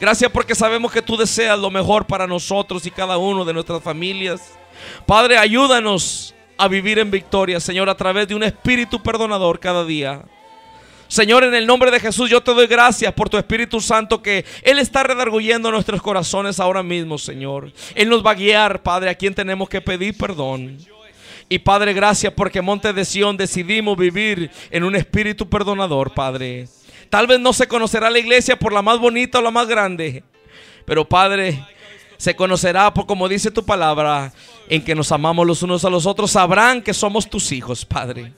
Gracias 0.00 0.30
porque 0.30 0.54
sabemos 0.54 0.92
que 0.92 1.02
tú 1.02 1.16
deseas 1.16 1.58
lo 1.58 1.70
mejor 1.70 2.06
para 2.06 2.26
nosotros 2.26 2.86
y 2.86 2.90
cada 2.90 3.16
uno 3.18 3.44
de 3.44 3.52
nuestras 3.52 3.82
familias. 3.82 4.58
Padre, 5.06 5.38
ayúdanos 5.38 6.34
a 6.56 6.68
vivir 6.68 6.98
en 6.98 7.10
victoria, 7.10 7.60
Señor, 7.60 7.88
a 7.88 7.96
través 7.96 8.28
de 8.28 8.34
un 8.34 8.42
espíritu 8.42 9.02
perdonador 9.02 9.60
cada 9.60 9.84
día. 9.84 10.22
Señor, 11.08 11.42
en 11.42 11.54
el 11.54 11.66
nombre 11.66 11.90
de 11.90 12.00
Jesús, 12.00 12.28
yo 12.28 12.42
te 12.42 12.52
doy 12.52 12.66
gracias 12.66 13.14
por 13.14 13.30
tu 13.30 13.38
Espíritu 13.38 13.80
Santo 13.80 14.20
que 14.20 14.44
Él 14.62 14.78
está 14.78 15.02
redarguyendo 15.02 15.70
nuestros 15.70 16.02
corazones 16.02 16.60
ahora 16.60 16.82
mismo, 16.82 17.16
Señor. 17.16 17.72
Él 17.94 18.10
nos 18.10 18.24
va 18.24 18.32
a 18.32 18.34
guiar, 18.34 18.82
Padre, 18.82 19.08
a 19.08 19.14
quien 19.14 19.34
tenemos 19.34 19.70
que 19.70 19.80
pedir 19.80 20.18
perdón. 20.18 20.76
Y 21.48 21.60
Padre, 21.60 21.94
gracias 21.94 22.34
porque 22.34 22.60
Monte 22.60 22.92
de 22.92 23.06
Sión 23.06 23.38
decidimos 23.38 23.96
vivir 23.96 24.50
en 24.70 24.84
un 24.84 24.94
espíritu 24.96 25.48
perdonador, 25.48 26.12
Padre. 26.12 26.68
Tal 27.08 27.26
vez 27.26 27.40
no 27.40 27.54
se 27.54 27.66
conocerá 27.66 28.10
la 28.10 28.18
iglesia 28.18 28.58
por 28.58 28.74
la 28.74 28.82
más 28.82 28.98
bonita 28.98 29.38
o 29.38 29.42
la 29.42 29.50
más 29.50 29.66
grande, 29.66 30.22
pero 30.84 31.08
Padre, 31.08 31.64
se 32.18 32.36
conocerá 32.36 32.92
por 32.92 33.06
como 33.06 33.28
dice 33.28 33.50
tu 33.50 33.64
palabra, 33.64 34.32
en 34.68 34.84
que 34.84 34.94
nos 34.94 35.10
amamos 35.12 35.46
los 35.46 35.62
unos 35.62 35.84
a 35.84 35.90
los 35.90 36.04
otros, 36.04 36.32
sabrán 36.32 36.82
que 36.82 36.92
somos 36.92 37.30
tus 37.30 37.50
hijos, 37.52 37.84
Padre. 37.84 38.32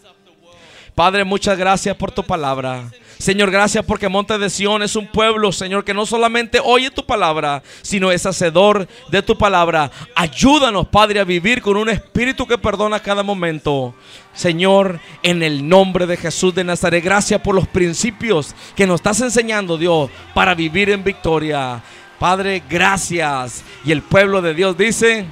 Padre, 0.95 1.25
muchas 1.25 1.57
gracias 1.57 1.97
por 1.97 2.13
tu 2.13 2.23
palabra. 2.23 2.91
Señor, 3.19 3.51
gracias 3.51 3.85
porque 3.85 4.09
Monte 4.09 4.39
de 4.39 4.49
Sión 4.49 4.83
es 4.83 4.97
un 4.97 5.07
pueblo, 5.07 5.53
Señor, 5.53 5.85
que 5.85 5.93
no 5.93 6.07
solamente 6.07 6.59
oye 6.63 6.91
tu 6.91 7.05
palabra, 7.05 7.63
sino 7.83 8.11
es 8.11 8.25
hacedor 8.25 8.89
de 9.11 9.23
tu 9.23 9.37
palabra. 9.37 9.91
Ayúdanos, 10.15 10.89
Padre, 10.89 11.21
a 11.21 11.25
vivir 11.25 11.61
con 11.61 11.77
un 11.77 11.91
espíritu 11.91 12.47
que 12.47 12.57
perdona 12.57 13.01
cada 13.01 13.23
momento. 13.23 13.95
Señor, 14.33 15.01
en 15.23 15.43
el 15.43 15.69
nombre 15.69 16.07
de 16.07 16.17
Jesús 16.17 16.55
de 16.55 16.65
Nazaret, 16.65 17.05
gracias 17.05 17.41
por 17.43 17.55
los 17.55 17.69
principios 17.69 18.55
que 18.75 18.87
nos 18.87 18.97
estás 18.97 19.21
enseñando, 19.21 19.77
Dios, 19.77 20.11
para 20.33 20.55
vivir 20.55 20.89
en 20.89 21.05
victoria. 21.05 21.83
Padre, 22.21 22.63
gracias. 22.69 23.65
Y 23.83 23.93
el 23.93 24.03
pueblo 24.03 24.43
de 24.43 24.53
Dios 24.53 24.77
dice, 24.77 25.25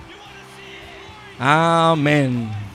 amén. 1.38 2.50